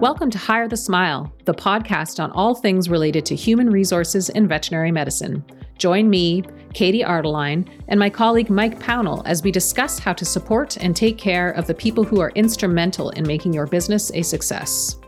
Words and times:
Welcome 0.00 0.30
to 0.30 0.38
Hire 0.38 0.68
the 0.68 0.76
Smile, 0.76 1.32
the 1.44 1.52
podcast 1.52 2.22
on 2.22 2.30
all 2.30 2.54
things 2.54 2.88
related 2.88 3.26
to 3.26 3.34
human 3.34 3.68
resources 3.68 4.28
in 4.28 4.46
veterinary 4.46 4.92
medicine. 4.92 5.44
Join 5.76 6.08
me, 6.08 6.44
Katie 6.72 7.02
Ardeline, 7.02 7.68
and 7.88 7.98
my 7.98 8.08
colleague 8.08 8.48
Mike 8.48 8.78
Pownall 8.78 9.22
as 9.26 9.42
we 9.42 9.50
discuss 9.50 9.98
how 9.98 10.12
to 10.12 10.24
support 10.24 10.76
and 10.76 10.94
take 10.94 11.18
care 11.18 11.50
of 11.50 11.66
the 11.66 11.74
people 11.74 12.04
who 12.04 12.20
are 12.20 12.30
instrumental 12.36 13.10
in 13.10 13.26
making 13.26 13.52
your 13.52 13.66
business 13.66 14.12
a 14.14 14.22
success. 14.22 14.98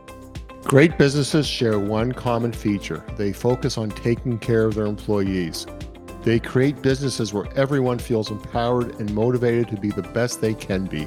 Great 0.64 0.98
businesses 0.98 1.46
share 1.46 1.78
one 1.78 2.10
common 2.10 2.50
feature 2.50 3.04
they 3.16 3.32
focus 3.32 3.78
on 3.78 3.90
taking 3.90 4.40
care 4.40 4.64
of 4.64 4.74
their 4.74 4.86
employees. 4.86 5.68
They 6.22 6.40
create 6.40 6.82
businesses 6.82 7.32
where 7.32 7.46
everyone 7.56 8.00
feels 8.00 8.32
empowered 8.32 8.98
and 8.98 9.14
motivated 9.14 9.68
to 9.68 9.76
be 9.76 9.90
the 9.90 10.02
best 10.02 10.40
they 10.40 10.54
can 10.54 10.86
be. 10.86 11.06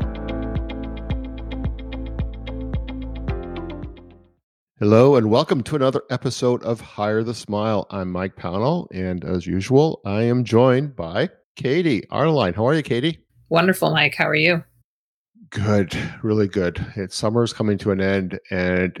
Hello, 4.81 5.15
and 5.15 5.29
welcome 5.29 5.61
to 5.61 5.75
another 5.75 6.01
episode 6.09 6.63
of 6.63 6.81
Hire 6.81 7.21
the 7.21 7.35
Smile. 7.35 7.85
I'm 7.91 8.11
Mike 8.11 8.35
Pownall, 8.35 8.87
and 8.89 9.23
as 9.23 9.45
usual, 9.45 10.01
I 10.05 10.23
am 10.23 10.43
joined 10.43 10.95
by 10.95 11.29
Katie 11.55 12.09
Arline. 12.09 12.55
How 12.55 12.65
are 12.65 12.73
you, 12.73 12.81
Katie? 12.81 13.19
Wonderful, 13.49 13.91
Mike. 13.91 14.15
How 14.15 14.27
are 14.27 14.33
you? 14.33 14.63
Good, 15.51 15.95
really 16.23 16.47
good. 16.47 16.83
It's 16.95 17.15
summer's 17.15 17.53
coming 17.53 17.77
to 17.77 17.91
an 17.91 18.01
end, 18.01 18.39
and 18.49 18.99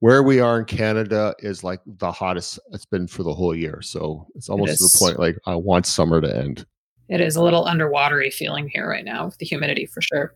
where 0.00 0.22
we 0.22 0.40
are 0.40 0.58
in 0.58 0.66
Canada 0.66 1.34
is 1.38 1.64
like 1.64 1.80
the 1.86 2.12
hottest 2.12 2.60
it's 2.72 2.84
been 2.84 3.06
for 3.06 3.22
the 3.22 3.32
whole 3.32 3.54
year. 3.54 3.80
So 3.80 4.26
it's 4.34 4.50
almost 4.50 4.72
it 4.72 4.76
to 4.76 4.84
the 4.84 4.98
point 4.98 5.18
like 5.18 5.38
I 5.46 5.54
want 5.54 5.86
summer 5.86 6.20
to 6.20 6.36
end. 6.36 6.66
It 7.08 7.22
is 7.22 7.36
a 7.36 7.42
little 7.42 7.64
underwatery 7.64 8.30
feeling 8.30 8.68
here 8.68 8.86
right 8.86 9.06
now 9.06 9.24
with 9.24 9.38
the 9.38 9.46
humidity 9.46 9.86
for 9.86 10.02
sure. 10.02 10.34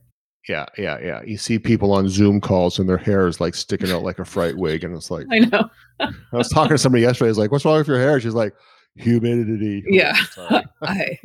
Yeah, 0.49 0.67
yeah, 0.77 0.99
yeah. 1.01 1.23
You 1.23 1.37
see 1.39 1.59
people 1.59 1.93
on 1.93 2.09
Zoom 2.09 2.41
calls 2.41 2.79
and 2.79 2.89
their 2.89 2.99
hair 2.99 3.29
is 3.29 3.41
like 3.41 3.55
sticking 3.55 3.93
out 3.93 4.03
like 4.03 4.19
a 4.19 4.25
fright 4.25 4.57
wig, 4.57 4.83
and 4.83 4.97
it's 4.97 5.11
like 5.11 5.27
I 5.33 5.41
know. 5.41 5.71
I 6.01 6.13
was 6.33 6.49
talking 6.49 6.73
to 6.73 6.79
somebody 6.79 7.03
yesterday. 7.03 7.29
I 7.29 7.31
was 7.31 7.39
like, 7.39 7.53
"What's 7.53 7.65
wrong 7.65 7.79
with 7.79 7.89
your 7.89 7.99
hair?" 7.99 8.19
She's 8.21 8.35
like, 8.35 8.55
"Humidity." 8.97 9.85
Yeah, 9.87 10.17
I 10.83 11.19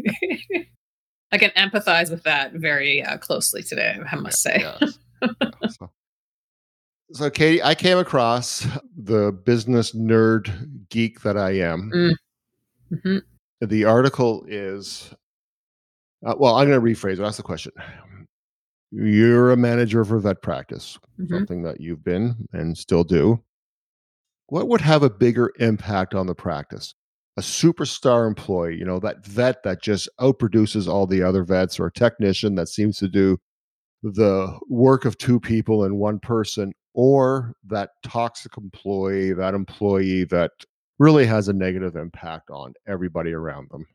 I 1.31 1.37
can 1.37 1.49
empathize 1.51 2.11
with 2.11 2.23
that 2.23 2.53
very 2.53 3.03
uh, 3.03 3.17
closely 3.17 3.63
today. 3.63 3.97
I 4.11 4.15
must 4.17 4.41
say. 4.41 4.59
Yeah, 4.59 4.77
yeah. 5.21 5.67
So, 5.69 5.91
so, 7.13 7.29
Katie, 7.29 7.63
I 7.63 7.73
came 7.73 7.97
across 7.97 8.67
the 8.95 9.31
business 9.31 9.93
nerd 9.93 10.89
geek 10.89 11.21
that 11.21 11.37
I 11.37 11.51
am. 11.51 11.91
Mm. 11.93 12.13
Mm-hmm. 12.91 13.65
The 13.65 13.85
article 13.85 14.45
is, 14.47 15.13
uh, 16.25 16.35
well, 16.37 16.55
I'm 16.55 16.69
going 16.69 16.79
to 16.79 16.85
rephrase 16.85 17.19
it. 17.19 17.21
Ask 17.21 17.37
the 17.37 17.43
question. 17.43 17.71
You're 18.91 19.51
a 19.51 19.57
manager 19.57 20.01
of 20.01 20.11
a 20.11 20.19
vet 20.19 20.41
practice, 20.41 20.97
mm-hmm. 21.19 21.33
something 21.33 21.63
that 21.63 21.81
you've 21.81 22.03
been 22.03 22.47
and 22.53 22.77
still 22.77 23.03
do. 23.03 23.43
What 24.47 24.67
would 24.69 24.81
have 24.81 25.03
a 25.03 25.09
bigger 25.09 25.51
impact 25.59 26.15
on 26.15 26.27
the 26.27 26.35
practice? 26.35 26.93
a 27.37 27.41
superstar 27.41 28.27
employee, 28.27 28.75
you 28.75 28.83
know, 28.83 28.99
that 28.99 29.23
vet 29.23 29.61
that 29.63 29.81
just 29.81 30.09
outproduces 30.19 30.87
all 30.87 31.05
the 31.05 31.21
other 31.21 31.43
vets, 31.43 31.79
or 31.79 31.85
a 31.85 31.91
technician 31.91 32.55
that 32.55 32.67
seems 32.67 32.97
to 32.97 33.07
do 33.07 33.37
the 34.01 34.59
work 34.69 35.05
of 35.05 35.17
two 35.19 35.39
people 35.39 35.85
in 35.85 35.97
one 35.97 36.19
person, 36.19 36.73
or 36.95 37.53
that 37.67 37.91
toxic 38.03 38.57
employee, 38.57 39.33
that 39.33 39.53
employee 39.53 40.23
that 40.25 40.51
really 40.97 41.27
has 41.27 41.47
a 41.47 41.53
negative 41.53 41.95
impact 41.95 42.49
on 42.49 42.73
everybody 42.87 43.31
around 43.31 43.69
them? 43.69 43.85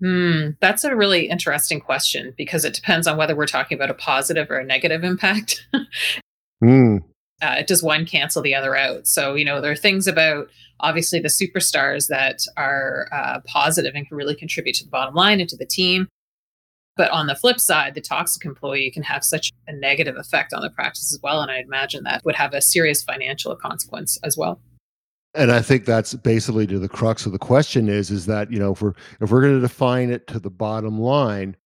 Hmm, 0.00 0.50
that's 0.60 0.84
a 0.84 0.94
really 0.94 1.28
interesting 1.28 1.80
question 1.80 2.34
because 2.36 2.64
it 2.64 2.74
depends 2.74 3.06
on 3.06 3.16
whether 3.16 3.36
we're 3.36 3.46
talking 3.46 3.76
about 3.76 3.90
a 3.90 3.94
positive 3.94 4.50
or 4.50 4.58
a 4.58 4.64
negative 4.64 5.04
impact. 5.04 5.66
mm 6.64 7.02
uh, 7.42 7.62
does 7.62 7.82
one 7.82 8.06
cancel 8.06 8.42
the 8.42 8.54
other 8.54 8.76
out? 8.76 9.06
So, 9.06 9.34
you 9.34 9.44
know, 9.44 9.60
there 9.60 9.72
are 9.72 9.76
things 9.76 10.06
about 10.06 10.48
obviously 10.80 11.20
the 11.20 11.28
superstars 11.28 12.08
that 12.08 12.40
are 12.56 13.08
uh, 13.12 13.40
positive 13.46 13.94
and 13.94 14.06
can 14.06 14.16
really 14.16 14.34
contribute 14.34 14.74
to 14.76 14.84
the 14.84 14.90
bottom 14.90 15.14
line 15.14 15.40
and 15.40 15.48
to 15.48 15.56
the 15.56 15.66
team. 15.66 16.08
But 16.96 17.10
on 17.10 17.26
the 17.26 17.34
flip 17.34 17.58
side, 17.58 17.94
the 17.94 18.00
toxic 18.00 18.44
employee 18.44 18.90
can 18.90 19.02
have 19.02 19.24
such 19.24 19.50
a 19.66 19.72
negative 19.72 20.16
effect 20.16 20.52
on 20.52 20.62
the 20.62 20.70
practice 20.70 21.12
as 21.12 21.20
well. 21.22 21.42
And 21.42 21.50
I 21.50 21.58
imagine 21.58 22.04
that 22.04 22.24
would 22.24 22.36
have 22.36 22.54
a 22.54 22.62
serious 22.62 23.02
financial 23.02 23.54
consequence 23.56 24.18
as 24.22 24.36
well. 24.36 24.60
And 25.34 25.50
I 25.50 25.62
think 25.62 25.84
that's 25.84 26.14
basically 26.14 26.66
to 26.68 26.78
the 26.78 26.88
crux 26.88 27.26
of 27.26 27.32
the 27.32 27.38
question 27.38 27.88
is, 27.88 28.10
is 28.10 28.26
that, 28.26 28.52
you 28.52 28.58
know, 28.58 28.72
if 28.72 28.82
we're 28.82 28.94
if 29.20 29.30
we're 29.30 29.40
going 29.40 29.56
to 29.56 29.60
define 29.60 30.10
it 30.10 30.26
to 30.28 30.38
the 30.38 30.50
bottom 30.50 31.00
line, 31.00 31.56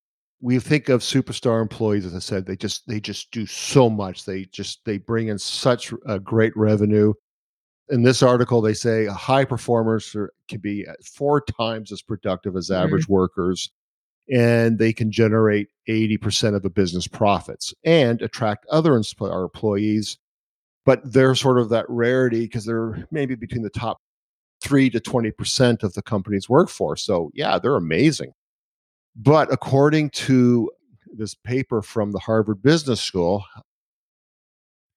we 0.40 0.58
think 0.58 0.88
of 0.88 1.00
superstar 1.00 1.60
employees 1.60 2.06
as 2.06 2.14
i 2.14 2.18
said 2.18 2.46
they 2.46 2.56
just 2.56 2.86
they 2.86 3.00
just 3.00 3.30
do 3.30 3.46
so 3.46 3.90
much 3.90 4.24
they 4.24 4.44
just 4.46 4.84
they 4.84 4.98
bring 4.98 5.28
in 5.28 5.38
such 5.38 5.92
a 6.06 6.18
great 6.18 6.56
revenue 6.56 7.12
in 7.90 8.02
this 8.02 8.22
article 8.22 8.60
they 8.60 8.74
say 8.74 9.06
high 9.06 9.44
performers 9.44 10.14
are, 10.14 10.32
can 10.46 10.60
be 10.60 10.86
four 11.04 11.40
times 11.40 11.90
as 11.90 12.02
productive 12.02 12.56
as 12.56 12.70
mm-hmm. 12.70 12.84
average 12.84 13.04
mm-hmm. 13.04 13.14
workers 13.14 13.70
and 14.30 14.78
they 14.78 14.92
can 14.92 15.10
generate 15.10 15.68
80% 15.88 16.54
of 16.54 16.62
the 16.62 16.68
business 16.68 17.08
profits 17.08 17.72
and 17.84 18.20
attract 18.20 18.66
other 18.66 18.94
employees 18.94 20.18
but 20.88 21.00
they're 21.12 21.34
sort 21.34 21.58
of 21.58 21.68
that 21.68 21.84
rarity 21.90 22.46
because 22.46 22.64
they're 22.64 23.06
maybe 23.10 23.34
between 23.34 23.62
the 23.62 23.70
top 23.70 23.98
3 24.62 24.88
to 24.90 25.00
20% 25.00 25.82
of 25.82 25.92
the 25.92 26.02
company's 26.02 26.48
workforce 26.48 27.04
so 27.04 27.30
yeah 27.34 27.58
they're 27.58 27.76
amazing 27.76 28.32
but 29.14 29.52
according 29.52 30.10
to 30.10 30.70
this 31.12 31.34
paper 31.34 31.82
from 31.82 32.12
the 32.12 32.18
Harvard 32.20 32.62
Business 32.62 33.00
School, 33.00 33.44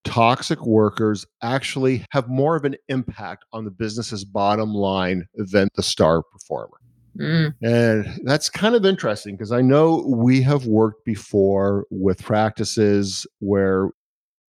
toxic 0.03 0.63
workers 0.65 1.25
actually 1.41 2.05
have 2.11 2.27
more 2.27 2.55
of 2.55 2.63
an 2.63 2.75
impact 2.87 3.45
on 3.51 3.65
the 3.65 3.71
business's 3.71 4.23
bottom 4.23 4.73
line 4.73 5.25
than 5.33 5.69
the 5.75 5.83
star 5.83 6.21
performer. 6.21 6.77
Mm. 7.17 7.53
And 7.61 8.21
that's 8.23 8.49
kind 8.49 8.75
of 8.75 8.85
interesting 8.85 9.35
because 9.35 9.51
I 9.51 9.61
know 9.61 10.05
we 10.07 10.41
have 10.43 10.65
worked 10.65 11.03
before 11.03 11.85
with 11.89 12.23
practices 12.23 13.25
where 13.39 13.89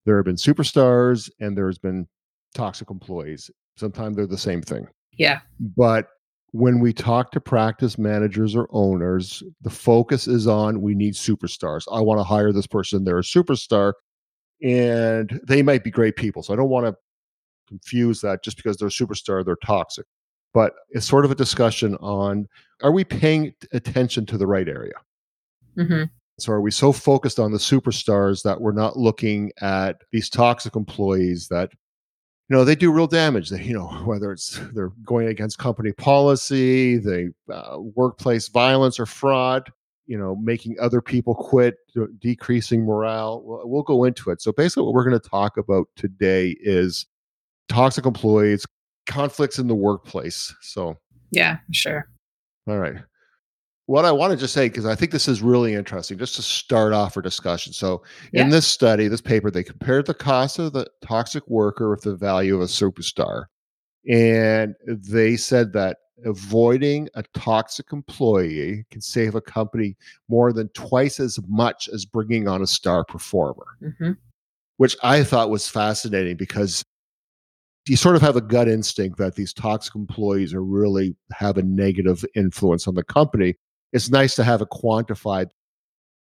there 0.04 0.16
have 0.16 0.24
been 0.24 0.36
superstars 0.36 1.30
and 1.40 1.56
there's 1.56 1.78
been 1.78 2.06
toxic 2.54 2.90
employees. 2.90 3.50
Sometimes 3.76 4.16
they're 4.16 4.26
the 4.26 4.38
same 4.38 4.62
thing. 4.62 4.86
Yeah. 5.16 5.40
But 5.76 6.08
when 6.52 6.80
we 6.80 6.92
talk 6.92 7.30
to 7.32 7.40
practice 7.40 7.96
managers 7.98 8.54
or 8.54 8.68
owners, 8.70 9.42
the 9.62 9.70
focus 9.70 10.26
is 10.26 10.46
on 10.46 10.82
we 10.82 10.94
need 10.94 11.14
superstars. 11.14 11.84
I 11.90 12.00
want 12.00 12.20
to 12.20 12.24
hire 12.24 12.52
this 12.52 12.66
person, 12.66 13.04
they're 13.04 13.18
a 13.18 13.22
superstar, 13.22 13.94
and 14.62 15.40
they 15.46 15.62
might 15.62 15.82
be 15.82 15.90
great 15.90 16.16
people. 16.16 16.42
So 16.42 16.52
I 16.52 16.56
don't 16.56 16.68
want 16.68 16.86
to 16.86 16.94
confuse 17.68 18.20
that 18.20 18.44
just 18.44 18.56
because 18.56 18.76
they're 18.76 18.88
a 18.88 18.90
superstar, 18.90 19.44
they're 19.44 19.56
toxic. 19.64 20.06
But 20.52 20.74
it's 20.90 21.06
sort 21.06 21.24
of 21.24 21.30
a 21.30 21.34
discussion 21.34 21.96
on 21.96 22.46
are 22.82 22.92
we 22.92 23.04
paying 23.04 23.54
attention 23.72 24.26
to 24.26 24.36
the 24.36 24.46
right 24.46 24.68
area? 24.68 24.92
Mm-hmm. 25.78 26.04
So 26.38 26.52
are 26.52 26.60
we 26.60 26.70
so 26.70 26.92
focused 26.92 27.38
on 27.38 27.52
the 27.52 27.58
superstars 27.58 28.42
that 28.42 28.60
we're 28.60 28.72
not 28.72 28.96
looking 28.96 29.52
at 29.60 30.02
these 30.10 30.28
toxic 30.28 30.76
employees 30.76 31.48
that 31.48 31.70
you 32.48 32.56
know 32.56 32.64
they 32.64 32.74
do 32.74 32.92
real 32.92 33.06
damage? 33.06 33.50
That 33.50 33.64
you 33.64 33.74
know 33.74 33.86
whether 34.04 34.32
it's 34.32 34.60
they're 34.74 34.92
going 35.04 35.28
against 35.28 35.58
company 35.58 35.92
policy 35.92 36.98
the 36.98 37.32
uh, 37.52 37.78
workplace 37.80 38.48
violence 38.48 38.98
or 38.98 39.06
fraud 39.06 39.70
you 40.06 40.18
know 40.18 40.34
making 40.36 40.76
other 40.80 41.00
people 41.00 41.34
quit 41.34 41.76
decreasing 42.18 42.84
morale. 42.84 43.42
We'll, 43.44 43.68
we'll 43.68 43.82
go 43.82 44.04
into 44.04 44.30
it. 44.30 44.42
So 44.42 44.52
basically 44.52 44.84
what 44.84 44.94
we're 44.94 45.08
going 45.08 45.20
to 45.20 45.28
talk 45.28 45.56
about 45.58 45.86
today 45.96 46.56
is 46.60 47.06
toxic 47.68 48.06
employees 48.06 48.66
conflicts 49.06 49.58
in 49.58 49.68
the 49.68 49.74
workplace. 49.74 50.54
So 50.60 50.96
yeah 51.30 51.58
sure. 51.70 52.08
All 52.66 52.78
right 52.78 52.96
what 53.92 54.06
I 54.06 54.10
want 54.10 54.30
to 54.30 54.38
just 54.38 54.54
say, 54.54 54.70
because 54.70 54.86
I 54.86 54.94
think 54.94 55.12
this 55.12 55.28
is 55.28 55.42
really 55.42 55.74
interesting, 55.74 56.16
just 56.16 56.34
to 56.36 56.42
start 56.42 56.94
off 56.94 57.14
our 57.14 57.22
discussion. 57.22 57.74
So, 57.74 58.02
in 58.32 58.48
this 58.48 58.66
study, 58.66 59.06
this 59.06 59.20
paper, 59.20 59.50
they 59.50 59.62
compared 59.62 60.06
the 60.06 60.14
cost 60.14 60.58
of 60.58 60.72
the 60.72 60.86
toxic 61.02 61.46
worker 61.46 61.90
with 61.90 62.00
the 62.00 62.16
value 62.16 62.54
of 62.54 62.62
a 62.62 62.64
superstar. 62.64 63.44
And 64.10 64.74
they 64.86 65.36
said 65.36 65.74
that 65.74 65.98
avoiding 66.24 67.10
a 67.16 67.22
toxic 67.34 67.92
employee 67.92 68.86
can 68.90 69.02
save 69.02 69.34
a 69.34 69.42
company 69.42 69.94
more 70.26 70.54
than 70.54 70.70
twice 70.70 71.20
as 71.20 71.38
much 71.46 71.90
as 71.92 72.06
bringing 72.06 72.48
on 72.48 72.62
a 72.62 72.66
star 72.66 73.04
performer, 73.04 73.76
mm-hmm. 73.82 74.12
which 74.78 74.96
I 75.02 75.22
thought 75.22 75.50
was 75.50 75.68
fascinating 75.68 76.38
because 76.38 76.82
you 77.86 77.96
sort 77.96 78.16
of 78.16 78.22
have 78.22 78.36
a 78.36 78.40
gut 78.40 78.68
instinct 78.68 79.18
that 79.18 79.34
these 79.34 79.52
toxic 79.52 79.94
employees 79.94 80.54
are 80.54 80.64
really 80.64 81.14
have 81.30 81.58
a 81.58 81.62
negative 81.62 82.24
influence 82.34 82.88
on 82.88 82.94
the 82.94 83.04
company. 83.04 83.54
It's 83.92 84.10
nice 84.10 84.34
to 84.36 84.44
have 84.44 84.62
it 84.62 84.68
quantified. 84.70 85.48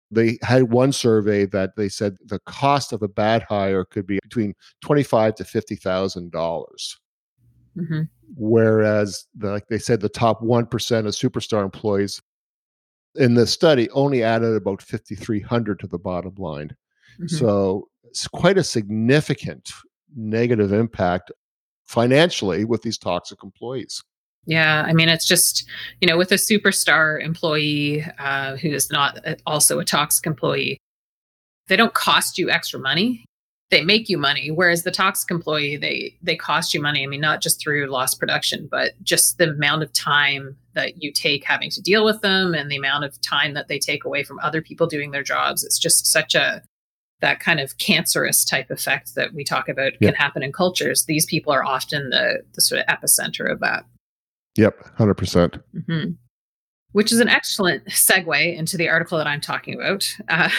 They 0.09 0.37
had 0.41 0.71
one 0.71 0.91
survey 0.91 1.45
that 1.45 1.75
they 1.77 1.87
said 1.87 2.17
the 2.25 2.39
cost 2.39 2.91
of 2.91 3.01
a 3.01 3.07
bad 3.07 3.43
hire 3.43 3.85
could 3.85 4.05
be 4.05 4.19
between 4.21 4.53
twenty-five 4.81 5.35
to 5.35 5.45
fifty 5.45 5.75
thousand 5.75 6.31
dollars. 6.31 6.99
Mm-hmm. 7.77 8.01
Whereas, 8.35 9.25
the, 9.35 9.51
like 9.51 9.67
they 9.67 9.79
said, 9.79 10.01
the 10.01 10.09
top 10.09 10.41
one 10.41 10.65
percent 10.65 11.07
of 11.07 11.13
superstar 11.13 11.63
employees 11.63 12.21
in 13.15 13.35
the 13.35 13.47
study 13.47 13.89
only 13.91 14.21
added 14.21 14.53
about 14.55 14.81
fifty 14.81 15.15
three 15.15 15.39
hundred 15.39 15.79
to 15.79 15.87
the 15.87 15.99
bottom 15.99 16.35
line. 16.37 16.75
Mm-hmm. 17.15 17.27
So 17.27 17.87
it's 18.03 18.27
quite 18.27 18.57
a 18.57 18.63
significant 18.63 19.71
negative 20.13 20.73
impact 20.73 21.31
financially 21.85 22.65
with 22.65 22.81
these 22.81 22.97
toxic 22.97 23.43
employees. 23.43 24.03
Yeah, 24.45 24.83
I 24.87 24.93
mean, 24.93 25.07
it's 25.07 25.27
just, 25.27 25.65
you 25.99 26.07
know, 26.07 26.17
with 26.17 26.31
a 26.31 26.35
superstar 26.35 27.23
employee 27.23 28.03
uh, 28.17 28.55
who 28.57 28.69
is 28.69 28.91
not 28.91 29.19
also 29.45 29.79
a 29.79 29.85
toxic 29.85 30.25
employee, 30.25 30.77
they 31.67 31.75
don't 31.75 31.93
cost 31.93 32.37
you 32.37 32.49
extra 32.49 32.79
money. 32.79 33.25
They 33.69 33.83
make 33.83 34.09
you 34.09 34.17
money. 34.17 34.51
Whereas 34.51 34.83
the 34.83 34.91
toxic 34.91 35.31
employee, 35.31 35.77
they 35.77 36.17
they 36.21 36.35
cost 36.35 36.73
you 36.73 36.81
money. 36.81 37.03
I 37.03 37.07
mean, 37.07 37.21
not 37.21 37.41
just 37.41 37.61
through 37.61 37.85
lost 37.87 38.19
production, 38.19 38.67
but 38.69 38.91
just 39.01 39.37
the 39.37 39.51
amount 39.51 39.83
of 39.83 39.93
time 39.93 40.57
that 40.73 41.01
you 41.01 41.13
take 41.13 41.45
having 41.45 41.69
to 41.69 41.81
deal 41.81 42.03
with 42.03 42.21
them 42.21 42.53
and 42.53 42.69
the 42.69 42.75
amount 42.75 43.05
of 43.05 43.21
time 43.21 43.53
that 43.53 43.69
they 43.69 43.79
take 43.79 44.03
away 44.03 44.23
from 44.23 44.39
other 44.39 44.61
people 44.61 44.87
doing 44.87 45.11
their 45.11 45.23
jobs. 45.23 45.63
It's 45.63 45.79
just 45.79 46.05
such 46.05 46.35
a 46.35 46.61
that 47.21 47.39
kind 47.39 47.59
of 47.59 47.77
cancerous 47.77 48.43
type 48.43 48.71
effect 48.71 49.15
that 49.15 49.33
we 49.33 49.43
talk 49.43 49.69
about 49.69 49.93
can 50.01 50.15
happen 50.15 50.43
in 50.43 50.51
cultures. 50.51 51.05
These 51.05 51.27
people 51.27 51.53
are 51.53 51.63
often 51.63 52.09
the, 52.09 52.41
the 52.53 52.61
sort 52.61 52.81
of 52.81 52.87
epicenter 52.87 53.49
of 53.49 53.59
that. 53.59 53.85
Yep, 54.57 54.79
100%. 54.97 55.17
percent 55.17 55.57
mm 55.75 55.85
hmm 55.85 56.11
Which 56.91 57.11
is 57.11 57.19
an 57.19 57.29
excellent 57.29 57.85
segue 57.87 58.57
into 58.57 58.77
the 58.77 58.89
article 58.89 59.17
that 59.17 59.27
I'm 59.27 59.41
talking 59.41 59.75
about. 59.75 60.05
Uh, 60.27 60.49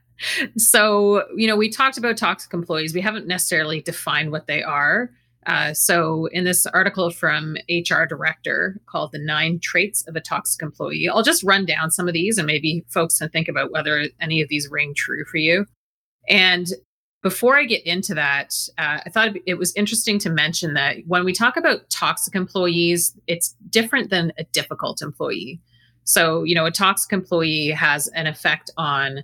so, 0.56 1.24
you 1.36 1.46
know, 1.46 1.56
we 1.56 1.70
talked 1.70 1.98
about 1.98 2.16
toxic 2.16 2.52
employees. 2.54 2.94
We 2.94 3.00
haven't 3.00 3.26
necessarily 3.26 3.80
defined 3.80 4.30
what 4.30 4.46
they 4.46 4.62
are. 4.62 5.10
Uh, 5.46 5.72
so, 5.72 6.26
in 6.26 6.44
this 6.44 6.66
article 6.66 7.10
from 7.10 7.56
HR 7.68 8.04
Director 8.04 8.78
called 8.86 9.12
The 9.12 9.18
Nine 9.18 9.58
Traits 9.60 10.06
of 10.06 10.14
a 10.14 10.20
Toxic 10.20 10.62
Employee, 10.62 11.08
I'll 11.08 11.22
just 11.22 11.42
run 11.42 11.64
down 11.64 11.90
some 11.90 12.06
of 12.06 12.14
these 12.14 12.36
and 12.36 12.46
maybe 12.46 12.84
folks 12.88 13.18
can 13.18 13.30
think 13.30 13.48
about 13.48 13.72
whether 13.72 14.06
any 14.20 14.42
of 14.42 14.48
these 14.48 14.68
ring 14.70 14.92
true 14.94 15.24
for 15.24 15.38
you. 15.38 15.64
And 16.28 16.66
before 17.22 17.58
I 17.58 17.64
get 17.64 17.84
into 17.86 18.14
that, 18.14 18.54
uh, 18.78 19.00
I 19.04 19.10
thought 19.10 19.36
it 19.46 19.54
was 19.54 19.74
interesting 19.74 20.18
to 20.20 20.30
mention 20.30 20.74
that 20.74 20.98
when 21.06 21.24
we 21.24 21.32
talk 21.32 21.56
about 21.56 21.88
toxic 21.90 22.34
employees, 22.34 23.14
it's 23.26 23.54
different 23.68 24.10
than 24.10 24.32
a 24.38 24.44
difficult 24.44 25.02
employee. 25.02 25.60
So, 26.04 26.44
you 26.44 26.54
know, 26.54 26.64
a 26.64 26.70
toxic 26.70 27.12
employee 27.12 27.70
has 27.70 28.08
an 28.08 28.26
effect 28.26 28.70
on 28.76 29.22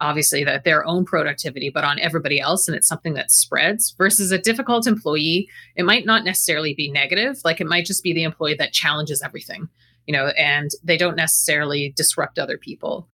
obviously 0.00 0.42
that 0.44 0.64
their 0.64 0.86
own 0.86 1.04
productivity, 1.04 1.70
but 1.70 1.84
on 1.84 1.98
everybody 2.00 2.40
else, 2.40 2.66
and 2.66 2.76
it's 2.76 2.88
something 2.88 3.14
that 3.14 3.30
spreads. 3.30 3.94
Versus 3.96 4.32
a 4.32 4.38
difficult 4.38 4.86
employee, 4.86 5.48
it 5.76 5.84
might 5.84 6.06
not 6.06 6.24
necessarily 6.24 6.74
be 6.74 6.90
negative. 6.90 7.36
Like 7.44 7.60
it 7.60 7.66
might 7.66 7.86
just 7.86 8.02
be 8.02 8.12
the 8.12 8.24
employee 8.24 8.56
that 8.58 8.72
challenges 8.72 9.22
everything, 9.22 9.68
you 10.06 10.12
know, 10.12 10.28
and 10.28 10.70
they 10.82 10.96
don't 10.96 11.16
necessarily 11.16 11.92
disrupt 11.96 12.38
other 12.38 12.58
people. 12.58 13.08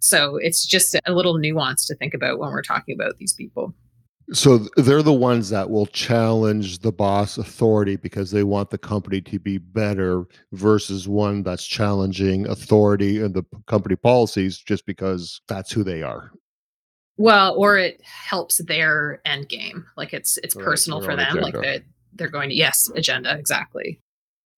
So 0.00 0.36
it's 0.36 0.64
just 0.66 0.96
a 1.06 1.12
little 1.12 1.38
nuance 1.38 1.86
to 1.86 1.94
think 1.96 2.14
about 2.14 2.38
when 2.38 2.50
we're 2.50 2.62
talking 2.62 2.94
about 2.94 3.18
these 3.18 3.32
people. 3.32 3.74
So 4.32 4.58
they're 4.76 5.02
the 5.02 5.12
ones 5.12 5.48
that 5.50 5.70
will 5.70 5.86
challenge 5.86 6.80
the 6.80 6.92
boss 6.92 7.38
authority 7.38 7.96
because 7.96 8.30
they 8.30 8.44
want 8.44 8.68
the 8.68 8.76
company 8.76 9.22
to 9.22 9.38
be 9.38 9.56
better 9.56 10.26
versus 10.52 11.08
one 11.08 11.42
that's 11.42 11.66
challenging 11.66 12.46
authority 12.46 13.22
and 13.22 13.34
the 13.34 13.42
company 13.66 13.96
policies 13.96 14.58
just 14.58 14.84
because 14.84 15.40
that's 15.48 15.72
who 15.72 15.82
they 15.82 16.02
are. 16.02 16.30
Well, 17.16 17.54
or 17.56 17.78
it 17.78 18.02
helps 18.02 18.58
their 18.58 19.22
end 19.24 19.48
game. 19.48 19.86
Like 19.96 20.12
it's 20.12 20.36
it's 20.38 20.54
right, 20.54 20.64
personal 20.64 21.00
for 21.00 21.16
them. 21.16 21.38
Agenda. 21.38 21.42
Like 21.42 21.54
they're 21.54 21.80
they're 22.12 22.28
going 22.28 22.50
to 22.50 22.54
yes, 22.54 22.90
agenda, 22.94 23.34
exactly. 23.34 23.98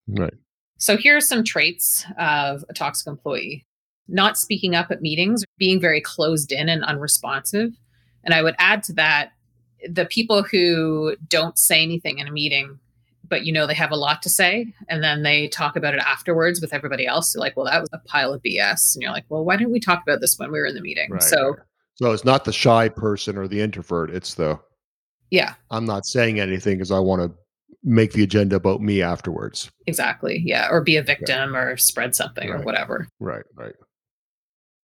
Right. 0.09 0.35
So 0.79 0.97
here 0.97 1.17
are 1.17 1.21
some 1.21 1.45
traits 1.45 2.05
of 2.19 2.65
a 2.69 2.75
toxic 2.75 3.07
employee 3.07 3.67
not 4.09 4.39
speaking 4.39 4.75
up 4.75 4.91
at 4.91 5.03
meetings, 5.03 5.45
being 5.59 5.81
very 5.81 6.01
closed 6.01 6.53
in 6.53 6.69
and 6.69 6.85
unresponsive. 6.85 7.73
And 8.25 8.35
I 8.35 8.43
would 8.43 8.57
add 8.59 8.83
to 8.85 8.93
that 8.95 9.33
the 9.89 10.07
people 10.07 10.43
who 10.43 11.17
don't 11.29 11.59
say 11.59 11.83
anything 11.83 12.19
in 12.19 12.27
a 12.27 12.33
meeting, 12.33 12.79
but 13.29 13.45
you 13.45 13.53
know 13.53 13.67
they 13.67 13.75
have 13.75 13.93
a 13.93 13.97
lot 13.97 14.23
to 14.23 14.29
say, 14.29 14.73
and 14.89 15.03
then 15.03 15.23
they 15.23 15.49
talk 15.49 15.77
about 15.77 15.95
it 15.95 16.01
afterwards 16.01 16.61
with 16.61 16.75
everybody 16.75 17.07
else. 17.07 17.33
They're 17.33 17.41
like, 17.41 17.57
well, 17.57 17.67
that 17.67 17.81
was 17.81 17.89
a 17.93 17.99
pile 18.01 18.33
of 18.33 18.43
BS. 18.43 18.95
And 18.95 19.03
you're 19.03 19.13
like, 19.13 19.25
well, 19.29 19.45
why 19.45 19.57
didn't 19.57 19.73
we 19.73 19.81
talk 19.81 20.03
about 20.03 20.21
this 20.21 20.39
when 20.39 20.51
we 20.51 20.59
were 20.59 20.67
in 20.67 20.75
the 20.75 20.81
meeting? 20.81 21.11
Right. 21.11 21.23
So 21.23 21.57
So 21.95 22.13
it's 22.13 22.25
not 22.25 22.45
the 22.45 22.53
shy 22.53 22.89
person 22.89 23.37
or 23.37 23.47
the 23.47 23.61
introvert, 23.61 24.11
it's 24.11 24.35
the 24.35 24.59
Yeah. 25.31 25.55
I'm 25.71 25.85
not 25.85 26.07
saying 26.07 26.41
anything 26.41 26.77
because 26.79 26.91
I 26.91 26.99
want 26.99 27.23
to 27.23 27.33
make 27.83 28.13
the 28.13 28.23
agenda 28.23 28.57
about 28.57 28.83
me 28.83 29.01
afterwards. 29.01 29.71
Exactly. 29.87 30.43
Yeah. 30.45 30.69
Or 30.71 30.83
be 30.83 30.97
a 30.97 31.03
victim 31.03 31.57
or 31.57 31.77
spread 31.77 32.15
something 32.15 32.51
right. 32.51 32.61
or 32.61 32.63
whatever. 32.65 33.09
Right, 33.21 33.45
right. 33.55 33.75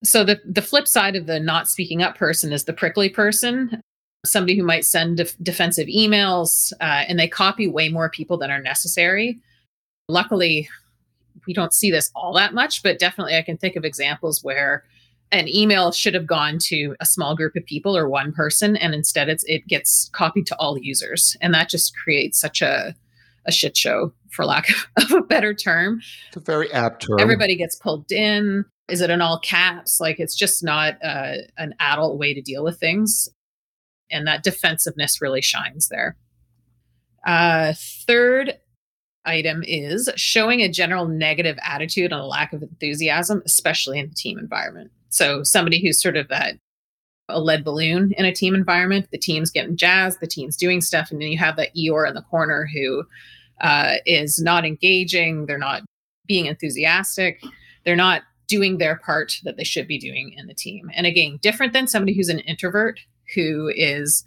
So 0.05 0.25
the 0.25 0.41
the 0.45 0.63
flip 0.63 0.87
side 0.87 1.17
of 1.17 1.27
the 1.27 1.41
not 1.41 1.69
speaking 1.69 2.03
up 2.03 2.17
person 2.17 2.53
is 2.53 2.65
the 2.65 2.73
prickly 2.73 3.09
person, 3.09 3.81
somebody 4.25 4.57
who 4.57 4.65
might 4.65 4.85
send 4.85 5.19
def- 5.19 5.37
defensive 5.43 5.89
emails 5.89 6.73
uh, 6.81 7.05
and 7.09 7.19
they 7.19 7.29
copy 7.29 7.67
way 7.67 7.89
more 7.89 8.11
people 8.11 8.37
than 8.37 8.51
are 8.51 8.61
necessary. 8.61 9.39
Luckily, 10.09 10.69
we 11.47 11.53
don't 11.53 11.73
see 11.73 11.91
this 11.91 12.11
all 12.15 12.33
that 12.35 12.55
much, 12.55 12.83
but 12.83 12.99
definitely 12.99 13.37
I 13.37 13.43
can 13.43 13.57
think 13.57 13.77
of 13.77 13.85
examples 13.85 14.43
where 14.43 14.85
an 15.33 15.49
email 15.49 15.91
should 15.91 16.15
have 16.15 16.27
gone 16.27 16.59
to 16.59 16.95
a 17.01 17.07
small 17.07 17.35
group 17.35 17.57
of 17.57 17.65
people 17.65 17.97
or 17.97 18.09
one 18.09 18.33
person, 18.33 18.77
and 18.77 18.95
instead 18.95 19.29
it's 19.29 19.45
it 19.45 19.67
gets 19.67 20.09
copied 20.13 20.47
to 20.47 20.57
all 20.57 20.79
users, 20.79 21.37
and 21.41 21.53
that 21.55 21.69
just 21.69 21.97
creates 21.97 22.39
such 22.41 22.63
a 22.63 22.95
a 23.47 23.53
shit 23.53 23.77
show, 23.77 24.13
for 24.31 24.45
lack 24.45 24.69
of 24.97 25.13
a 25.13 25.23
better 25.23 25.55
term. 25.55 26.01
It's 26.29 26.37
a 26.37 26.41
very 26.41 26.73
apt 26.73 27.07
term. 27.07 27.21
Everybody 27.21 27.57
gets 27.57 27.77
pulled 27.77 28.11
in. 28.11 28.65
Is 28.89 29.01
it 29.01 29.11
in 29.11 29.21
all 29.21 29.39
caps? 29.41 30.01
Like 30.01 30.21
it's 30.21 30.37
just 30.37 30.63
not 30.63 30.95
uh, 31.03 31.37
an 31.59 31.75
adult 31.81 32.19
way 32.19 32.35
to 32.35 32.41
deal 32.41 32.63
with 32.65 32.79
things. 32.79 33.29
And 34.11 34.27
that 34.27 34.45
defensiveness 34.45 35.21
really 35.21 35.43
shines 35.43 35.89
there. 35.89 36.17
Uh, 37.27 37.75
third 38.07 38.55
item 39.25 39.65
is 39.67 40.09
showing 40.15 40.61
a 40.61 40.71
general 40.71 41.09
negative 41.09 41.59
attitude 41.63 42.13
and 42.13 42.21
a 42.21 42.27
lack 42.27 42.53
of 42.53 42.63
enthusiasm, 42.63 43.43
especially 43.45 43.99
in 43.99 44.09
the 44.09 44.15
team 44.15 44.39
environment. 44.39 44.93
So 45.09 45.43
somebody 45.43 45.83
who's 45.83 46.01
sort 46.01 46.17
of 46.17 46.29
that 46.29 46.55
a 47.29 47.41
lead 47.41 47.65
balloon 47.65 48.13
in 48.17 48.25
a 48.25 48.33
team 48.33 48.55
environment, 48.55 49.09
the 49.11 49.19
team's 49.19 49.51
getting 49.51 49.77
jazzed, 49.77 50.21
the 50.21 50.27
team's 50.27 50.57
doing 50.57 50.81
stuff, 50.81 51.11
and 51.11 51.21
then 51.21 51.29
you 51.29 51.39
have 51.39 51.57
that 51.57 51.75
Eeyore 51.75 52.09
in 52.09 52.15
the 52.15 52.23
corner 52.23 52.69
who 52.73 53.05
uh, 53.61 53.95
is 54.05 54.41
not 54.41 54.65
engaging, 54.65 55.47
they're 55.47 55.59
not 55.59 55.83
being 56.27 56.47
enthusiastic, 56.47 57.43
they're 57.85 57.97
not 57.97 58.23
doing 58.49 58.79
their 58.79 58.97
part 58.97 59.35
that 59.45 59.57
they 59.57 59.65
should 59.65 59.89
be 59.89 59.99
doing 59.99 60.35
in 60.37 60.47
the 60.47 60.55
team. 60.55 60.91
And 60.95 61.07
again, 61.07 61.39
different 61.43 61.73
than 61.73 61.87
somebody 61.87 62.15
who's 62.15 62.29
an 62.29 62.41
introvert 62.41 63.01
who 63.35 63.71
is 63.75 64.25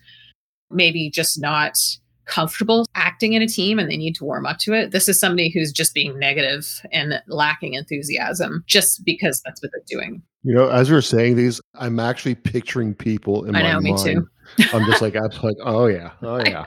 maybe 0.70 1.10
just 1.10 1.40
not 1.40 1.78
comfortable 2.26 2.86
acting 2.94 3.34
in 3.34 3.42
a 3.42 3.48
team 3.48 3.80
and 3.80 3.90
they 3.90 3.98
need 3.98 4.16
to 4.16 4.24
warm 4.24 4.46
up 4.46 4.60
to 4.60 4.74
it. 4.74 4.92
This 4.92 5.10
is 5.10 5.20
somebody 5.20 5.50
who's 5.50 5.72
just 5.72 5.96
being 5.96 6.20
negative 6.20 6.82
and 6.92 7.22
lacking 7.28 7.74
enthusiasm 7.74 8.64
just 8.68 9.04
because 9.04 9.42
that's 9.44 9.62
what 9.64 9.72
they're 9.74 10.00
doing. 10.00 10.22
You 10.44 10.54
know, 10.54 10.70
as 10.70 10.90
you're 10.90 11.02
saying 11.02 11.36
these, 11.36 11.60
I'm 11.76 12.00
actually 12.00 12.36
picturing 12.36 12.94
people 12.94 13.46
in 13.46 13.56
I 13.56 13.64
my 13.64 13.72
know, 13.72 13.82
mind. 13.82 13.84
Me 13.84 14.14
too. 14.14 14.28
I'm 14.74 14.86
just 14.86 15.02
like, 15.02 15.16
I'm 15.16 15.30
like, 15.42 15.58
oh 15.64 15.88
yeah, 15.88 16.12
oh 16.22 16.40
yeah. 16.46 16.66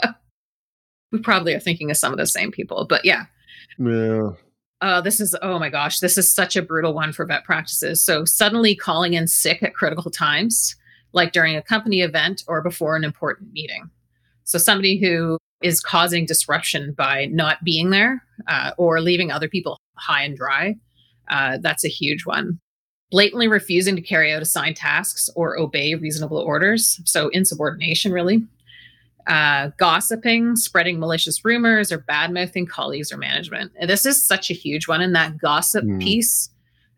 We 1.13 1.21
probably 1.21 1.55
are 1.55 1.61
thinking 1.61 1.91
of 1.91 1.97
some 1.97 2.13
of 2.13 2.19
the 2.19 2.27
same 2.27 2.51
people, 2.51 2.87
but 2.89 3.05
yeah. 3.05 3.27
Yeah 3.79 4.31
uh, 4.83 5.01
this 5.01 5.21
is 5.21 5.35
oh 5.41 5.59
my 5.59 5.71
gosh 5.71 6.01
this 6.01 6.19
is 6.19 6.33
such 6.33 6.57
a 6.57 6.63
brutal 6.63 6.93
one 6.93 7.13
for 7.13 7.25
vet 7.25 7.45
practices. 7.45 8.03
So 8.03 8.25
suddenly 8.25 8.75
calling 8.75 9.15
in 9.15 9.27
sick 9.27 9.63
at 9.63 9.75
critical 9.75 10.11
times 10.11 10.77
like 11.13 11.33
during 11.33 11.57
a 11.57 11.63
company 11.63 12.01
event 12.01 12.43
or 12.47 12.63
before 12.63 12.97
an 12.97 13.05
important 13.05 13.53
meeting. 13.53 13.91
So 14.45 14.59
somebody 14.59 14.99
who 14.99 15.39
is 15.63 15.81
causing 15.81 16.27
disruption 16.27 16.93
by 16.93 17.27
not 17.27 17.63
being 17.65 17.91
there 17.91 18.25
uh, 18.49 18.73
or 18.77 19.01
leaving 19.01 19.31
other 19.31 19.49
people 19.49 19.79
high 19.97 20.25
and 20.25 20.37
dry 20.37 20.75
uh, 21.33 21.59
that's 21.61 21.85
a 21.85 21.89
huge 21.89 22.27
one. 22.27 22.59
Blatantly 23.11 23.49
refusing 23.49 23.97
to 23.97 24.03
carry 24.03 24.33
out 24.33 24.43
assigned 24.43 24.77
tasks 24.77 25.29
or 25.35 25.59
obey 25.59 25.95
reasonable 25.95 26.39
orders. 26.39 27.01
So 27.05 27.29
insubordination 27.29 28.13
really 28.13 28.43
uh, 29.27 29.71
gossiping, 29.77 30.57
spreading 30.57 30.99
malicious 30.99 31.45
rumors, 31.45 31.93
or 31.93 31.99
bad 31.99 32.33
mouthing 32.33 32.67
colleagues 32.67 33.13
or 33.13 33.17
management. 33.17 33.73
And 33.79 33.89
this 33.89 34.07
is 34.07 34.25
such 34.25 34.51
a 34.51 34.55
huge 34.55 34.89
one. 34.89 35.01
And 35.01 35.15
that 35.15 35.39
gossip 35.39 35.85
mm. 35.85 36.01
piece 36.01 36.51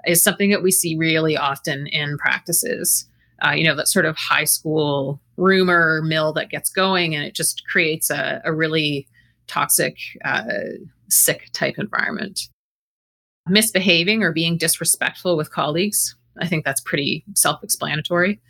is 0.06 0.22
something 0.22 0.50
that 0.50 0.62
we 0.62 0.70
see 0.70 0.96
really 0.96 1.36
often 1.36 1.86
in 1.86 2.18
practices. 2.18 3.06
Uh, 3.44 3.50
you 3.50 3.64
know, 3.64 3.74
that 3.74 3.88
sort 3.88 4.06
of 4.06 4.16
high 4.16 4.44
school 4.44 5.20
rumor 5.36 6.00
mill 6.02 6.32
that 6.32 6.50
gets 6.50 6.70
going 6.70 7.14
and 7.14 7.24
it 7.24 7.34
just 7.34 7.66
creates 7.66 8.10
a, 8.10 8.40
a 8.44 8.52
really 8.52 9.08
toxic, 9.46 9.96
uh, 10.24 10.44
sick 11.08 11.50
type 11.52 11.74
environment. 11.78 12.48
Misbehaving 13.48 14.22
or 14.22 14.32
being 14.32 14.56
disrespectful 14.56 15.36
with 15.36 15.50
colleagues. 15.50 16.16
I 16.40 16.46
think 16.48 16.64
that's 16.64 16.80
pretty 16.80 17.24
self 17.34 17.62
explanatory. 17.62 18.40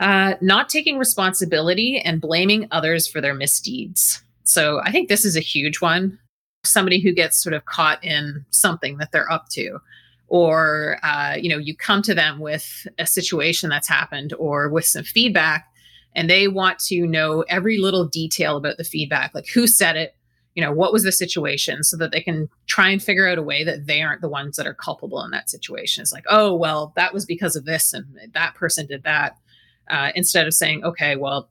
Uh, 0.00 0.34
not 0.40 0.68
taking 0.68 0.98
responsibility 0.98 2.00
and 2.00 2.20
blaming 2.20 2.66
others 2.72 3.06
for 3.06 3.20
their 3.20 3.34
misdeeds. 3.34 4.22
So 4.42 4.80
I 4.82 4.90
think 4.90 5.08
this 5.08 5.24
is 5.24 5.36
a 5.36 5.40
huge 5.40 5.80
one. 5.80 6.18
Somebody 6.64 7.00
who 7.00 7.12
gets 7.12 7.40
sort 7.40 7.54
of 7.54 7.64
caught 7.66 8.02
in 8.02 8.44
something 8.50 8.98
that 8.98 9.12
they're 9.12 9.30
up 9.30 9.48
to, 9.50 9.78
or 10.26 10.98
uh, 11.04 11.36
you 11.40 11.48
know, 11.48 11.58
you 11.58 11.76
come 11.76 12.02
to 12.02 12.14
them 12.14 12.40
with 12.40 12.88
a 12.98 13.06
situation 13.06 13.70
that's 13.70 13.88
happened 13.88 14.34
or 14.36 14.68
with 14.68 14.84
some 14.84 15.04
feedback, 15.04 15.66
and 16.14 16.28
they 16.28 16.48
want 16.48 16.80
to 16.80 17.06
know 17.06 17.42
every 17.48 17.78
little 17.78 18.06
detail 18.06 18.56
about 18.56 18.76
the 18.76 18.84
feedback, 18.84 19.32
like 19.32 19.46
who 19.46 19.66
said 19.66 19.96
it, 19.96 20.16
you 20.54 20.62
know, 20.62 20.72
what 20.72 20.92
was 20.92 21.04
the 21.04 21.12
situation, 21.12 21.84
so 21.84 21.96
that 21.96 22.10
they 22.10 22.20
can 22.20 22.48
try 22.66 22.88
and 22.90 23.02
figure 23.02 23.28
out 23.28 23.38
a 23.38 23.42
way 23.42 23.62
that 23.62 23.86
they 23.86 24.02
aren't 24.02 24.22
the 24.22 24.28
ones 24.28 24.56
that 24.56 24.66
are 24.66 24.74
culpable 24.74 25.22
in 25.22 25.30
that 25.30 25.50
situation. 25.50 26.02
It's 26.02 26.12
like, 26.12 26.26
oh 26.28 26.52
well, 26.52 26.92
that 26.96 27.14
was 27.14 27.24
because 27.24 27.54
of 27.54 27.64
this, 27.64 27.92
and 27.92 28.04
that 28.32 28.54
person 28.56 28.86
did 28.86 29.04
that. 29.04 29.36
Uh, 29.88 30.10
instead 30.14 30.46
of 30.46 30.54
saying, 30.54 30.84
okay, 30.84 31.16
well, 31.16 31.48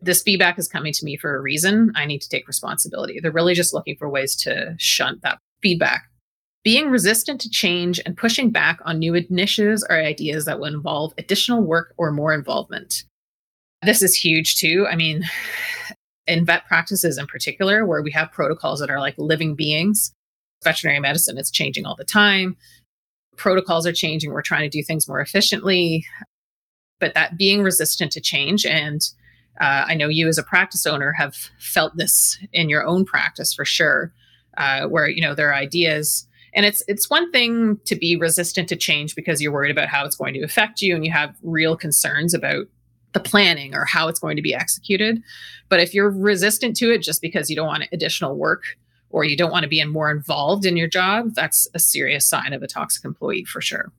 this 0.00 0.22
feedback 0.22 0.58
is 0.58 0.68
coming 0.68 0.92
to 0.92 1.04
me 1.04 1.16
for 1.16 1.36
a 1.36 1.40
reason. 1.40 1.92
I 1.94 2.06
need 2.06 2.20
to 2.22 2.28
take 2.28 2.46
responsibility. 2.46 3.20
They're 3.20 3.30
really 3.30 3.54
just 3.54 3.74
looking 3.74 3.96
for 3.96 4.08
ways 4.08 4.36
to 4.36 4.74
shunt 4.78 5.22
that 5.22 5.38
feedback. 5.62 6.04
Being 6.64 6.90
resistant 6.90 7.40
to 7.42 7.50
change 7.50 8.00
and 8.04 8.16
pushing 8.16 8.50
back 8.50 8.80
on 8.84 8.98
new 8.98 9.14
initiatives 9.14 9.86
or 9.88 9.96
ideas 9.96 10.44
that 10.44 10.58
will 10.58 10.66
involve 10.66 11.12
additional 11.16 11.62
work 11.62 11.94
or 11.96 12.10
more 12.10 12.34
involvement. 12.34 13.04
This 13.82 14.02
is 14.02 14.14
huge 14.14 14.56
too. 14.56 14.86
I 14.90 14.96
mean, 14.96 15.22
in 16.26 16.44
vet 16.44 16.66
practices 16.66 17.18
in 17.18 17.26
particular, 17.26 17.86
where 17.86 18.02
we 18.02 18.10
have 18.10 18.32
protocols 18.32 18.80
that 18.80 18.90
are 18.90 19.00
like 19.00 19.14
living 19.16 19.54
beings, 19.54 20.12
veterinary 20.64 20.98
medicine 20.98 21.38
is 21.38 21.50
changing 21.50 21.86
all 21.86 21.94
the 21.96 22.04
time. 22.04 22.56
Protocols 23.36 23.86
are 23.86 23.92
changing. 23.92 24.32
We're 24.32 24.42
trying 24.42 24.68
to 24.68 24.76
do 24.76 24.82
things 24.82 25.06
more 25.06 25.20
efficiently. 25.20 26.04
But 26.98 27.14
that 27.14 27.36
being 27.36 27.62
resistant 27.62 28.12
to 28.12 28.20
change 28.20 28.64
and 28.64 29.02
uh, 29.60 29.84
I 29.88 29.94
know 29.94 30.08
you 30.08 30.28
as 30.28 30.38
a 30.38 30.42
practice 30.42 30.86
owner 30.86 31.12
have 31.12 31.34
felt 31.58 31.96
this 31.96 32.38
in 32.52 32.68
your 32.68 32.84
own 32.84 33.04
practice 33.04 33.54
for 33.54 33.64
sure, 33.64 34.12
uh, 34.58 34.86
where 34.86 35.08
you 35.08 35.20
know 35.20 35.34
there 35.34 35.48
are 35.48 35.54
ideas, 35.54 36.26
and 36.54 36.66
it's 36.66 36.82
it's 36.88 37.08
one 37.08 37.32
thing 37.32 37.78
to 37.86 37.96
be 37.96 38.16
resistant 38.16 38.68
to 38.68 38.76
change 38.76 39.14
because 39.14 39.40
you're 39.40 39.52
worried 39.52 39.70
about 39.70 39.88
how 39.88 40.04
it's 40.04 40.16
going 40.16 40.34
to 40.34 40.42
affect 40.42 40.82
you, 40.82 40.94
and 40.94 41.04
you 41.04 41.12
have 41.12 41.34
real 41.42 41.76
concerns 41.76 42.34
about 42.34 42.66
the 43.12 43.20
planning 43.20 43.74
or 43.74 43.86
how 43.86 44.08
it's 44.08 44.20
going 44.20 44.36
to 44.36 44.42
be 44.42 44.54
executed. 44.54 45.22
But 45.70 45.80
if 45.80 45.94
you're 45.94 46.10
resistant 46.10 46.76
to 46.76 46.92
it 46.92 46.98
just 47.00 47.22
because 47.22 47.48
you 47.48 47.56
don't 47.56 47.66
want 47.66 47.84
additional 47.92 48.36
work 48.36 48.76
or 49.08 49.24
you 49.24 49.38
don't 49.38 49.50
want 49.50 49.62
to 49.62 49.68
be 49.68 49.82
more 49.84 50.10
involved 50.10 50.66
in 50.66 50.76
your 50.76 50.88
job, 50.88 51.34
that's 51.34 51.66
a 51.72 51.78
serious 51.78 52.26
sign 52.26 52.52
of 52.52 52.62
a 52.62 52.66
toxic 52.66 53.06
employee 53.06 53.44
for 53.44 53.62
sure. 53.62 53.90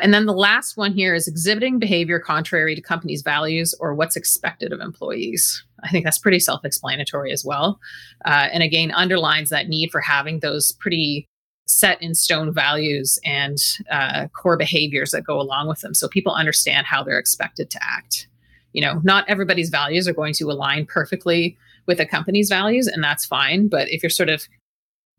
And 0.00 0.12
then 0.12 0.26
the 0.26 0.32
last 0.32 0.76
one 0.76 0.92
here 0.92 1.14
is 1.14 1.28
exhibiting 1.28 1.78
behavior 1.78 2.18
contrary 2.18 2.74
to 2.74 2.80
company's 2.80 3.22
values 3.22 3.74
or 3.78 3.94
what's 3.94 4.16
expected 4.16 4.72
of 4.72 4.80
employees. 4.80 5.64
I 5.82 5.90
think 5.90 6.04
that's 6.04 6.18
pretty 6.18 6.40
self 6.40 6.64
explanatory 6.64 7.32
as 7.32 7.44
well. 7.44 7.78
Uh, 8.24 8.48
and 8.52 8.62
again, 8.62 8.90
underlines 8.90 9.50
that 9.50 9.68
need 9.68 9.90
for 9.90 10.00
having 10.00 10.40
those 10.40 10.72
pretty 10.72 11.28
set 11.66 12.00
in 12.02 12.14
stone 12.14 12.52
values 12.52 13.18
and 13.24 13.58
uh, 13.90 14.26
core 14.28 14.56
behaviors 14.56 15.12
that 15.12 15.24
go 15.24 15.40
along 15.40 15.68
with 15.68 15.80
them 15.80 15.94
so 15.94 16.08
people 16.08 16.34
understand 16.34 16.86
how 16.86 17.02
they're 17.02 17.18
expected 17.18 17.70
to 17.70 17.78
act. 17.82 18.28
You 18.72 18.82
know, 18.82 19.00
not 19.04 19.24
everybody's 19.28 19.70
values 19.70 20.08
are 20.08 20.12
going 20.12 20.34
to 20.34 20.50
align 20.50 20.86
perfectly 20.86 21.56
with 21.86 22.00
a 22.00 22.06
company's 22.06 22.48
values, 22.48 22.86
and 22.86 23.04
that's 23.04 23.24
fine. 23.24 23.68
But 23.68 23.88
if 23.88 24.02
you're 24.02 24.10
sort 24.10 24.28
of 24.28 24.46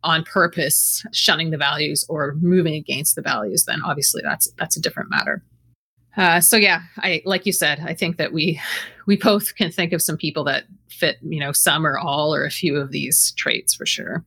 on 0.06 0.24
purpose 0.24 1.04
shunning 1.12 1.50
the 1.50 1.58
values 1.58 2.06
or 2.08 2.36
moving 2.42 2.76
against 2.76 3.16
the 3.16 3.22
values, 3.22 3.66
then 3.66 3.82
obviously 3.84 4.22
that's 4.24 4.50
that's 4.58 4.78
a 4.78 4.82
different 4.82 5.10
matter. 5.10 5.44
Uh, 6.16 6.40
so 6.40 6.56
yeah, 6.56 6.82
I 7.00 7.22
like 7.26 7.46
you 7.46 7.52
said, 7.52 7.82
I 7.86 7.94
think 7.94 8.18
that 8.18 8.32
we 8.32 8.62
we 9.06 9.18
both 9.18 9.56
can 9.56 9.72
think 9.72 9.92
of 9.92 10.02
some 10.02 10.18
people 10.18 10.44
that 10.46 10.66
fit, 10.90 11.18
you 11.22 11.40
know, 11.40 11.52
some 11.52 11.86
or 11.86 11.98
all 11.98 12.34
or 12.34 12.46
a 12.46 12.52
few 12.52 12.78
of 12.78 12.92
these 12.92 13.34
traits 13.36 13.74
for 13.74 13.86
sure. 13.86 14.24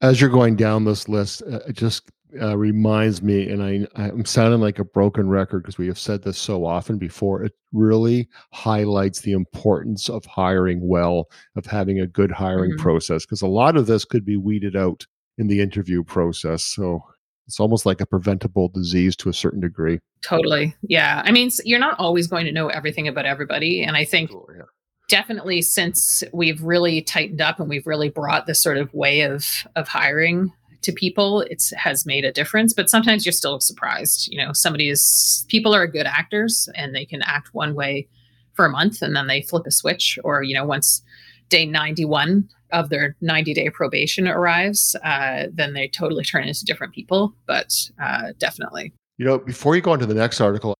As 0.00 0.20
you're 0.20 0.30
going 0.30 0.56
down 0.56 0.84
this 0.84 1.08
list, 1.08 1.42
uh, 1.50 1.70
just 1.72 2.08
uh, 2.40 2.56
reminds 2.56 3.22
me, 3.22 3.48
and 3.48 3.62
I, 3.62 3.86
I'm 3.96 4.24
sounding 4.24 4.60
like 4.60 4.78
a 4.78 4.84
broken 4.84 5.28
record 5.28 5.62
because 5.62 5.78
we 5.78 5.86
have 5.86 5.98
said 5.98 6.22
this 6.22 6.38
so 6.38 6.64
often 6.64 6.98
before. 6.98 7.42
It 7.42 7.52
really 7.72 8.28
highlights 8.52 9.20
the 9.20 9.32
importance 9.32 10.08
of 10.08 10.24
hiring 10.26 10.86
well, 10.86 11.28
of 11.56 11.66
having 11.66 12.00
a 12.00 12.06
good 12.06 12.30
hiring 12.30 12.72
mm-hmm. 12.72 12.82
process, 12.82 13.24
because 13.24 13.42
a 13.42 13.46
lot 13.46 13.76
of 13.76 13.86
this 13.86 14.04
could 14.04 14.24
be 14.24 14.36
weeded 14.36 14.76
out 14.76 15.06
in 15.38 15.46
the 15.46 15.60
interview 15.60 16.04
process. 16.04 16.62
So 16.62 17.00
it's 17.46 17.60
almost 17.60 17.86
like 17.86 18.00
a 18.00 18.06
preventable 18.06 18.68
disease 18.68 19.16
to 19.16 19.28
a 19.28 19.34
certain 19.34 19.60
degree. 19.60 19.98
Totally. 20.22 20.74
Yeah. 20.82 21.22
I 21.24 21.32
mean, 21.32 21.50
you're 21.64 21.78
not 21.80 21.98
always 21.98 22.26
going 22.26 22.46
to 22.46 22.52
know 22.52 22.68
everything 22.68 23.08
about 23.08 23.26
everybody. 23.26 23.82
And 23.82 23.96
I 23.96 24.04
think. 24.04 24.30
Yeah 24.30 24.64
definitely 25.08 25.60
since 25.60 26.22
we've 26.32 26.62
really 26.62 27.02
tightened 27.02 27.40
up 27.40 27.58
and 27.58 27.68
we've 27.68 27.86
really 27.86 28.08
brought 28.08 28.46
this 28.46 28.62
sort 28.62 28.78
of 28.78 28.94
way 28.94 29.22
of 29.22 29.66
of 29.74 29.88
hiring 29.88 30.52
to 30.82 30.92
people 30.92 31.42
it 31.42 31.62
has 31.76 32.06
made 32.06 32.24
a 32.24 32.32
difference 32.32 32.72
but 32.72 32.88
sometimes 32.88 33.24
you're 33.24 33.32
still 33.32 33.60
surprised 33.60 34.28
you 34.32 34.38
know 34.38 34.52
somebody 34.52 34.88
is 34.88 35.44
people 35.48 35.74
are 35.74 35.86
good 35.86 36.06
actors 36.06 36.68
and 36.74 36.94
they 36.94 37.04
can 37.04 37.22
act 37.22 37.52
one 37.52 37.74
way 37.74 38.06
for 38.54 38.64
a 38.64 38.70
month 38.70 39.02
and 39.02 39.14
then 39.14 39.26
they 39.26 39.42
flip 39.42 39.66
a 39.66 39.70
switch 39.70 40.18
or 40.24 40.42
you 40.42 40.54
know 40.54 40.64
once 40.64 41.02
day 41.48 41.66
91 41.66 42.48
of 42.72 42.88
their 42.88 43.16
90 43.20 43.54
day 43.54 43.70
probation 43.70 44.28
arrives 44.28 44.94
uh, 45.04 45.46
then 45.52 45.74
they 45.74 45.88
totally 45.88 46.24
turn 46.24 46.44
into 46.44 46.64
different 46.64 46.92
people 46.92 47.34
but 47.46 47.74
uh, 48.02 48.32
definitely 48.38 48.92
you 49.18 49.24
know 49.24 49.38
before 49.38 49.76
you 49.76 49.82
go 49.82 49.92
on 49.92 49.98
to 49.98 50.06
the 50.06 50.14
next 50.14 50.40
article 50.40 50.74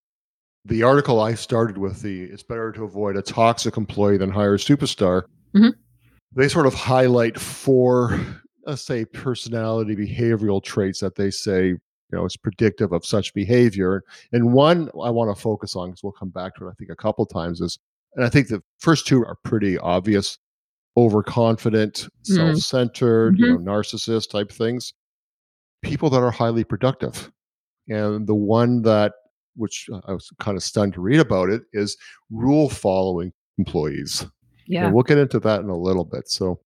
the 0.65 0.83
article 0.83 1.21
i 1.21 1.35
started 1.35 1.79
with 1.79 2.01
the 2.03 2.25
it's 2.25 2.43
better 2.43 2.73
to 2.73 2.85
avoid 2.85 3.17
a 3.17 3.23
toxic 3.23 3.77
employee 3.77 4.19
than 4.19 4.31
hire 4.31 4.55
a 4.55 4.59
superstar 4.59 5.23
mm-hmm. 5.55 5.71
they 6.35 6.49
sort 6.49 6.67
of 6.67 6.75
highlight 6.75 7.39
four 7.39 8.21
let's 8.67 8.83
say 8.83 9.05
personality 9.05 9.97
behavioral 9.97 10.63
traits 10.63 11.01
that 11.01 11.17
they 11.17 11.31
say 11.31 11.69
you 11.69 11.79
know 12.13 12.25
is 12.25 12.37
predictive 12.37 12.93
of 12.93 13.05
such 13.05 13.33
behavior 13.35 14.03
and 14.33 14.53
one 14.53 14.91
i 15.03 15.11
want 15.11 15.35
to 15.35 15.41
focus 15.41 15.77
on 15.77 15.91
because 15.91 16.03
we'll 16.03 16.13
come 16.13 16.31
back 16.31 16.55
to 16.55 16.67
it 16.67 16.71
i 16.71 16.75
think 16.75 16.91
a 16.91 16.97
couple 16.97 17.25
times 17.27 17.61
is 17.61 17.79
and 18.15 18.25
i 18.25 18.29
think 18.29 18.49
the 18.49 18.63
first 18.79 19.07
two 19.07 19.25
are 19.25 19.37
pretty 19.45 19.79
obvious 19.79 20.39
overconfident 20.97 21.95
mm-hmm. 21.95 22.35
self-centered 22.35 23.35
mm-hmm. 23.35 23.45
you 23.45 23.59
know 23.59 23.59
narcissist 23.59 24.31
type 24.31 24.51
things 24.51 24.93
people 25.83 26.11
that 26.11 26.23
are 26.23 26.31
highly 26.31 26.65
productive 26.65 27.31
and 27.89 28.27
the 28.27 28.35
one 28.35 28.83
that 28.83 29.13
which 29.57 29.89
i 30.07 30.13
was 30.13 30.31
kind 30.39 30.57
of 30.57 30.63
stunned 30.63 30.93
to 30.93 31.01
read 31.01 31.21
about 31.21 31.49
it 31.49 31.63
is 31.73 31.97
rule 32.31 32.69
following 32.69 33.33
employees 33.59 34.27
yeah 34.67 34.85
and 34.85 34.95
we'll 34.95 35.03
get 35.03 35.19
into 35.19 35.39
that 35.39 35.61
in 35.61 35.69
a 35.69 35.77
little 35.77 36.05
bit 36.05 36.29
so 36.29 36.61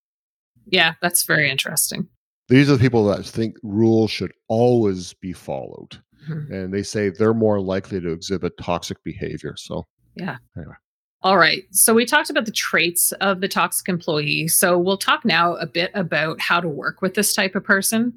yeah, 0.67 0.95
that's 1.03 1.25
very 1.25 1.51
interesting. 1.51 2.09
These 2.49 2.71
are 2.71 2.77
the 2.77 2.81
people 2.81 3.07
that 3.07 3.25
think 3.25 3.57
rules 3.63 4.11
should 4.11 4.33
always 4.49 5.15
be 5.15 5.33
followed. 5.33 5.99
Mm-hmm. 6.29 6.53
And 6.53 6.75
they 6.75 6.83
say 6.83 7.09
they're 7.09 7.35
more 7.35 7.61
likely 7.61 8.01
to 8.01 8.13
exhibit 8.13 8.53
toxic 8.61 9.03
behavior. 9.03 9.55
So, 9.57 9.87
yeah. 10.15 10.37
Anyway. 10.57 10.75
All 11.23 11.39
right. 11.39 11.63
So 11.71 11.95
we 11.95 12.05
talked 12.05 12.29
about 12.29 12.45
the 12.45 12.53
traits 12.53 13.13
of 13.13 13.41
the 13.41 13.49
toxic 13.49 13.89
employee. 13.89 14.47
So 14.49 14.79
we'll 14.79 14.99
talk 14.99 15.25
now 15.25 15.55
a 15.57 15.67
bit 15.67 15.91
about 15.95 16.39
how 16.41 16.61
to 16.61 16.69
work 16.69 17.01
with 17.01 17.15
this 17.15 17.35
type 17.35 17.55
of 17.55 17.65
person. 17.65 18.13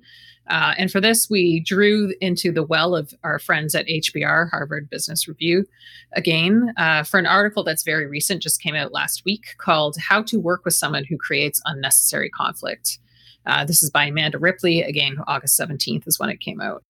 Uh, 0.49 0.73
and 0.77 0.91
for 0.91 1.01
this, 1.01 1.29
we 1.29 1.59
drew 1.59 2.13
into 2.21 2.51
the 2.51 2.63
well 2.63 2.95
of 2.95 3.13
our 3.23 3.39
friends 3.39 3.75
at 3.75 3.87
HBR, 3.87 4.49
Harvard 4.49 4.89
Business 4.89 5.27
Review, 5.27 5.65
again, 6.13 6.73
uh, 6.77 7.03
for 7.03 7.19
an 7.19 7.25
article 7.25 7.63
that's 7.63 7.83
very 7.83 8.07
recent, 8.07 8.41
just 8.41 8.61
came 8.61 8.75
out 8.75 8.93
last 8.93 9.23
week, 9.25 9.55
called 9.57 9.97
How 9.97 10.21
to 10.23 10.39
Work 10.39 10.63
with 10.63 10.73
Someone 10.73 11.03
Who 11.03 11.17
Creates 11.17 11.61
Unnecessary 11.65 12.29
Conflict. 12.29 12.99
Uh, 13.45 13.65
this 13.65 13.83
is 13.83 13.89
by 13.89 14.05
Amanda 14.05 14.37
Ripley. 14.37 14.81
Again, 14.81 15.17
August 15.27 15.59
17th 15.59 16.07
is 16.07 16.19
when 16.19 16.29
it 16.29 16.39
came 16.39 16.61
out. 16.61 16.83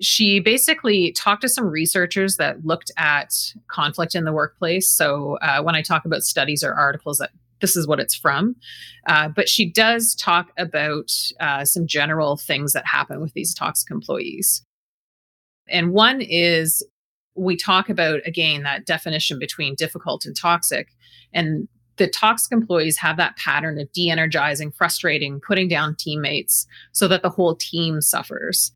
She 0.00 0.40
basically 0.40 1.12
talked 1.12 1.42
to 1.42 1.48
some 1.48 1.66
researchers 1.66 2.36
that 2.36 2.64
looked 2.64 2.90
at 2.96 3.34
conflict 3.68 4.14
in 4.14 4.24
the 4.24 4.32
workplace. 4.32 4.88
So, 4.88 5.36
uh, 5.42 5.62
when 5.62 5.74
I 5.74 5.82
talk 5.82 6.06
about 6.06 6.22
studies 6.22 6.64
or 6.64 6.72
articles 6.72 7.18
that 7.18 7.32
this 7.60 7.76
is 7.76 7.86
what 7.86 8.00
it's 8.00 8.14
from. 8.14 8.56
Uh, 9.06 9.28
but 9.28 9.48
she 9.48 9.70
does 9.70 10.14
talk 10.14 10.50
about 10.58 11.12
uh, 11.40 11.64
some 11.64 11.86
general 11.86 12.36
things 12.36 12.72
that 12.72 12.86
happen 12.86 13.20
with 13.20 13.32
these 13.34 13.54
toxic 13.54 13.90
employees. 13.90 14.64
And 15.68 15.92
one 15.92 16.20
is 16.20 16.84
we 17.36 17.56
talk 17.56 17.88
about, 17.88 18.20
again, 18.26 18.62
that 18.64 18.86
definition 18.86 19.38
between 19.38 19.74
difficult 19.74 20.24
and 20.24 20.36
toxic. 20.36 20.88
And 21.32 21.68
the 21.96 22.08
toxic 22.08 22.52
employees 22.52 22.96
have 22.98 23.16
that 23.18 23.36
pattern 23.36 23.78
of 23.78 23.92
de 23.92 24.10
energizing, 24.10 24.72
frustrating, 24.72 25.40
putting 25.40 25.68
down 25.68 25.96
teammates 25.98 26.66
so 26.92 27.06
that 27.08 27.22
the 27.22 27.28
whole 27.28 27.54
team 27.54 28.00
suffers. 28.00 28.72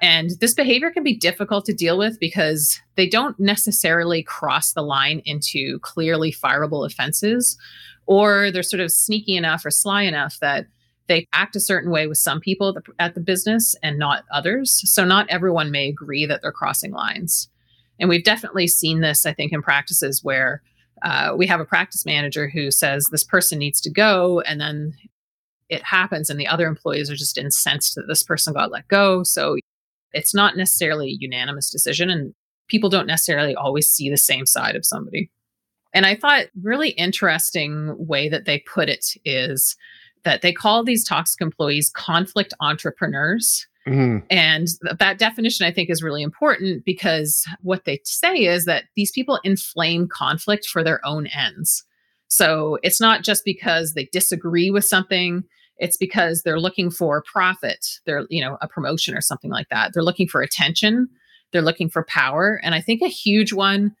And 0.00 0.30
this 0.40 0.52
behavior 0.52 0.90
can 0.90 1.04
be 1.04 1.16
difficult 1.16 1.64
to 1.66 1.72
deal 1.72 1.96
with 1.96 2.18
because 2.18 2.80
they 2.96 3.08
don't 3.08 3.38
necessarily 3.38 4.22
cross 4.24 4.72
the 4.72 4.82
line 4.82 5.22
into 5.24 5.78
clearly 5.80 6.32
fireable 6.32 6.84
offenses 6.84 7.56
or 8.06 8.50
they're 8.50 8.62
sort 8.62 8.80
of 8.80 8.90
sneaky 8.90 9.36
enough 9.36 9.64
or 9.64 9.70
sly 9.70 10.02
enough 10.02 10.38
that 10.40 10.66
they 11.08 11.26
act 11.32 11.56
a 11.56 11.60
certain 11.60 11.90
way 11.90 12.06
with 12.06 12.18
some 12.18 12.40
people 12.40 12.76
at 12.98 13.14
the, 13.14 13.20
business 13.20 13.74
and 13.82 13.98
not 13.98 14.24
others. 14.32 14.82
So 14.90 15.04
not 15.04 15.28
everyone 15.28 15.70
may 15.70 15.88
agree 15.88 16.26
that 16.26 16.42
they're 16.42 16.52
crossing 16.52 16.92
lines. 16.92 17.48
And 17.98 18.08
we've 18.08 18.24
definitely 18.24 18.68
seen 18.68 19.00
this, 19.00 19.26
I 19.26 19.32
think, 19.32 19.52
in 19.52 19.62
practices 19.62 20.22
where 20.22 20.62
uh, 21.02 21.34
we 21.36 21.46
have 21.46 21.60
a 21.60 21.64
practice 21.64 22.06
manager 22.06 22.48
who 22.48 22.70
says 22.70 23.08
this 23.10 23.24
person 23.24 23.58
needs 23.58 23.80
to 23.80 23.90
go, 23.90 24.40
and 24.40 24.60
then 24.60 24.94
it 25.68 25.82
happens, 25.82 26.30
and 26.30 26.38
the 26.38 26.46
other 26.46 26.66
employees 26.66 27.10
are 27.10 27.16
just 27.16 27.38
incensed 27.38 27.94
that 27.94 28.06
this 28.08 28.22
person 28.22 28.54
got 28.54 28.70
let 28.70 28.86
go. 28.88 29.22
So 29.22 29.56
it's 30.12 30.34
not 30.34 30.56
necessarily 30.56 31.08
a 31.08 31.16
unanimous 31.18 31.70
decision, 31.70 32.08
and 32.08 32.34
people 32.68 32.88
don't 32.88 33.06
necessarily 33.06 33.54
always 33.54 33.88
see 33.88 34.08
the 34.10 34.16
same 34.16 34.46
side 34.46 34.76
of 34.76 34.86
somebody. 34.86 35.30
And 35.94 36.06
I 36.06 36.16
thought 36.16 36.46
really 36.62 36.90
interesting 36.90 37.94
way 37.98 38.28
that 38.28 38.44
they 38.44 38.60
put 38.60 38.88
it 38.88 39.14
is 39.24 39.76
that 40.24 40.42
they 40.42 40.52
call 40.52 40.84
these 40.84 41.04
toxic 41.04 41.40
employees 41.40 41.90
conflict 41.90 42.54
entrepreneurs. 42.60 43.66
Mm-hmm. 43.86 44.24
And 44.30 44.68
th- 44.68 44.98
that 44.98 45.18
definition, 45.18 45.66
I 45.66 45.72
think, 45.72 45.90
is 45.90 46.02
really 46.02 46.22
important 46.22 46.84
because 46.84 47.44
what 47.60 47.84
they 47.84 48.00
say 48.04 48.44
is 48.44 48.64
that 48.64 48.84
these 48.94 49.10
people 49.10 49.40
inflame 49.42 50.06
conflict 50.08 50.66
for 50.66 50.84
their 50.84 51.04
own 51.04 51.26
ends. 51.26 51.84
So 52.28 52.78
it's 52.82 53.00
not 53.00 53.22
just 53.22 53.44
because 53.44 53.92
they 53.92 54.08
disagree 54.12 54.70
with 54.70 54.84
something, 54.84 55.42
it's 55.78 55.96
because 55.96 56.42
they're 56.42 56.60
looking 56.60 56.90
for 56.90 57.22
profit. 57.22 57.98
They're, 58.06 58.24
you 58.30 58.42
know, 58.42 58.56
a 58.62 58.68
promotion 58.68 59.14
or 59.14 59.20
something 59.20 59.50
like 59.50 59.68
that. 59.70 59.92
They're 59.92 60.04
looking 60.04 60.28
for 60.28 60.40
attention, 60.40 61.08
they're 61.50 61.60
looking 61.60 61.90
for 61.90 62.04
power. 62.04 62.60
And 62.62 62.74
I 62.74 62.80
think 62.80 63.02
a 63.02 63.08
huge 63.08 63.52
one 63.52 63.94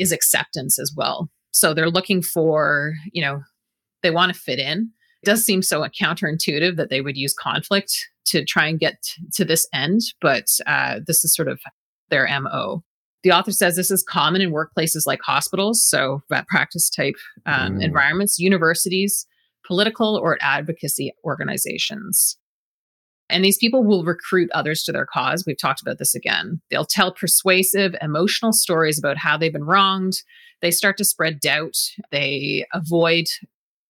is 0.00 0.10
acceptance 0.10 0.78
as 0.78 0.92
well. 0.96 1.30
So 1.52 1.74
they're 1.74 1.90
looking 1.90 2.22
for, 2.22 2.94
you 3.12 3.22
know, 3.22 3.42
they 4.02 4.10
want 4.10 4.32
to 4.32 4.40
fit 4.40 4.58
in 4.58 4.90
It 5.22 5.26
does 5.26 5.44
seem 5.44 5.62
so 5.62 5.82
counterintuitive 5.82 6.76
that 6.76 6.88
they 6.90 7.02
would 7.02 7.16
use 7.16 7.34
conflict 7.34 7.92
to 8.26 8.44
try 8.44 8.66
and 8.66 8.80
get 8.80 8.96
to 9.34 9.44
this 9.44 9.68
end, 9.72 10.00
but 10.20 10.46
uh, 10.66 11.00
this 11.06 11.24
is 11.24 11.34
sort 11.34 11.48
of 11.48 11.60
their 12.08 12.28
MO. 12.40 12.82
The 13.22 13.32
author 13.32 13.52
says 13.52 13.76
this 13.76 13.90
is 13.90 14.02
common 14.02 14.40
in 14.40 14.52
workplaces 14.52 15.06
like 15.06 15.20
hospitals, 15.22 15.86
so 15.86 16.22
vet 16.30 16.46
practice 16.48 16.88
type 16.88 17.16
um, 17.44 17.78
mm. 17.78 17.84
environments, 17.84 18.38
universities, 18.38 19.26
political 19.66 20.16
or 20.16 20.38
advocacy 20.40 21.12
organizations. 21.24 22.38
And 23.30 23.44
these 23.44 23.58
people 23.58 23.84
will 23.84 24.04
recruit 24.04 24.50
others 24.52 24.82
to 24.84 24.92
their 24.92 25.06
cause. 25.06 25.44
We've 25.46 25.58
talked 25.58 25.80
about 25.80 25.98
this 25.98 26.14
again. 26.14 26.60
They'll 26.70 26.84
tell 26.84 27.12
persuasive, 27.12 27.94
emotional 28.02 28.52
stories 28.52 28.98
about 28.98 29.16
how 29.16 29.36
they've 29.36 29.52
been 29.52 29.64
wronged. 29.64 30.22
They 30.60 30.70
start 30.70 30.96
to 30.98 31.04
spread 31.04 31.40
doubt. 31.40 31.76
They 32.10 32.66
avoid 32.72 33.26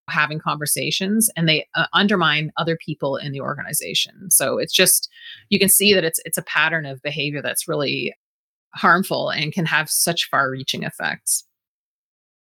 having 0.09 0.40
conversations 0.40 1.30
and 1.37 1.49
they 1.49 1.68
uh, 1.75 1.87
undermine 1.92 2.50
other 2.56 2.76
people 2.85 3.16
in 3.16 3.32
the 3.32 3.40
organization. 3.40 4.30
So 4.30 4.59
it's 4.59 4.73
just 4.73 5.09
you 5.50 5.59
can 5.59 5.68
see 5.68 5.94
that 5.94 6.04
it's 6.04 6.20
it's 6.25 6.38
a 6.38 6.42
pattern 6.42 6.85
of 6.85 7.02
behavior 7.02 7.42
that's 7.42 7.68
really 7.68 8.14
harmful 8.75 9.30
and 9.30 9.52
can 9.52 9.66
have 9.66 9.88
such 9.88 10.28
far-reaching 10.28 10.82
effects. 10.82 11.44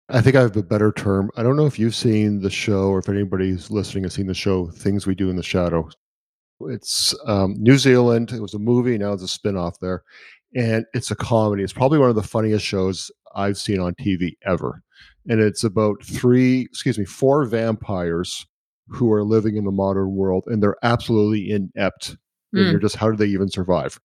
I 0.09 0.21
think 0.21 0.35
I 0.35 0.41
have 0.41 0.57
a 0.57 0.63
better 0.63 0.91
term. 0.91 1.29
I 1.37 1.43
don't 1.43 1.55
know 1.55 1.67
if 1.67 1.77
you've 1.77 1.95
seen 1.95 2.41
the 2.41 2.49
show 2.49 2.89
or 2.89 2.97
if 2.99 3.09
anybody's 3.09 3.69
listening 3.69 4.03
has 4.03 4.13
seen 4.15 4.25
the 4.25 4.33
show 4.33 4.67
Things 4.71 5.05
We 5.05 5.13
Do 5.13 5.29
in 5.29 5.35
the 5.35 5.43
Shadow. 5.43 5.89
It's 6.61 7.15
um, 7.25 7.55
New 7.57 7.77
Zealand. 7.77 8.31
It 8.31 8.41
was 8.41 8.53
a 8.53 8.59
movie. 8.59 8.97
Now 8.97 9.13
it's 9.13 9.23
a 9.23 9.27
spin-off 9.27 9.79
there. 9.79 10.03
And 10.55 10.85
it's 10.93 11.11
a 11.11 11.15
comedy. 11.15 11.63
It's 11.63 11.73
probably 11.73 11.99
one 11.99 12.09
of 12.09 12.15
the 12.15 12.23
funniest 12.23 12.65
shows 12.65 13.11
I've 13.35 13.57
seen 13.57 13.79
on 13.79 13.93
TV 13.95 14.35
ever 14.45 14.83
and 15.29 15.39
it's 15.39 15.63
about 15.63 16.03
three, 16.03 16.61
excuse 16.61 16.97
me, 16.97 17.05
four 17.05 17.45
vampires 17.45 18.45
who 18.87 19.11
are 19.11 19.23
living 19.23 19.55
in 19.55 19.63
the 19.63 19.71
modern 19.71 20.15
world, 20.15 20.43
and 20.47 20.61
they're 20.61 20.77
absolutely 20.81 21.51
inept. 21.51 22.17
Mm. 22.55 22.61
And 22.61 22.63
you're 22.71 22.79
hmm. 22.79 22.85
just, 22.85 22.95
how 22.95 23.11
do 23.11 23.15
they 23.15 23.27
even 23.27 23.49
survive? 23.49 23.99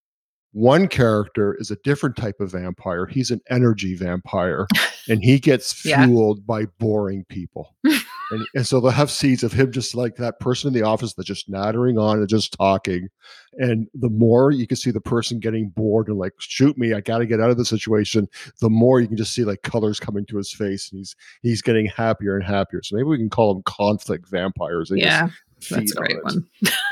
One 0.51 0.87
character 0.87 1.55
is 1.59 1.71
a 1.71 1.77
different 1.83 2.15
type 2.15 2.39
of 2.39 2.51
vampire. 2.51 3.07
He's 3.07 3.31
an 3.31 3.41
energy 3.49 3.95
vampire, 3.95 4.67
and 5.09 5.23
he 5.23 5.39
gets 5.39 5.73
fueled 5.73 6.39
yeah. 6.39 6.43
by 6.45 6.65
boring 6.77 7.25
people. 7.27 7.75
and, 8.31 8.47
and 8.55 8.67
so 8.67 8.79
they'll 8.79 8.91
have 8.91 9.11
scenes 9.11 9.43
of 9.43 9.53
him 9.53 9.71
just 9.71 9.95
like 9.95 10.15
that 10.15 10.39
person 10.39 10.67
in 10.67 10.73
the 10.73 10.81
office 10.81 11.13
that's 11.13 11.27
just 11.27 11.49
nattering 11.49 11.97
on 11.97 12.19
and 12.19 12.27
just 12.27 12.53
talking. 12.53 13.09
And 13.53 13.87
the 13.93 14.09
more 14.09 14.51
you 14.51 14.67
can 14.67 14.77
see 14.77 14.91
the 14.91 15.01
person 15.01 15.39
getting 15.39 15.69
bored 15.69 16.07
and 16.07 16.17
like, 16.17 16.33
shoot 16.39 16.77
me, 16.77 16.93
I 16.93 17.01
got 17.01 17.19
to 17.19 17.25
get 17.25 17.39
out 17.39 17.49
of 17.49 17.57
the 17.57 17.65
situation, 17.65 18.27
the 18.61 18.69
more 18.69 18.99
you 18.99 19.07
can 19.07 19.17
just 19.17 19.33
see 19.33 19.43
like 19.43 19.61
colors 19.61 19.99
coming 19.99 20.25
to 20.27 20.37
his 20.37 20.51
face, 20.51 20.91
and 20.91 20.99
he's 20.99 21.15
he's 21.41 21.61
getting 21.61 21.85
happier 21.85 22.35
and 22.35 22.45
happier. 22.45 22.81
So 22.83 22.95
maybe 22.95 23.07
we 23.07 23.17
can 23.17 23.29
call 23.29 23.53
them 23.53 23.63
conflict 23.63 24.27
vampires. 24.29 24.89
They 24.89 24.97
yeah, 24.97 25.29
that's 25.69 25.91
a 25.91 25.95
great 25.95 26.23
one. 26.23 26.47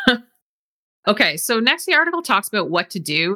okay, 1.08 1.38
so 1.38 1.60
next 1.60 1.86
the 1.86 1.96
article 1.96 2.22
talks 2.22 2.48
about 2.48 2.69
what 2.69 2.89
to 2.91 3.00
do 3.00 3.36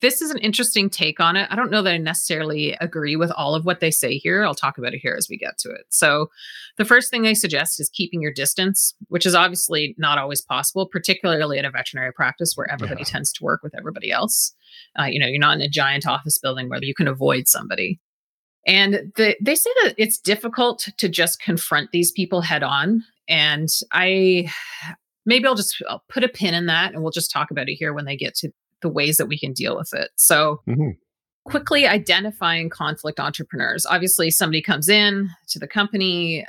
this 0.00 0.22
is 0.22 0.30
an 0.30 0.38
interesting 0.38 0.88
take 0.88 1.18
on 1.18 1.36
it. 1.36 1.48
I 1.50 1.56
don't 1.56 1.70
know 1.70 1.82
that 1.82 1.92
I 1.92 1.98
necessarily 1.98 2.76
agree 2.80 3.16
with 3.16 3.30
all 3.32 3.54
of 3.54 3.64
what 3.64 3.80
they 3.80 3.90
say 3.90 4.16
here. 4.16 4.44
I'll 4.44 4.54
talk 4.54 4.78
about 4.78 4.94
it 4.94 5.00
here 5.00 5.14
as 5.16 5.28
we 5.28 5.36
get 5.36 5.58
to 5.58 5.70
it. 5.70 5.86
So, 5.88 6.30
the 6.76 6.84
first 6.84 7.10
thing 7.10 7.22
they 7.22 7.34
suggest 7.34 7.80
is 7.80 7.88
keeping 7.88 8.22
your 8.22 8.32
distance, 8.32 8.94
which 9.08 9.26
is 9.26 9.34
obviously 9.34 9.96
not 9.98 10.18
always 10.18 10.40
possible, 10.40 10.86
particularly 10.86 11.58
in 11.58 11.64
a 11.64 11.70
veterinary 11.70 12.12
practice 12.12 12.52
where 12.54 12.70
everybody 12.70 13.00
yeah. 13.00 13.10
tends 13.10 13.32
to 13.32 13.44
work 13.44 13.62
with 13.62 13.76
everybody 13.76 14.12
else. 14.12 14.54
Uh, 14.98 15.04
you 15.04 15.18
know, 15.18 15.26
you're 15.26 15.40
not 15.40 15.56
in 15.56 15.62
a 15.62 15.68
giant 15.68 16.06
office 16.06 16.38
building 16.38 16.68
where 16.68 16.78
you 16.82 16.94
can 16.94 17.08
avoid 17.08 17.48
somebody. 17.48 17.98
And 18.66 19.12
the, 19.16 19.36
they 19.40 19.54
say 19.54 19.70
that 19.82 19.94
it's 19.96 20.18
difficult 20.18 20.88
to 20.96 21.08
just 21.08 21.40
confront 21.40 21.90
these 21.90 22.12
people 22.12 22.42
head 22.42 22.62
on. 22.62 23.02
And 23.28 23.68
I 23.92 24.50
maybe 25.26 25.46
I'll 25.46 25.54
just 25.54 25.82
I'll 25.88 26.04
put 26.08 26.24
a 26.24 26.28
pin 26.28 26.54
in 26.54 26.66
that 26.66 26.92
and 26.92 27.02
we'll 27.02 27.12
just 27.12 27.30
talk 27.30 27.50
about 27.50 27.68
it 27.68 27.74
here 27.74 27.92
when 27.92 28.04
they 28.04 28.16
get 28.16 28.34
to 28.36 28.50
the 28.82 28.88
ways 28.88 29.16
that 29.16 29.26
we 29.26 29.38
can 29.38 29.52
deal 29.52 29.76
with 29.76 29.92
it. 29.92 30.10
So, 30.16 30.62
mm-hmm. 30.68 30.90
quickly 31.44 31.86
identifying 31.86 32.70
conflict 32.70 33.20
entrepreneurs. 33.20 33.86
Obviously, 33.86 34.30
somebody 34.30 34.62
comes 34.62 34.88
in 34.88 35.30
to 35.48 35.58
the 35.58 35.68
company. 35.68 36.46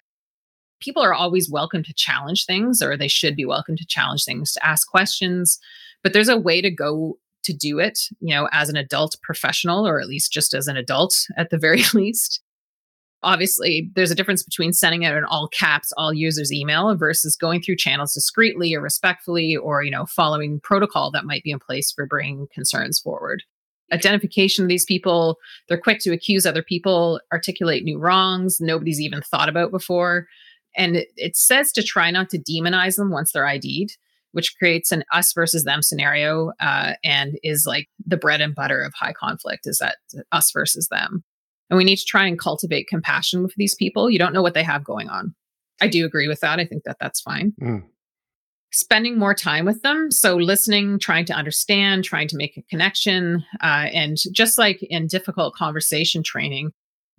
People 0.80 1.04
are 1.04 1.14
always 1.14 1.50
welcome 1.50 1.84
to 1.84 1.94
challenge 1.94 2.46
things, 2.46 2.82
or 2.82 2.96
they 2.96 3.08
should 3.08 3.36
be 3.36 3.46
welcome 3.46 3.76
to 3.76 3.86
challenge 3.86 4.24
things, 4.24 4.54
to 4.54 4.66
ask 4.66 4.88
questions. 4.90 5.60
But 6.04 6.14
there's 6.14 6.30
a 6.30 6.38
way 6.38 6.62
to 6.62 6.72
go 6.72 7.18
to 7.44 7.54
do 7.54 7.80
it, 7.80 8.00
you 8.20 8.34
know, 8.34 8.48
as 8.52 8.70
an 8.70 8.78
adult 8.78 9.16
professional, 9.22 9.88
or 9.88 10.00
at 10.00 10.08
least 10.08 10.32
just 10.32 10.54
as 10.54 10.68
an 10.68 10.78
adult 10.78 11.16
at 11.38 11.50
the 11.50 11.58
very 11.60 11.84
least 11.94 12.42
obviously 13.24 13.90
there's 13.96 14.12
a 14.12 14.16
difference 14.16 14.44
between 14.44 14.74
sending 14.74 15.06
out 15.06 15.16
an 15.16 15.26
all 15.26 15.48
caps 15.50 15.92
all 15.98 16.14
users 16.14 16.52
email 16.52 16.96
versus 16.96 17.36
going 17.36 17.62
through 17.62 17.76
channels 17.76 18.14
discreetly 18.14 18.74
or 18.74 18.82
respectfully 18.82 19.56
or 19.56 19.84
you 19.84 19.92
know 19.92 20.06
following 20.06 20.60
protocol 20.62 21.12
that 21.12 21.26
might 21.26 21.44
be 21.44 21.52
in 21.52 21.60
place 21.60 21.92
for 21.92 22.06
bringing 22.06 22.48
concerns 22.54 23.00
forward. 23.00 23.44
Identification 23.92 24.66
of 24.66 24.70
these 24.70 24.86
people 24.86 25.38
they're 25.68 25.80
quick 25.80 26.00
to 26.02 26.14
accuse 26.14 26.46
other 26.46 26.64
people 26.64 27.20
articulate 27.32 27.84
new 27.84 27.98
wrongs 27.98 28.60
nobody's 28.60 29.02
even 29.02 29.22
thought 29.22 29.50
about 29.50 29.72
before. 29.72 30.28
And 30.78 30.98
it, 31.18 31.36
says 31.36 31.72
to 31.74 31.84
try 31.84 32.12
not 32.12 32.30
to 32.30 32.38
demonize 32.38 32.96
them 32.96 33.10
once 33.12 33.32
they're 33.32 33.48
id'd 33.48 33.92
which 34.32 34.56
creates 34.58 34.92
an 34.92 35.04
us 35.12 35.34
versus 35.34 35.64
them 35.64 35.82
scenario 35.82 36.52
uh, 36.60 36.94
and 37.04 37.40
is 37.42 37.66
like 37.66 37.90
the 38.06 38.18
bread 38.18 38.42
and 38.42 38.54
butter 38.54 38.82
of 38.82 38.94
high 38.94 39.12
conflict 39.14 39.66
is 39.66 39.80
that 39.80 39.98
us 40.32 40.52
versus 40.52 40.88
them 40.90 41.24
and 41.70 41.78
we 41.78 41.84
need 41.84 41.98
to 41.98 42.06
try 42.06 42.26
and 42.26 42.40
cultivate 42.40 42.88
compassion 42.88 43.44
with 43.44 43.54
these 43.56 43.76
people. 43.76 44.10
You 44.10 44.20
don't 44.20 44.34
know 44.34 44.42
what 44.42 44.54
they 44.54 44.64
have 44.64 44.84
going 44.84 45.10
on. 45.10 45.34
I 45.82 45.88
do 45.88 46.06
agree 46.06 46.28
with 46.28 46.42
that. 46.42 46.60
I 46.60 46.66
think 46.66 46.84
that 46.84 46.98
that's 47.00 47.22
fine. 47.22 47.54
Mm. 47.62 47.84
Spending 48.72 49.18
more 49.18 49.34
time 49.34 49.66
with 49.66 49.82
them. 49.82 50.12
So, 50.12 50.36
listening, 50.36 51.00
trying 51.00 51.26
to 51.26 51.34
understand, 51.34 52.04
trying 52.04 52.28
to 52.28 52.38
make 52.38 52.58
a 52.58 52.62
connection. 52.64 53.44
Uh, 53.62 53.88
and 53.94 54.18
just 54.32 54.58
like 54.58 54.84
in 54.84 55.08
difficult 55.08 55.56
conversation 55.56 56.22
training, 56.22 56.72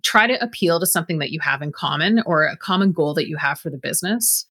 try 0.03 0.27
to 0.27 0.41
appeal 0.41 0.79
to 0.79 0.85
something 0.85 1.19
that 1.19 1.31
you 1.31 1.39
have 1.41 1.61
in 1.61 1.71
common 1.71 2.23
or 2.25 2.45
a 2.45 2.57
common 2.57 2.91
goal 2.91 3.13
that 3.15 3.27
you 3.27 3.37
have 3.37 3.59
for 3.59 3.69
the 3.69 3.77
business. 3.77 4.47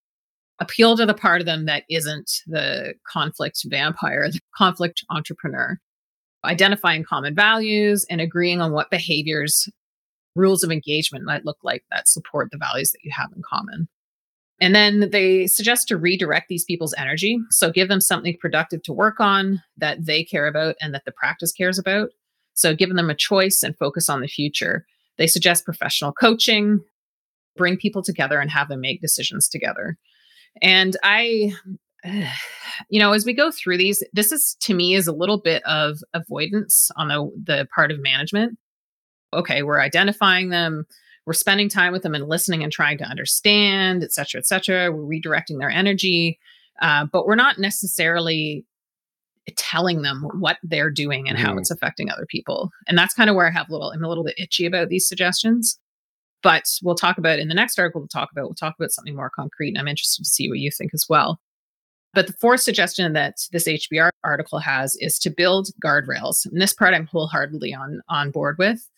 Appeal 0.58 0.94
to 0.98 1.06
the 1.06 1.14
part 1.14 1.40
of 1.40 1.46
them 1.46 1.64
that 1.64 1.84
isn't 1.88 2.30
the 2.46 2.92
conflict 3.10 3.62
vampire, 3.64 4.28
the 4.30 4.40
conflict 4.54 5.02
entrepreneur 5.08 5.78
identifying 6.44 7.04
common 7.04 7.34
values 7.34 8.06
and 8.08 8.20
agreeing 8.20 8.60
on 8.60 8.72
what 8.72 8.90
behaviors 8.90 9.68
rules 10.36 10.62
of 10.62 10.70
engagement 10.70 11.24
might 11.24 11.44
look 11.44 11.58
like 11.62 11.84
that 11.90 12.08
support 12.08 12.50
the 12.50 12.58
values 12.58 12.90
that 12.92 13.00
you 13.02 13.10
have 13.14 13.30
in 13.34 13.42
common. 13.48 13.88
And 14.60 14.74
then 14.74 15.08
they 15.10 15.46
suggest 15.46 15.88
to 15.88 15.96
redirect 15.96 16.48
these 16.48 16.64
people's 16.64 16.94
energy. 16.98 17.38
So 17.50 17.70
give 17.70 17.88
them 17.88 18.00
something 18.00 18.36
productive 18.38 18.82
to 18.84 18.92
work 18.92 19.18
on 19.18 19.62
that 19.78 20.04
they 20.04 20.22
care 20.22 20.46
about 20.46 20.76
and 20.80 20.92
that 20.94 21.04
the 21.06 21.12
practice 21.12 21.52
cares 21.52 21.78
about. 21.78 22.10
So 22.54 22.74
giving 22.74 22.96
them 22.96 23.08
a 23.08 23.14
choice 23.14 23.62
and 23.62 23.76
focus 23.78 24.10
on 24.10 24.20
the 24.20 24.28
future. 24.28 24.84
They 25.16 25.26
suggest 25.26 25.64
professional 25.64 26.12
coaching, 26.12 26.80
bring 27.56 27.78
people 27.78 28.02
together 28.02 28.38
and 28.38 28.50
have 28.50 28.68
them 28.68 28.80
make 28.80 29.00
decisions 29.00 29.48
together. 29.48 29.96
And 30.60 30.94
I, 31.02 31.54
you 32.90 33.00
know, 33.00 33.12
as 33.12 33.24
we 33.24 33.32
go 33.32 33.50
through 33.50 33.78
these, 33.78 34.04
this 34.12 34.30
is 34.30 34.56
to 34.60 34.74
me 34.74 34.94
is 34.94 35.06
a 35.06 35.12
little 35.12 35.40
bit 35.40 35.62
of 35.64 35.98
avoidance 36.12 36.90
on 36.96 37.08
the, 37.08 37.30
the 37.44 37.68
part 37.74 37.90
of 37.90 38.00
management 38.00 38.58
okay, 39.32 39.62
we're 39.62 39.80
identifying 39.80 40.50
them, 40.50 40.86
we're 41.26 41.32
spending 41.32 41.68
time 41.68 41.92
with 41.92 42.02
them 42.02 42.14
and 42.14 42.28
listening 42.28 42.62
and 42.62 42.72
trying 42.72 42.98
to 42.98 43.04
understand, 43.04 44.02
et 44.02 44.12
cetera, 44.12 44.38
et 44.38 44.46
cetera. 44.46 44.90
We're 44.90 45.20
redirecting 45.20 45.58
their 45.58 45.70
energy, 45.70 46.38
uh, 46.80 47.06
but 47.12 47.26
we're 47.26 47.34
not 47.34 47.58
necessarily 47.58 48.64
telling 49.56 50.02
them 50.02 50.28
what 50.38 50.58
they're 50.62 50.90
doing 50.90 51.28
and 51.28 51.38
mm. 51.38 51.40
how 51.42 51.56
it's 51.56 51.70
affecting 51.70 52.10
other 52.10 52.26
people. 52.26 52.70
And 52.86 52.96
that's 52.96 53.14
kind 53.14 53.30
of 53.30 53.36
where 53.36 53.48
I 53.48 53.50
have 53.50 53.68
a 53.68 53.72
little, 53.72 53.90
I'm 53.90 54.04
a 54.04 54.08
little 54.08 54.24
bit 54.24 54.38
itchy 54.38 54.66
about 54.66 54.88
these 54.88 55.08
suggestions. 55.08 55.78
But 56.42 56.64
we'll 56.82 56.94
talk 56.94 57.18
about 57.18 57.38
in 57.38 57.48
the 57.48 57.54
next 57.54 57.78
article. 57.78 58.00
We'll 58.00 58.08
talk 58.08 58.30
about 58.32 58.44
we'll 58.44 58.54
talk 58.54 58.74
about 58.78 58.92
something 58.92 59.14
more 59.14 59.28
concrete. 59.28 59.68
And 59.68 59.78
I'm 59.78 59.88
interested 59.88 60.22
to 60.22 60.28
see 60.28 60.48
what 60.48 60.58
you 60.58 60.70
think 60.70 60.92
as 60.94 61.04
well. 61.08 61.38
But 62.12 62.26
the 62.26 62.32
fourth 62.34 62.60
suggestion 62.60 63.12
that 63.12 63.36
this 63.52 63.68
HBR 63.68 64.10
article 64.24 64.58
has 64.58 64.96
is 64.98 65.18
to 65.20 65.30
build 65.30 65.68
guardrails. 65.84 66.44
And 66.44 66.60
this 66.60 66.72
part 66.72 66.92
I'm 66.94 67.06
wholeheartedly 67.06 67.72
on, 67.72 68.02
on 68.08 68.30
board 68.30 68.56
with. 68.58 68.88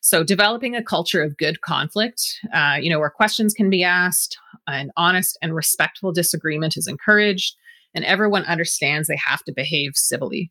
So 0.00 0.24
developing 0.24 0.74
a 0.74 0.82
culture 0.82 1.22
of 1.22 1.36
good 1.36 1.60
conflict, 1.60 2.22
uh, 2.52 2.78
you 2.80 2.90
know, 2.90 2.98
where 2.98 3.10
questions 3.10 3.54
can 3.54 3.70
be 3.70 3.84
asked 3.84 4.36
and 4.66 4.90
honest 4.96 5.38
and 5.42 5.54
respectful 5.54 6.12
disagreement 6.12 6.76
is 6.76 6.88
encouraged, 6.88 7.54
and 7.94 8.04
everyone 8.04 8.44
understands 8.44 9.06
they 9.06 9.18
have 9.24 9.44
to 9.44 9.52
behave 9.52 9.92
civilly. 9.94 10.50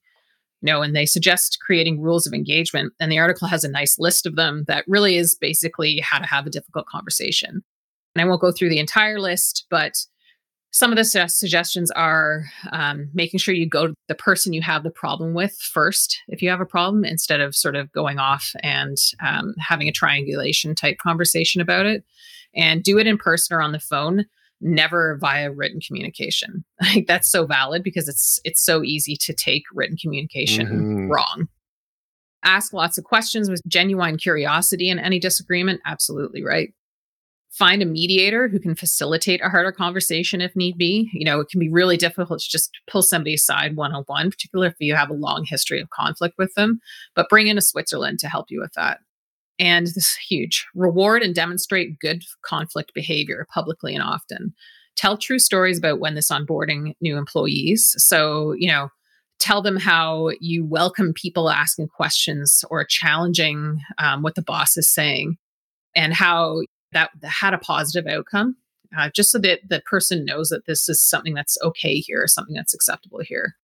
You 0.62 0.72
know, 0.72 0.84
and 0.84 0.96
they 0.96 1.08
suggest 1.08 1.58
creating 1.66 2.02
rules 2.02 2.28
of 2.28 2.34
engagement. 2.34 2.94
And 3.00 3.12
the 3.12 3.18
article 3.18 3.48
has 3.48 3.64
a 3.64 3.72
nice 3.72 3.98
list 3.98 4.28
of 4.28 4.36
them 4.36 4.64
that 4.68 4.86
really 4.88 5.18
is 5.18 5.34
basically 5.34 6.00
how 6.00 6.20
to 6.20 6.28
have 6.28 6.46
a 6.46 6.52
difficult 6.52 6.86
conversation. 6.86 7.64
And 8.16 8.22
I 8.22 8.26
won't 8.26 8.42
go 8.42 8.52
through 8.52 8.70
the 8.70 8.80
entire 8.80 9.20
list, 9.20 9.66
but 9.72 10.06
some 10.72 10.92
of 10.92 10.98
the 10.98 11.04
su- 11.04 11.28
suggestions 11.28 11.92
are 11.92 12.46
um, 12.72 13.10
making 13.14 13.40
sure 13.40 13.54
you 13.54 13.68
go 13.68 13.88
to 13.88 13.94
the 14.08 14.16
person 14.16 14.54
you 14.54 14.62
have 14.62 14.84
the 14.84 14.90
problem 14.90 15.34
with 15.34 15.56
first 15.58 16.20
if 16.30 16.42
you 16.42 16.50
have 16.50 16.62
a 16.62 16.66
problem 16.66 17.04
instead 17.04 17.42
of 17.42 17.56
sort 17.56 17.76
of 17.76 17.92
going 17.92 18.20
off 18.20 18.52
and 18.64 18.98
um, 19.22 19.54
having 19.60 19.88
a 19.88 19.92
triangulation 19.92 20.74
type 20.74 20.98
conversation 20.98 21.62
about 21.62 21.86
it. 21.86 22.04
And 22.54 22.84
do 22.84 22.98
it 23.00 23.08
in 23.08 23.18
person 23.18 23.56
or 23.56 23.62
on 23.62 23.72
the 23.72 23.80
phone 23.80 24.26
never 24.60 25.18
via 25.20 25.52
written 25.52 25.80
communication. 25.86 26.64
Like 26.82 27.06
that's 27.08 27.32
so 27.32 27.46
valid 27.46 27.84
because 27.84 28.08
it's 28.08 28.40
it's 28.44 28.66
so 28.66 28.84
easy 28.84 29.16
to 29.22 29.34
take 29.34 29.64
written 29.74 29.98
communication 29.98 30.68
mm-hmm. 30.68 31.12
wrong. 31.12 31.48
Ask 32.44 32.74
lots 32.74 32.98
of 32.98 33.04
questions 33.04 33.50
with 33.50 33.62
genuine 33.68 34.18
curiosity 34.18 34.90
in 34.90 34.98
any 35.00 35.20
disagreement? 35.20 35.80
Absolutely 35.86 36.44
right 36.44 36.74
find 37.52 37.82
a 37.82 37.86
mediator 37.86 38.48
who 38.48 38.60
can 38.60 38.76
facilitate 38.76 39.42
a 39.44 39.50
harder 39.50 39.72
conversation 39.72 40.40
if 40.42 40.56
need 40.56 40.78
be. 40.78 41.10
You 41.14 41.26
know, 41.26 41.42
it 41.42 41.50
can 41.50 41.60
be 41.60 41.70
really 41.70 41.98
difficult 41.98 42.40
to 42.40 42.50
just 42.50 42.72
pull 42.90 43.02
somebody 43.04 43.34
aside 43.34 43.76
one 43.76 43.94
on 43.94 44.04
one, 44.08 44.32
particularly 44.32 44.70
if 44.70 44.76
you 44.80 44.96
have 44.96 45.10
a 45.10 45.16
long 45.16 45.46
history 45.46 45.82
of 45.82 45.90
conflict 45.90 46.36
with 46.38 46.54
them, 46.56 46.80
but 47.14 47.30
bring 47.30 47.48
in 47.48 47.58
a 47.58 47.62
Switzerland 47.62 48.20
to 48.20 48.30
help 48.30 48.46
you 48.50 48.60
with 48.62 48.72
that. 48.74 49.00
And 49.60 49.86
this 49.86 49.98
is 49.98 50.18
huge 50.28 50.66
reward 50.74 51.22
and 51.22 51.36
demonstrate 51.36 52.00
good 52.00 52.24
conflict 52.44 52.94
behavior 52.96 53.46
publicly 53.54 53.94
and 53.94 54.04
often. 54.04 54.54
Tell 54.96 55.18
true 55.18 55.40
stories 55.40 55.78
about 55.78 56.00
when 56.00 56.16
this 56.16 56.32
onboarding 56.32 56.96
new 57.02 57.18
employees. 57.18 57.94
So, 57.98 58.54
you 58.58 58.68
know, 58.68 58.90
tell 59.40 59.62
them 59.62 59.76
how 59.76 60.32
you 60.40 60.66
welcome 60.66 61.14
people 61.14 61.50
asking 61.50 61.90
questions 61.90 62.64
or 62.70 62.86
challenging 62.86 63.82
um, 63.98 64.22
what 64.22 64.36
the 64.36 64.42
boss 64.42 64.78
is 64.78 64.92
saying 64.92 65.38
and 65.96 66.14
how 66.14 66.62
that, 66.94 67.12
had 67.24 67.54
a 67.54 67.58
positive 67.58 68.12
outcome, 68.12 68.56
uh, 68.98 69.10
just 69.10 69.32
so 69.32 69.40
that 69.40 69.60
the 69.68 69.82
person 69.82 70.26
knows 70.26 70.50
that 70.50 70.66
this 70.66 70.88
is 70.90 71.04
something 71.04 71.34
that's 71.34 71.58
okay 71.64 71.96
here, 71.96 72.28
something 72.28 72.56
that's 72.56 72.74
acceptable 72.74 73.20
here. 73.20 73.56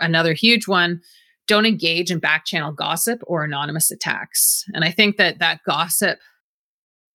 Another 0.00 0.32
huge 0.32 0.66
one 0.66 1.00
don't 1.46 1.66
engage 1.66 2.10
in 2.10 2.18
back 2.18 2.46
channel 2.46 2.72
gossip 2.72 3.20
or 3.26 3.44
anonymous 3.44 3.90
attacks. 3.90 4.64
And 4.72 4.84
I 4.84 4.90
think 4.90 5.16
that 5.18 5.40
that 5.40 5.60
gossip 5.66 6.18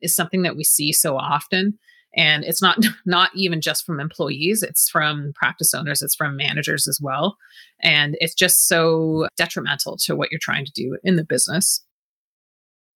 is 0.01 0.15
something 0.15 0.43
that 0.43 0.55
we 0.55 0.63
see 0.63 0.93
so 0.93 1.17
often 1.17 1.77
and 2.15 2.43
it's 2.43 2.61
not 2.61 2.77
not 3.05 3.31
even 3.35 3.61
just 3.61 3.85
from 3.85 3.99
employees 3.99 4.63
it's 4.63 4.89
from 4.89 5.31
practice 5.35 5.73
owners 5.73 6.01
it's 6.01 6.15
from 6.15 6.35
managers 6.35 6.87
as 6.87 6.99
well 7.01 7.37
and 7.81 8.17
it's 8.19 8.33
just 8.33 8.67
so 8.67 9.27
detrimental 9.37 9.97
to 9.97 10.15
what 10.15 10.31
you're 10.31 10.39
trying 10.41 10.65
to 10.65 10.71
do 10.71 10.97
in 11.03 11.15
the 11.15 11.23
business 11.23 11.83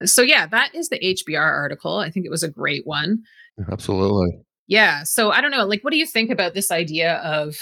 so 0.06 0.22
yeah, 0.22 0.46
that 0.48 0.74
is 0.74 0.90
the 0.90 1.00
HBR 1.00 1.40
article. 1.40 1.98
I 1.98 2.10
think 2.10 2.26
it 2.26 2.30
was 2.30 2.44
a 2.44 2.50
great 2.50 2.86
one. 2.86 3.24
Absolutely. 3.72 4.40
Yeah. 4.68 5.04
So 5.04 5.32
I 5.32 5.42
don't 5.42 5.52
know. 5.52 5.66
Like, 5.66 5.84
what 5.84 5.92
do 5.92 5.98
you 5.98 6.06
think 6.06 6.30
about 6.30 6.54
this 6.54 6.72
idea 6.72 7.16
of 7.18 7.56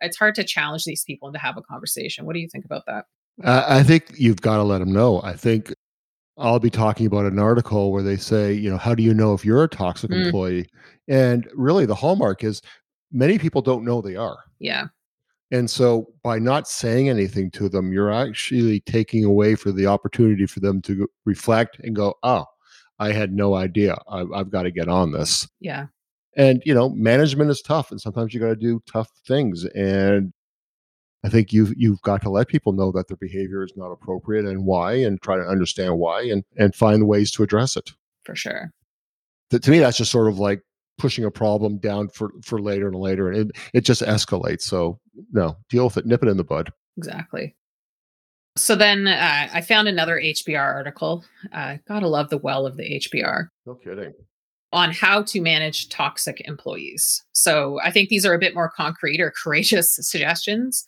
it's 0.00 0.16
hard 0.16 0.34
to 0.36 0.44
challenge 0.44 0.84
these 0.84 1.04
people 1.04 1.28
and 1.28 1.34
to 1.34 1.40
have 1.40 1.56
a 1.56 1.62
conversation? 1.62 2.24
What 2.24 2.34
do 2.34 2.40
you 2.40 2.48
think 2.48 2.64
about 2.64 2.86
that? 2.86 3.04
I 3.44 3.82
think 3.82 4.12
you've 4.16 4.40
got 4.40 4.56
to 4.56 4.62
let 4.62 4.78
them 4.78 4.92
know. 4.92 5.22
I 5.22 5.34
think 5.34 5.72
I'll 6.36 6.58
be 6.58 6.70
talking 6.70 7.06
about 7.06 7.26
an 7.26 7.38
article 7.38 7.92
where 7.92 8.02
they 8.02 8.16
say, 8.16 8.52
you 8.52 8.70
know, 8.70 8.76
how 8.76 8.94
do 8.94 9.02
you 9.02 9.14
know 9.14 9.34
if 9.34 9.44
you're 9.44 9.64
a 9.64 9.68
toxic 9.68 10.10
mm. 10.10 10.26
employee? 10.26 10.66
And 11.08 11.48
really, 11.54 11.86
the 11.86 11.94
hallmark 11.94 12.44
is 12.44 12.62
many 13.12 13.38
people 13.38 13.62
don't 13.62 13.84
know 13.84 14.00
they 14.00 14.16
are. 14.16 14.38
Yeah. 14.58 14.88
And 15.52 15.68
so 15.68 16.12
by 16.22 16.38
not 16.38 16.68
saying 16.68 17.08
anything 17.08 17.50
to 17.52 17.68
them, 17.68 17.92
you're 17.92 18.12
actually 18.12 18.80
taking 18.80 19.24
away 19.24 19.56
for 19.56 19.72
the 19.72 19.86
opportunity 19.86 20.46
for 20.46 20.60
them 20.60 20.80
to 20.82 21.08
reflect 21.24 21.80
and 21.80 21.96
go, 21.96 22.14
oh, 22.22 22.44
I 23.00 23.12
had 23.12 23.32
no 23.32 23.54
idea. 23.54 23.96
I've, 24.08 24.30
I've 24.32 24.50
got 24.50 24.62
to 24.62 24.70
get 24.70 24.88
on 24.88 25.10
this. 25.10 25.48
Yeah. 25.58 25.86
And, 26.36 26.62
you 26.64 26.72
know, 26.72 26.90
management 26.90 27.50
is 27.50 27.62
tough 27.62 27.90
and 27.90 28.00
sometimes 28.00 28.32
you 28.32 28.38
got 28.38 28.48
to 28.48 28.56
do 28.56 28.80
tough 28.86 29.08
things. 29.26 29.64
And 29.74 30.32
I 31.24 31.28
think 31.28 31.52
you've, 31.52 31.74
you've 31.76 32.00
got 32.02 32.22
to 32.22 32.30
let 32.30 32.48
people 32.48 32.72
know 32.72 32.92
that 32.92 33.08
their 33.08 33.16
behavior 33.16 33.64
is 33.64 33.72
not 33.74 33.90
appropriate 33.90 34.44
and 34.44 34.64
why, 34.64 34.92
and 34.94 35.20
try 35.20 35.36
to 35.36 35.42
understand 35.42 35.98
why 35.98 36.22
and, 36.22 36.44
and 36.56 36.74
find 36.74 37.08
ways 37.08 37.30
to 37.32 37.42
address 37.42 37.76
it. 37.76 37.90
For 38.24 38.36
sure. 38.36 38.70
To, 39.50 39.58
to 39.58 39.70
me, 39.70 39.80
that's 39.80 39.98
just 39.98 40.12
sort 40.12 40.28
of 40.28 40.38
like 40.38 40.62
pushing 41.00 41.24
a 41.24 41.30
problem 41.30 41.78
down 41.78 42.08
for 42.08 42.30
for 42.44 42.60
later 42.60 42.88
and 42.88 42.96
later 42.96 43.30
and 43.30 43.50
it, 43.50 43.56
it 43.72 43.80
just 43.80 44.02
escalates. 44.02 44.62
So 44.62 45.00
no 45.32 45.56
deal 45.70 45.84
with 45.84 45.96
it. 45.96 46.06
Nip 46.06 46.22
it 46.22 46.28
in 46.28 46.36
the 46.36 46.44
bud. 46.44 46.70
Exactly. 46.98 47.56
So 48.56 48.74
then 48.76 49.08
uh, 49.08 49.48
i 49.52 49.60
found 49.62 49.88
another 49.88 50.20
hbr 50.20 50.74
article. 50.74 51.24
Uh, 51.52 51.78
gotta 51.88 52.06
love 52.06 52.28
the 52.28 52.38
well 52.38 52.66
of 52.66 52.76
the 52.76 53.00
hbr 53.00 53.48
no 53.66 53.74
kidding. 53.74 54.12
On 54.72 54.92
how 54.92 55.22
to 55.22 55.40
manage 55.40 55.88
toxic 55.88 56.42
employees. 56.46 57.24
So 57.32 57.80
i 57.82 57.90
think 57.90 58.10
these 58.10 58.26
are 58.26 58.34
a 58.34 58.38
bit 58.38 58.54
more 58.54 58.70
concrete 58.70 59.20
or 59.20 59.32
courageous 59.42 59.96
suggestions. 59.96 60.84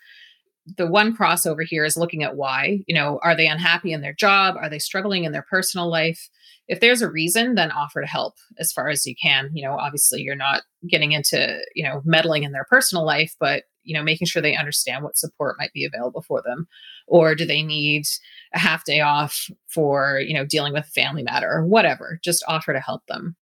The 0.77 0.87
one 0.87 1.17
crossover 1.17 1.65
here 1.65 1.85
is 1.85 1.97
looking 1.97 2.23
at 2.23 2.37
why. 2.37 2.81
You 2.87 2.95
know 2.95 3.19
are 3.23 3.35
they 3.35 3.47
unhappy 3.47 3.93
in 3.93 4.03
their 4.03 4.13
job? 4.13 4.57
Are 4.59 4.69
they 4.69 4.79
struggling 4.79 5.25
in 5.25 5.33
their 5.33 5.47
personal 5.49 5.89
life 5.89 6.29
if 6.73 6.81
there's 6.81 7.03
a 7.03 7.11
reason 7.11 7.55
then 7.55 7.71
offer 7.71 8.01
to 8.01 8.07
help 8.07 8.35
as 8.59 8.73
far 8.73 8.89
as 8.89 9.07
you 9.07 9.15
can. 9.23 9.51
You 9.53 9.63
know 9.65 9.77
obviously 9.77 10.23
you're 10.23 10.35
not 10.35 10.63
getting 10.89 11.13
into 11.13 11.61
you 11.75 11.85
know 11.85 12.01
meddling 12.05 12.45
in 12.45 12.53
their 12.53 12.65
personal 12.65 13.05
life 13.05 13.37
but 13.39 13.65
you 13.85 13.95
know 13.95 14.03
making 14.03 14.27
sure 14.27 14.41
they 14.41 14.57
understand 14.57 15.05
what 15.05 15.19
support 15.19 15.57
might 15.59 15.73
be 15.75 15.85
available 15.85 16.23
for 16.23 16.43
them. 16.43 16.67
Or 17.07 17.35
do 17.35 17.45
they 17.45 17.63
need 17.63 18.07
a 18.55 18.59
half 18.59 18.85
day 18.87 19.01
off 19.01 19.49
for 19.69 20.21
you 20.27 20.33
know 20.35 20.47
dealing 20.47 20.73
with 20.73 20.87
family 20.87 21.23
matter 21.23 21.51
or 21.53 21.67
whatever 21.67 22.19
just 22.25 22.43
offer 22.49 22.73
to 22.73 22.81
help 22.81 23.05
them. 23.07 23.37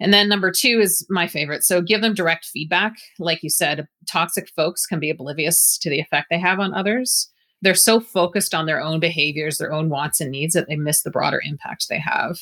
And 0.00 0.12
then 0.12 0.28
number 0.28 0.50
two 0.50 0.80
is 0.80 1.06
my 1.08 1.26
favorite. 1.26 1.62
So 1.62 1.80
give 1.80 2.02
them 2.02 2.14
direct 2.14 2.44
feedback. 2.44 2.92
Like 3.18 3.42
you 3.42 3.48
said 3.48 3.88
toxic 4.06 4.50
folks 4.54 4.84
can 4.84 5.00
be 5.00 5.08
oblivious 5.08 5.78
to 5.78 5.88
the 5.88 6.00
effect 6.00 6.26
they 6.28 6.38
have 6.38 6.60
on 6.60 6.74
others 6.74 7.30
they're 7.64 7.74
so 7.74 7.98
focused 7.98 8.54
on 8.54 8.66
their 8.66 8.80
own 8.80 9.00
behaviors, 9.00 9.56
their 9.56 9.72
own 9.72 9.88
wants 9.88 10.20
and 10.20 10.30
needs 10.30 10.52
that 10.52 10.68
they 10.68 10.76
miss 10.76 11.02
the 11.02 11.10
broader 11.10 11.40
impact 11.44 11.86
they 11.88 11.98
have. 11.98 12.38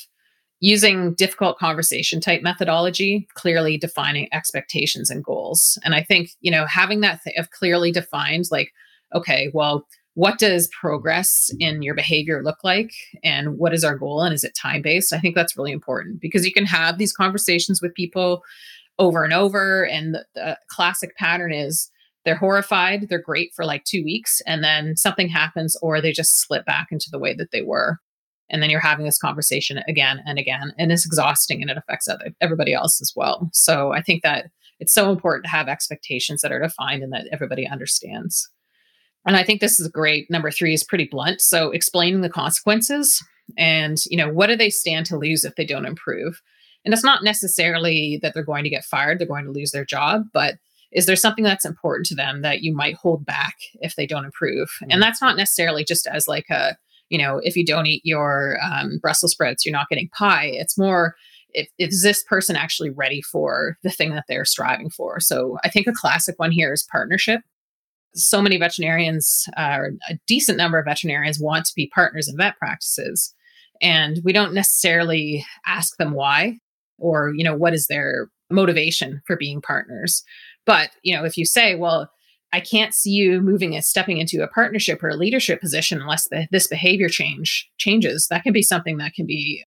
Using 0.59 1.15
difficult 1.15 1.59
conversation 1.59 2.21
type 2.21 2.43
methodology, 2.43 3.27
clearly 3.35 3.79
defining 3.79 4.29
expectations 4.33 5.11
and 5.11 5.25
goals. 5.25 5.79
And 5.85 5.95
I 5.95 6.03
think, 6.03 6.31
you 6.41 6.51
know, 6.51 6.67
having 6.67 7.01
that 7.01 7.21
th- 7.23 7.37
of 7.37 7.51
clearly 7.51 7.93
defined, 7.93 8.47
like, 8.51 8.73
okay, 9.15 9.51
well, 9.55 9.87
what 10.15 10.39
does 10.39 10.69
progress 10.69 11.51
in 11.59 11.83
your 11.83 11.95
behavior 11.95 12.43
look 12.43 12.59
like 12.65 12.93
and 13.23 13.59
what 13.59 13.73
is 13.73 13.85
our 13.85 13.97
goal 13.97 14.23
and 14.23 14.35
is 14.35 14.45
it 14.45 14.55
time 14.55 14.83
based 14.83 15.11
i 15.11 15.19
think 15.19 15.35
that's 15.35 15.57
really 15.57 15.73
important 15.73 16.21
because 16.21 16.45
you 16.45 16.53
can 16.53 16.67
have 16.67 16.99
these 16.99 17.15
conversations 17.15 17.81
with 17.81 17.95
people 17.95 18.43
over 18.99 19.25
and 19.25 19.33
over 19.33 19.87
and 19.87 20.15
the, 20.15 20.27
the, 20.35 20.59
classic 20.69 21.17
pattern 21.17 21.51
is 21.51 21.91
they're 22.25 22.37
horrified, 22.37 23.09
they're 23.09 23.21
great 23.21 23.53
for 23.55 23.65
like 23.65 23.85
two 23.85 24.05
weeks, 24.05 24.41
and 24.47 24.63
then 24.63 24.97
something 24.97 25.29
happens 25.29 25.77
or 25.83 26.01
they 26.01 26.13
just 26.13 26.41
slip 26.41 26.65
back 26.65 26.89
into 26.91 27.09
the 27.11 27.19
way 27.19 27.35
that 27.35 27.51
they 27.51 27.63
were. 27.63 27.99
And 28.51 28.63
then 28.63 28.71
you're 28.71 28.81
having 28.81 29.07
this 29.07 29.19
conversation 29.19 29.81
again 29.89 30.23
and 30.27 30.39
again, 30.39 30.73
and 30.79 30.93
it's 30.93 31.07
exhausting 31.07 31.63
and 31.63 31.71
it 31.71 31.79
affects 31.79 32.09
other, 32.09 32.33
everybody 32.41 32.75
else 32.75 33.01
as 33.01 33.13
well. 33.17 33.49
So 33.53 33.93
I 33.93 34.03
think 34.03 34.23
that 34.23 34.51
it's 34.79 34.93
so 34.93 35.11
important 35.11 35.45
to 35.45 35.51
have 35.51 35.69
expectations 35.69 36.43
that 36.43 36.53
are 36.53 36.61
defined 36.61 37.03
and 37.03 37.13
that 37.13 37.29
everybody 37.33 37.67
understands. 37.67 38.49
And 39.25 39.37
I 39.37 39.45
think 39.45 39.61
this 39.61 39.79
is 39.79 39.89
great. 39.89 40.31
Number 40.31 40.51
three 40.51 40.75
is 40.75 40.85
pretty 40.85 41.09
blunt. 41.11 41.41
So 41.41 41.71
explaining 41.71 42.21
the 42.21 42.29
consequences 42.29 43.25
and, 43.57 43.99
you 44.07 44.17
know, 44.17 44.29
what 44.29 44.49
do 44.49 44.57
they 44.57 44.71
stand 44.71 45.07
to 45.07 45.17
lose 45.17 45.45
if 45.45 45.55
they 45.55 45.65
don't 45.65 45.87
improve? 45.87 46.41
And 46.85 46.93
it's 46.93 47.05
not 47.05 47.23
necessarily 47.23 48.19
that 48.23 48.35
they're 48.35 48.43
going 48.43 48.65
to 48.65 48.71
get 48.71 48.85
fired, 48.85 49.19
they're 49.19 49.27
going 49.27 49.45
to 49.45 49.53
lose 49.53 49.71
their 49.71 49.85
job, 49.85 50.25
but 50.33 50.57
is 50.93 51.07
there 51.07 51.17
something 51.17 51.45
that's 51.45 51.65
important 51.65 52.07
to 52.07 52.15
them 52.15 52.43
that 52.43 52.63
you 52.63 52.75
might 52.75 52.95
hold 52.95 53.25
back 53.25 53.57
if 53.81 53.97
they 53.97 54.07
don't 54.07 54.25
improve 54.25 54.71
and 54.83 54.93
mm. 54.93 55.01
that's 55.01 55.23
not 55.23 55.37
necessarily 55.37 55.85
just 55.85 56.07
as 56.07 56.29
like 56.29 56.49
a 56.51 56.77
you 57.13 57.19
know, 57.19 57.43
if 57.45 57.57
you 57.57 57.65
don't 57.65 57.87
eat 57.87 58.01
your 58.05 58.59
um, 58.63 58.99
Brussels 59.03 59.33
sprouts, 59.33 59.67
you're 59.67 59.73
not 59.73 59.91
getting 59.91 60.09
pie. 60.17 60.51
It's 60.55 60.79
more, 60.79 61.15
if, 61.51 61.69
is 61.79 62.03
this 62.03 62.23
person 62.23 62.57
actually 62.57 62.89
ready 62.89 63.21
for 63.21 63.77
the 63.83 63.91
thing 63.91 64.15
that 64.15 64.25
they're 64.29 64.47
striving 64.47 64.89
for? 64.89 65.21
So 65.21 65.59
I 65.63 65.69
think 65.69 65.87
a 65.87 65.93
classic 65.93 66.39
one 66.39 66.51
here 66.51 66.73
is 66.73 66.89
partnership. 66.91 67.43
So 68.15 68.41
many 68.41 68.57
veterinarians, 68.57 69.47
uh, 69.59 69.81
a 70.09 70.15
decent 70.27 70.57
number 70.57 70.79
of 70.79 70.87
veterinarians 70.87 71.39
want 71.39 71.67
to 71.67 71.75
be 71.77 71.93
partners 71.95 72.29
in 72.29 72.37
vet 72.39 72.57
practices. 72.57 73.35
And 73.83 74.21
we 74.25 74.33
don't 74.33 74.55
necessarily 74.55 75.45
ask 75.67 75.95
them 75.99 76.13
why 76.13 76.61
or, 76.97 77.35
you 77.37 77.45
know, 77.45 77.55
what 77.55 77.75
is 77.75 77.89
their 77.89 78.31
motivation 78.53 79.23
for 79.27 79.37
being 79.37 79.61
partners. 79.61 80.23
But, 80.65 80.91
you 81.03 81.17
know, 81.17 81.25
if 81.25 81.37
you 81.37 81.45
say, 81.45 81.75
well, 81.75 82.11
I 82.53 82.61
can't 82.61 82.95
see 82.95 83.11
you 83.11 83.41
moving 83.41 83.75
and 83.75 83.85
stepping 83.85 84.19
into 84.19 84.43
a 84.43 84.49
partnership 84.49 85.03
or 85.03 85.09
a 85.09 85.17
leadership 85.17 85.61
position 85.61 86.01
unless 86.01 86.29
the, 86.29 86.47
this 86.51 86.67
behavior 86.67 87.09
change 87.09 87.69
changes, 87.79 88.27
that 88.29 88.43
can 88.43 88.53
be 88.53 88.63
something 88.63 88.99
that 88.99 89.15
can 89.15 89.27
be 89.27 89.65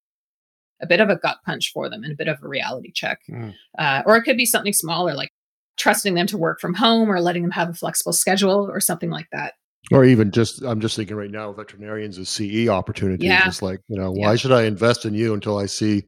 a 0.81 0.87
bit 0.87 1.01
of 1.01 1.09
a 1.09 1.15
gut 1.15 1.37
punch 1.45 1.71
for 1.73 1.89
them 1.89 2.03
and 2.03 2.13
a 2.13 2.15
bit 2.15 2.27
of 2.27 2.37
a 2.43 2.47
reality 2.47 2.91
check. 2.93 3.21
Mm. 3.29 3.53
Uh, 3.77 4.03
or 4.05 4.17
it 4.17 4.23
could 4.23 4.37
be 4.37 4.45
something 4.45 4.73
smaller, 4.73 5.13
like 5.13 5.31
trusting 5.77 6.13
them 6.13 6.27
to 6.27 6.37
work 6.37 6.59
from 6.59 6.73
home 6.73 7.09
or 7.09 7.19
letting 7.19 7.41
them 7.41 7.51
have 7.51 7.69
a 7.69 7.73
flexible 7.73 8.13
schedule 8.13 8.69
or 8.71 8.79
something 8.79 9.09
like 9.09 9.27
that. 9.31 9.53
Or 9.91 10.03
even 10.03 10.31
just, 10.31 10.63
I'm 10.63 10.79
just 10.79 10.95
thinking 10.95 11.15
right 11.15 11.29
now, 11.29 11.51
veterinarians 11.53 12.17
as 12.17 12.29
CE 12.29 12.67
opportunities. 12.67 13.27
Yeah. 13.27 13.47
It's 13.47 13.61
like, 13.61 13.79
you 13.87 13.97
know, 13.97 14.11
why 14.11 14.31
yeah. 14.31 14.35
should 14.35 14.51
I 14.51 14.63
invest 14.63 15.05
in 15.05 15.13
you 15.13 15.33
until 15.33 15.57
I 15.57 15.65
see 15.65 16.05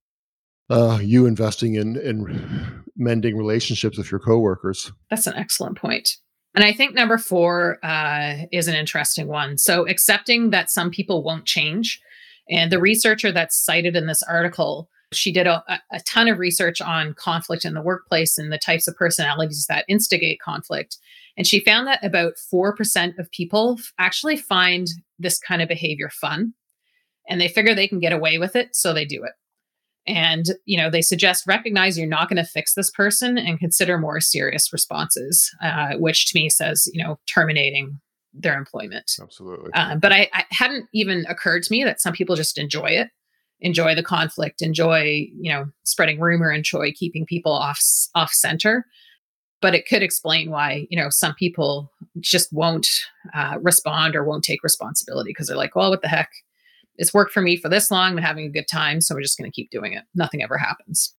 uh, 0.70 1.00
you 1.02 1.26
investing 1.26 1.76
in 1.76 1.96
in 1.98 2.84
mending 2.96 3.38
relationships 3.38 3.98
with 3.98 4.12
your 4.12 4.20
coworkers? 4.20 4.92
That's 5.10 5.28
an 5.28 5.36
excellent 5.36 5.78
point. 5.78 6.18
And 6.56 6.64
I 6.64 6.74
think 6.74 6.96
number 6.96 7.18
four 7.18 7.78
uh, 7.84 8.46
is 8.52 8.68
an 8.68 8.76
interesting 8.76 9.28
one. 9.28 9.58
So 9.58 9.88
accepting 9.88 10.50
that 10.50 10.72
some 10.72 10.90
people 10.90 11.24
won't 11.24 11.46
change 11.46 12.02
and 12.50 12.72
the 12.72 12.80
researcher 12.80 13.32
that's 13.32 13.58
cited 13.58 13.96
in 13.96 14.08
this 14.08 14.24
article, 14.24 14.90
she 15.14 15.32
did 15.32 15.48
a, 15.48 15.64
a 15.92 16.00
ton 16.06 16.28
of 16.28 16.40
research 16.40 16.82
on 16.82 17.14
conflict 17.14 17.66
in 17.66 17.74
the 17.74 17.82
workplace 17.82 18.38
and 18.38 18.52
the 18.52 18.58
types 18.58 18.88
of 18.88 18.96
personalities 18.96 19.66
that 19.70 19.86
instigate 19.88 20.40
conflict. 20.40 20.98
And 21.38 21.46
she 21.46 21.60
found 21.60 21.88
that 21.88 22.04
about 22.04 22.34
4% 22.52 23.18
of 23.20 23.32
people 23.32 23.80
actually 24.00 24.38
find 24.38 24.88
this 25.20 25.40
kind 25.40 25.62
of 25.62 25.68
behavior 25.68 26.10
fun 26.10 26.54
and 27.30 27.40
they 27.40 27.48
figure 27.48 27.76
they 27.76 27.88
can 27.88 28.00
get 28.00 28.14
away 28.14 28.38
with 28.38 28.56
it. 28.56 28.76
So 28.76 28.94
they 28.94 29.06
do 29.06 29.24
it. 29.24 29.34
And, 30.08 30.46
you 30.66 30.78
know, 30.78 30.90
they 30.90 31.02
suggest 31.02 31.46
recognize 31.48 31.98
you're 31.98 32.08
not 32.08 32.30
going 32.30 32.44
to 32.44 32.50
fix 32.50 32.74
this 32.74 32.90
person 32.90 33.38
and 33.38 33.60
consider 33.60 33.98
more 33.98 34.22
serious 34.22 34.72
responses, 34.72 35.54
uh, 35.62 35.96
which 35.98 36.28
to 36.28 36.40
me 36.40 36.50
says, 36.50 36.90
you 36.94 37.04
know, 37.04 37.20
terminating 37.28 38.00
their 38.34 38.58
employment. 38.58 39.12
Absolutely. 39.22 39.72
Uh, 39.74 39.96
but 39.96 40.12
I, 40.12 40.30
I 40.34 40.46
hadn't 40.52 40.88
even 40.94 41.26
occurred 41.28 41.64
to 41.64 41.72
me 41.72 41.84
that 41.84 42.02
some 42.02 42.14
people 42.14 42.36
just 42.36 42.58
enjoy 42.58 42.88
it, 42.88 43.10
enjoy 43.60 43.96
the 43.96 44.04
conflict, 44.04 44.62
enjoy 44.62 45.28
you 45.40 45.52
know 45.52 45.66
spreading 45.84 46.20
rumor, 46.20 46.52
enjoy 46.52 46.92
keeping 46.94 47.26
people 47.26 47.52
off 47.52 47.82
off 48.16 48.32
center. 48.32 48.86
But 49.60 49.74
it 49.74 49.88
could 49.88 50.04
explain 50.04 50.52
why 50.52 50.88
you 50.90 51.02
know 51.02 51.10
some 51.10 51.34
people 51.36 51.92
just 52.20 52.54
won't 52.54 52.88
uh, 53.34 53.58
respond 53.62 54.16
or 54.16 54.24
won't 54.24 54.44
take 54.44 54.64
responsibility 54.64 55.32
because 55.32 55.48
they're 55.48 55.58
like, 55.58 55.76
well, 55.76 55.90
what 55.90 56.02
the 56.02 56.08
heck? 56.08 56.30
It's 56.98 57.14
worked 57.14 57.32
for 57.32 57.42
me 57.42 57.58
for 57.58 57.70
this 57.70 57.92
long. 57.92 58.14
I'm 58.14 58.18
having 58.18 58.46
a 58.46 58.50
good 58.50 58.68
time, 58.68 59.02
so 59.02 59.16
we're 59.16 59.22
just 59.22 59.38
going 59.38 59.50
to 59.50 59.56
keep 59.56 59.70
doing 59.70 59.94
it. 59.94 60.04
Nothing 60.16 60.42
ever 60.44 60.58
happens. 60.58 61.14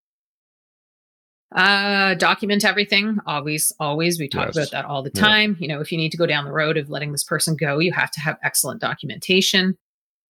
Uh, 1.55 2.15
document 2.15 2.65
everything. 2.65 3.19
Always, 3.27 3.73
always. 3.81 4.19
We 4.19 4.29
talk 4.29 4.49
yes. 4.49 4.57
about 4.57 4.71
that 4.73 4.85
all 4.85 5.03
the 5.03 5.11
time. 5.11 5.53
Yeah. 5.53 5.63
You 5.63 5.69
know, 5.69 5.81
if 5.81 5.91
you 5.91 5.99
need 5.99 6.11
to 6.11 6.19
go 6.19 6.27
down 6.27 6.45
the 6.45 6.53
road 6.53 6.77
of 6.77 6.91
letting 6.91 7.13
this 7.13 7.25
person 7.25 7.57
go, 7.57 7.79
you 7.79 7.93
have 7.93 8.11
to 8.13 8.21
have 8.21 8.37
excellent 8.43 8.81
documentation. 8.81 9.77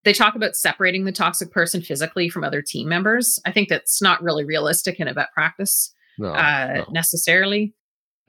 They 0.05 0.13
talk 0.13 0.37
about 0.37 0.55
separating 0.55 1.05
the 1.05 1.13
toxic 1.13 1.51
person 1.51 1.83
physically 1.83 2.29
from 2.29 2.45
other 2.45 2.63
team 2.63 2.89
members. 2.89 3.41
I 3.45 3.51
think 3.51 3.69
that's 3.69 4.01
not 4.01 4.23
really 4.23 4.45
realistic 4.45 5.01
in 5.01 5.09
a 5.09 5.13
vet 5.13 5.33
practice 5.35 5.93
no, 6.19 6.29
uh, 6.29 6.85
no. 6.87 6.93
necessarily. 6.93 7.75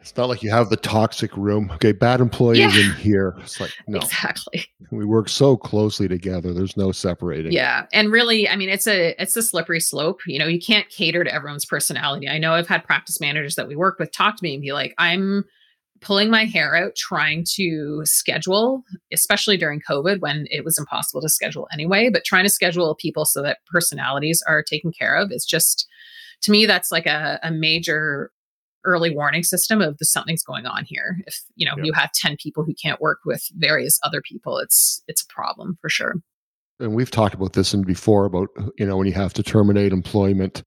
It's 0.01 0.15
not 0.15 0.29
like 0.29 0.41
you 0.41 0.49
have 0.49 0.69
the 0.69 0.77
toxic 0.77 1.35
room. 1.35 1.69
Okay, 1.75 1.91
bad 1.91 2.21
employees 2.21 2.75
yeah. 2.75 2.85
in 2.85 2.93
here. 2.93 3.35
It's 3.39 3.59
like 3.59 3.71
no. 3.87 3.99
Exactly. 3.99 4.65
We 4.91 5.03
work 5.05 5.27
so 5.27 5.57
closely 5.57 6.07
together. 6.07 6.53
There's 6.53 6.77
no 6.77 6.91
separating. 6.91 7.51
Yeah. 7.51 7.85
And 7.91 8.11
really, 8.11 8.47
I 8.47 8.55
mean, 8.55 8.69
it's 8.69 8.87
a 8.87 9.21
it's 9.21 9.35
a 9.35 9.43
slippery 9.43 9.81
slope. 9.81 10.21
You 10.25 10.39
know, 10.39 10.47
you 10.47 10.59
can't 10.59 10.89
cater 10.89 11.23
to 11.23 11.33
everyone's 11.33 11.65
personality. 11.65 12.29
I 12.29 12.37
know 12.37 12.53
I've 12.53 12.67
had 12.67 12.83
practice 12.85 13.19
managers 13.19 13.55
that 13.55 13.67
we 13.67 13.75
work 13.75 13.99
with 13.99 14.11
talk 14.11 14.37
to 14.37 14.43
me 14.43 14.53
and 14.53 14.61
be 14.61 14.71
like, 14.71 14.93
I'm 14.97 15.43
pulling 16.01 16.29
my 16.29 16.45
hair 16.45 16.75
out 16.75 16.95
trying 16.95 17.43
to 17.55 18.01
schedule, 18.05 18.83
especially 19.11 19.57
during 19.57 19.81
COVID 19.81 20.21
when 20.21 20.47
it 20.49 20.63
was 20.63 20.77
impossible 20.77 21.21
to 21.21 21.29
schedule 21.29 21.67
anyway, 21.73 22.09
but 22.09 22.23
trying 22.23 22.45
to 22.45 22.49
schedule 22.49 22.95
people 22.95 23.25
so 23.25 23.41
that 23.41 23.59
personalities 23.69 24.41
are 24.47 24.63
taken 24.63 24.91
care 24.91 25.15
of 25.15 25.31
is 25.31 25.45
just 25.45 25.87
to 26.41 26.51
me 26.51 26.65
that's 26.65 26.91
like 26.91 27.05
a, 27.05 27.37
a 27.43 27.51
major 27.51 28.31
early 28.85 29.13
warning 29.13 29.43
system 29.43 29.81
of 29.81 29.97
the 29.97 30.05
something's 30.05 30.43
going 30.43 30.65
on 30.65 30.85
here 30.85 31.17
if 31.27 31.41
you 31.55 31.65
know 31.65 31.73
yeah. 31.77 31.83
you 31.85 31.93
have 31.93 32.11
10 32.13 32.37
people 32.41 32.63
who 32.63 32.73
can't 32.81 33.01
work 33.01 33.19
with 33.25 33.47
various 33.57 33.99
other 34.03 34.21
people 34.21 34.57
it's 34.57 35.03
it's 35.07 35.21
a 35.21 35.33
problem 35.33 35.77
for 35.81 35.89
sure 35.89 36.15
and 36.79 36.93
we've 36.93 37.11
talked 37.11 37.33
about 37.33 37.53
this 37.53 37.73
and 37.73 37.85
before 37.85 38.25
about 38.25 38.49
you 38.77 38.85
know 38.85 38.97
when 38.97 39.07
you 39.07 39.13
have 39.13 39.33
to 39.33 39.43
terminate 39.43 39.91
employment 39.91 40.63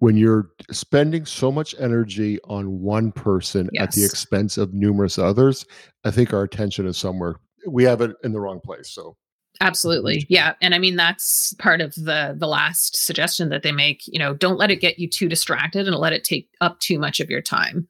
when 0.00 0.16
you're 0.16 0.50
spending 0.70 1.26
so 1.26 1.50
much 1.50 1.74
energy 1.80 2.38
on 2.44 2.80
one 2.80 3.10
person 3.10 3.68
yes. 3.72 3.82
at 3.82 3.92
the 3.92 4.04
expense 4.04 4.56
of 4.56 4.72
numerous 4.72 5.18
others 5.18 5.64
i 6.04 6.10
think 6.10 6.32
our 6.32 6.42
attention 6.42 6.86
is 6.86 6.96
somewhere 6.96 7.36
we 7.66 7.84
have 7.84 8.00
it 8.00 8.12
in 8.22 8.32
the 8.32 8.40
wrong 8.40 8.60
place 8.60 8.90
so 8.90 9.16
Absolutely. 9.60 10.18
Mm-hmm. 10.18 10.32
Yeah. 10.32 10.54
And 10.60 10.74
I 10.74 10.78
mean 10.78 10.96
that's 10.96 11.52
part 11.54 11.80
of 11.80 11.94
the 11.94 12.36
the 12.38 12.46
last 12.46 12.96
suggestion 12.96 13.48
that 13.48 13.62
they 13.62 13.72
make, 13.72 14.02
you 14.06 14.18
know, 14.18 14.34
don't 14.34 14.58
let 14.58 14.70
it 14.70 14.80
get 14.80 14.98
you 14.98 15.08
too 15.08 15.28
distracted 15.28 15.86
and 15.86 15.96
let 15.96 16.12
it 16.12 16.24
take 16.24 16.48
up 16.60 16.78
too 16.80 16.98
much 16.98 17.20
of 17.20 17.30
your 17.30 17.42
time. 17.42 17.88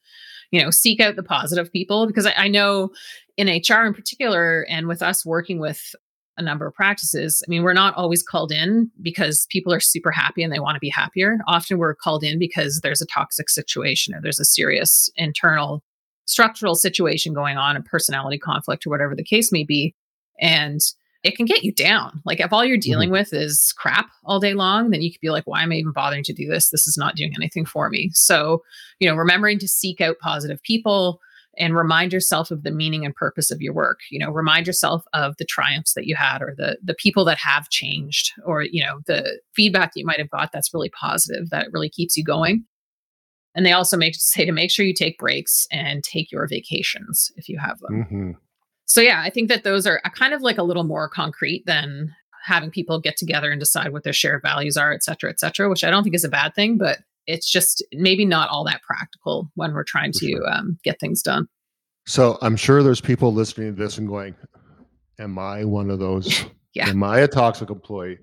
You 0.51 0.63
know, 0.63 0.71
seek 0.71 1.01
out 1.01 1.17
the 1.17 1.23
positive 1.23 1.71
people 1.71 2.07
because 2.07 2.25
I, 2.27 2.33
I 2.37 2.49
know 2.49 2.91
in 3.37 3.49
HR 3.49 3.85
in 3.85 3.93
particular, 3.93 4.67
and 4.69 4.89
with 4.89 5.03
us 5.03 5.27
working 5.27 5.61
with 5.61 5.95
a 6.39 6.43
number 6.43 6.67
of 6.67 6.75
practices, 6.75 7.43
I 7.47 7.51
mean, 7.51 7.63
we're 7.63 7.75
not 7.75 7.95
always 7.95 8.23
called 8.23 8.51
in 8.51 8.91
because 9.03 9.47
people 9.51 9.73
are 9.73 9.81
super 9.81 10.11
happy 10.11 10.43
and 10.43 10.53
they 10.53 10.61
want 10.61 10.77
to 10.77 10.81
be 10.81 10.89
happier. 10.89 11.39
Often 11.47 11.79
we're 11.79 11.95
called 11.95 12.25
in 12.25 12.39
because 12.39 12.81
there's 12.83 13.03
a 13.03 13.07
toxic 13.07 13.51
situation 13.51 14.15
or 14.15 14.21
there's 14.23 14.41
a 14.41 14.45
serious 14.45 15.11
internal 15.17 15.83
structural 16.25 16.75
situation 16.75 17.35
going 17.35 17.57
on, 17.57 17.77
a 17.77 17.83
personality 17.83 18.39
conflict 18.39 18.87
or 18.87 18.91
whatever 18.91 19.15
the 19.15 19.25
case 19.25 19.53
may 19.53 19.65
be. 19.65 19.95
And 20.41 20.81
it 21.25 21.37
can 21.37 21.47
get 21.47 21.65
you 21.65 21.73
down. 21.73 22.23
Like 22.25 22.41
if 22.41 22.53
all 22.53 22.65
you're 22.65 22.77
dealing 22.77 23.09
mm-hmm. 23.09 23.15
with 23.15 23.33
is 23.33 23.73
crap 23.77 24.11
all 24.25 24.39
day 24.39 24.55
long, 24.55 24.91
then 24.91 25.03
you 25.03 25.11
could 25.11 25.21
be 25.21 25.31
like, 25.31 25.47
why 25.47 25.63
am 25.63 25.73
I 25.73 25.77
even 25.77 25.93
bothering 25.93 26.25
to 26.25 26.33
do 26.33 26.47
this? 26.49 26.71
This 26.71 26.87
is 26.87 26.97
not 26.97 27.17
doing 27.17 27.33
anything 27.37 27.65
for 27.65 27.91
me. 27.91 28.11
So, 28.15 28.63
you 29.01 29.09
know, 29.09 29.17
remembering 29.17 29.59
to 29.61 29.69
seek 29.69 30.01
out 30.01 30.19
positive 30.21 30.63
people 30.63 31.21
and 31.59 31.75
remind 31.75 32.13
yourself 32.13 32.53
of 32.53 32.63
the 32.63 32.71
meaning 32.71 33.05
and 33.05 33.15
purpose 33.17 33.51
of 33.51 33.61
your 33.61 33.75
work. 33.75 33.99
You 34.11 34.21
know, 34.21 34.31
remind 34.31 34.69
yourself 34.69 35.03
of 35.13 35.35
the 35.39 35.45
triumphs 35.45 35.95
that 35.95 36.07
you 36.07 36.15
had 36.15 36.41
or 36.41 36.55
the 36.57 36.79
the 36.83 36.95
people 36.95 37.25
that 37.25 37.39
have 37.39 37.69
changed 37.69 38.33
or, 38.45 38.63
you 38.63 38.85
know, 38.85 39.01
the 39.07 39.41
feedback 39.55 39.95
that 39.95 40.01
you 40.01 40.07
might 40.07 40.21
have 40.21 40.31
got 40.31 40.53
that's 40.53 40.73
really 40.73 40.91
positive 40.91 41.51
that 41.51 41.73
really 41.73 41.91
keeps 41.91 42.17
you 42.17 42.23
going. 42.23 42.65
And 43.57 43.67
they 43.67 43.73
also 43.73 43.97
make 43.97 44.15
say 44.15 44.45
to 44.45 44.53
make 44.53 44.71
sure 44.71 44.87
you 44.87 44.95
take 44.95 45.19
breaks 45.19 45.67
and 45.73 46.05
take 46.05 46.31
your 46.31 46.47
vacations 46.47 47.33
if 47.35 47.49
you 47.49 47.59
have 47.59 47.81
them. 47.81 48.05
Mm-hmm 48.05 48.31
so 48.89 49.03
yeah, 49.03 49.21
I 49.23 49.31
think 49.31 49.49
that 49.51 49.65
those 49.65 49.87
are 49.87 50.01
kind 50.15 50.33
of 50.33 50.41
like 50.41 50.59
a 50.59 50.63
little 50.63 50.85
more 50.85 51.09
concrete 51.09 51.65
than 51.67 52.15
having 52.43 52.71
people 52.71 52.99
get 52.99 53.19
together 53.19 53.51
and 53.51 53.61
decide 53.61 53.93
what 53.93 54.03
their 54.03 54.13
shared 54.15 54.41
values 54.43 54.79
are, 54.79 54.93
et 54.93 55.05
cetera, 55.05 55.31
et 55.31 55.39
cetera, 55.39 55.69
which 55.69 55.85
I 55.85 55.91
don't 55.91 56.03
think 56.03 56.15
is 56.15 56.25
a 56.25 56.29
bad 56.31 56.55
thing, 56.55 56.79
but 56.79 56.99
it's 57.27 57.51
just 57.51 57.85
maybe 57.93 58.25
not 58.25 58.49
all 58.49 58.65
that 58.65 58.81
practical 58.83 59.51
when 59.55 59.75
we're 59.75 59.85
trying 59.85 60.13
to 60.13 60.43
um, 60.51 60.79
get 60.83 60.99
things 60.99 61.23
done. 61.23 61.47
So 62.07 62.39
I'm 62.41 62.57
sure 62.57 62.83
there's 62.83 63.03
people 63.03 63.35
listening 63.35 63.77
to 63.77 63.83
this 63.83 63.99
and 63.99 64.09
going, 64.09 64.35
Am 65.19 65.39
I 65.39 65.65
one 65.65 65.91
of 65.91 65.99
those? 65.99 66.47
yeah. 66.75 66.89
Am 66.89 67.03
I 67.03 67.19
a 67.19 67.29
toxic 67.29 67.69
employee? 67.69 68.19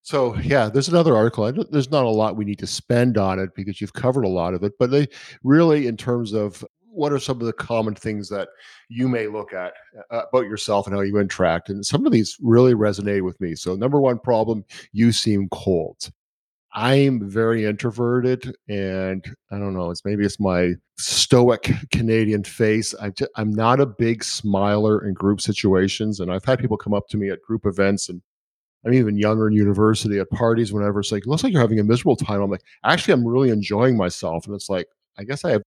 So 0.00 0.34
yeah, 0.38 0.70
there's 0.70 0.88
another 0.88 1.14
article. 1.14 1.52
there's 1.70 1.90
not 1.90 2.04
a 2.04 2.08
lot 2.10 2.36
we 2.36 2.46
need 2.46 2.60
to 2.60 2.66
spend 2.66 3.18
on 3.18 3.38
it 3.38 3.50
because 3.54 3.80
you've 3.80 3.92
covered 3.92 4.24
a 4.24 4.28
lot 4.28 4.54
of 4.54 4.62
it, 4.62 4.72
but 4.78 4.90
they 4.90 5.08
really, 5.44 5.86
in 5.86 5.98
terms 5.98 6.32
of 6.32 6.64
what 6.92 7.12
are 7.12 7.18
some 7.18 7.40
of 7.40 7.46
the 7.46 7.52
common 7.52 7.94
things 7.94 8.28
that 8.28 8.48
you 8.88 9.08
may 9.08 9.26
look 9.26 9.52
at 9.52 9.72
uh, 10.10 10.22
about 10.32 10.46
yourself 10.46 10.86
and 10.86 10.94
how 10.94 11.02
you 11.02 11.18
interact? 11.18 11.68
And 11.68 11.84
some 11.84 12.06
of 12.06 12.12
these 12.12 12.36
really 12.40 12.74
resonate 12.74 13.22
with 13.22 13.40
me. 13.40 13.54
So, 13.54 13.74
number 13.74 14.00
one 14.00 14.18
problem, 14.18 14.64
you 14.92 15.12
seem 15.12 15.48
cold. 15.50 16.10
I'm 16.72 17.28
very 17.28 17.64
introverted, 17.64 18.54
and 18.68 19.24
I 19.50 19.58
don't 19.58 19.74
know. 19.74 19.90
It's 19.90 20.04
maybe 20.04 20.24
it's 20.24 20.38
my 20.38 20.74
stoic 20.98 21.72
Canadian 21.90 22.44
face. 22.44 22.94
I 22.94 23.10
just, 23.10 23.30
I'm 23.36 23.52
not 23.52 23.80
a 23.80 23.86
big 23.86 24.22
smiler 24.22 25.04
in 25.06 25.14
group 25.14 25.40
situations, 25.40 26.20
and 26.20 26.32
I've 26.32 26.44
had 26.44 26.60
people 26.60 26.76
come 26.76 26.94
up 26.94 27.08
to 27.08 27.16
me 27.16 27.30
at 27.30 27.42
group 27.42 27.66
events, 27.66 28.08
and 28.08 28.22
I'm 28.86 28.94
even 28.94 29.18
younger 29.18 29.48
in 29.48 29.54
university 29.54 30.20
at 30.20 30.30
parties. 30.30 30.72
Whenever 30.72 31.00
it's 31.00 31.10
like, 31.10 31.26
looks 31.26 31.42
like 31.42 31.52
you're 31.52 31.60
having 31.60 31.80
a 31.80 31.84
miserable 31.84 32.16
time. 32.16 32.40
I'm 32.40 32.50
like, 32.50 32.62
actually, 32.84 33.14
I'm 33.14 33.26
really 33.26 33.50
enjoying 33.50 33.96
myself, 33.96 34.46
and 34.46 34.54
it's 34.54 34.70
like, 34.70 34.86
I 35.18 35.24
guess 35.24 35.44
I 35.44 35.50
have 35.50 35.62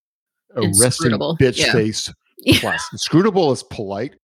a 0.55 0.71
resting 0.79 1.11
bitch 1.11 1.59
yeah. 1.59 1.71
face 1.71 2.11
plus. 2.59 2.87
Inscrutable 2.91 3.51
is 3.51 3.63
polite. 3.63 4.15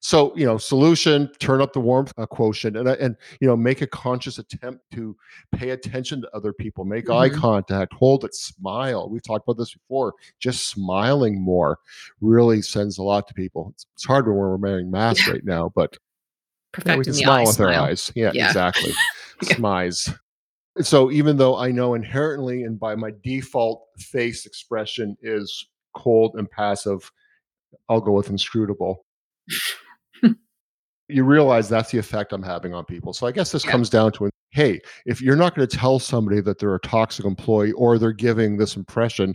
So, 0.00 0.34
you 0.36 0.46
know, 0.46 0.58
solution, 0.58 1.28
turn 1.40 1.60
up 1.60 1.72
the 1.72 1.80
warmth 1.80 2.12
uh, 2.16 2.26
quotient 2.26 2.76
and, 2.76 2.88
and, 2.88 3.16
you 3.40 3.48
know, 3.48 3.56
make 3.56 3.82
a 3.82 3.86
conscious 3.86 4.38
attempt 4.38 4.80
to 4.92 5.16
pay 5.52 5.70
attention 5.70 6.20
to 6.20 6.30
other 6.36 6.52
people, 6.52 6.84
make 6.84 7.06
mm-hmm. 7.06 7.18
eye 7.18 7.28
contact, 7.28 7.92
hold 7.94 8.24
it, 8.24 8.32
smile. 8.34 9.08
We've 9.10 9.22
talked 9.22 9.44
about 9.44 9.58
this 9.58 9.74
before. 9.74 10.14
Just 10.38 10.68
smiling 10.68 11.42
more 11.42 11.80
really 12.20 12.62
sends 12.62 12.98
a 12.98 13.02
lot 13.02 13.26
to 13.26 13.34
people. 13.34 13.70
It's, 13.74 13.86
it's 13.94 14.04
hard 14.04 14.26
when 14.26 14.36
we're 14.36 14.56
wearing 14.56 14.90
masks 14.92 15.26
yeah. 15.26 15.32
right 15.32 15.44
now, 15.44 15.72
but 15.74 15.96
you 16.76 16.84
know, 16.84 16.98
we 16.98 17.04
can 17.04 17.14
smile 17.14 17.46
with 17.46 17.56
smile. 17.56 17.68
our 17.68 17.88
eyes. 17.88 18.12
Yeah, 18.14 18.30
yeah. 18.32 18.46
exactly. 18.46 18.92
yeah. 19.42 19.56
Smize. 19.56 20.16
So 20.80 21.10
even 21.10 21.36
though 21.36 21.56
I 21.56 21.70
know 21.70 21.94
inherently 21.94 22.62
and 22.62 22.78
by 22.78 22.94
my 22.94 23.12
default 23.22 23.84
face 23.98 24.46
expression 24.46 25.16
is 25.22 25.66
cold 25.94 26.34
and 26.36 26.50
passive, 26.50 27.10
I'll 27.88 28.00
go 28.00 28.12
with 28.12 28.30
inscrutable 28.30 29.04
you 31.08 31.24
realize 31.24 31.68
that's 31.68 31.90
the 31.90 31.98
effect 31.98 32.32
I'm 32.32 32.42
having 32.42 32.74
on 32.74 32.84
people. 32.84 33.12
So 33.12 33.26
I 33.26 33.32
guess 33.32 33.52
this 33.52 33.64
yeah. 33.64 33.70
comes 33.70 33.90
down 33.90 34.12
to 34.12 34.30
hey, 34.50 34.80
if 35.04 35.20
you're 35.20 35.36
not 35.36 35.54
going 35.54 35.68
to 35.68 35.76
tell 35.76 35.98
somebody 35.98 36.40
that 36.40 36.58
they're 36.58 36.74
a 36.74 36.80
toxic 36.80 37.24
employee 37.24 37.72
or 37.72 37.98
they're 37.98 38.12
giving 38.12 38.56
this 38.56 38.76
impression, 38.76 39.34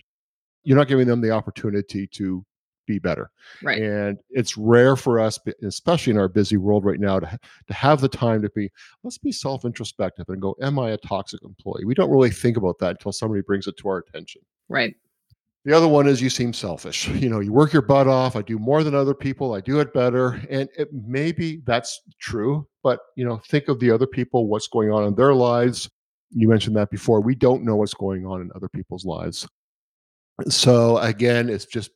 you're 0.64 0.78
not 0.78 0.88
giving 0.88 1.08
them 1.08 1.22
the 1.22 1.30
opportunity 1.30 2.08
to 2.08 2.44
be 2.86 3.00
better. 3.00 3.30
Right. 3.62 3.82
And 3.82 4.18
it's 4.30 4.58
rare 4.58 4.96
for 4.96 5.20
us, 5.20 5.40
especially 5.64 6.12
in 6.12 6.18
our 6.18 6.28
busy 6.28 6.58
world 6.58 6.86
right 6.86 7.00
now, 7.00 7.20
to, 7.20 7.40
to 7.68 7.74
have 7.74 8.02
the 8.02 8.10
time 8.10 8.42
to 8.42 8.50
be, 8.50 8.70
let's 9.04 9.18
be 9.18 9.32
self 9.32 9.66
introspective 9.66 10.26
and 10.30 10.42
go, 10.42 10.56
am 10.62 10.80
I 10.80 10.92
a 10.92 10.98
toxic 10.98 11.44
employee? 11.44 11.86
We 11.86 11.94
don't 11.94 12.12
really 12.12 12.32
think 12.32 12.58
about 12.58 12.80
that 12.80 12.92
until 12.92 13.12
somebody 13.12 13.42
brings 13.42 13.68
it 13.68 13.78
to 13.78 13.90
our 13.90 13.98
attention. 14.00 14.42
Right. 14.70 14.96
The 15.66 15.76
other 15.76 15.88
one 15.88 16.08
is 16.08 16.22
you 16.22 16.30
seem 16.30 16.52
selfish. 16.52 17.08
You 17.08 17.30
know, 17.30 17.40
you 17.40 17.54
work 17.54 17.72
your 17.72 17.82
butt 17.82 18.08
off. 18.08 18.36
I 18.36 18.42
do 18.42 18.60
more 18.60 18.84
than 18.84 18.94
other 18.94 19.14
people. 19.14 19.54
I 19.54 19.62
do 19.62 19.80
it 19.80 19.94
better. 19.94 20.42
And 20.50 20.68
it, 20.78 20.90
maybe 20.92 21.62
that's 21.66 22.02
true, 22.20 22.68
but, 22.84 23.00
you 23.16 23.24
know, 23.24 23.38
think 23.48 23.70
of 23.70 23.80
the 23.80 23.90
other 23.90 24.08
people, 24.08 24.48
what's 24.48 24.68
going 24.68 24.92
on 24.92 25.06
in 25.06 25.16
their 25.16 25.34
lives. 25.34 25.90
You 26.32 26.50
mentioned 26.50 26.76
that 26.76 26.90
before. 26.90 27.22
We 27.22 27.36
don't 27.36 27.64
know 27.64 27.78
what's 27.78 27.94
going 27.94 28.26
on 28.26 28.42
in 28.42 28.52
other 28.56 28.68
people's 28.68 29.06
lives. 29.06 29.48
So, 30.50 30.98
again, 30.98 31.48
it's 31.48 31.66
just 31.66 31.92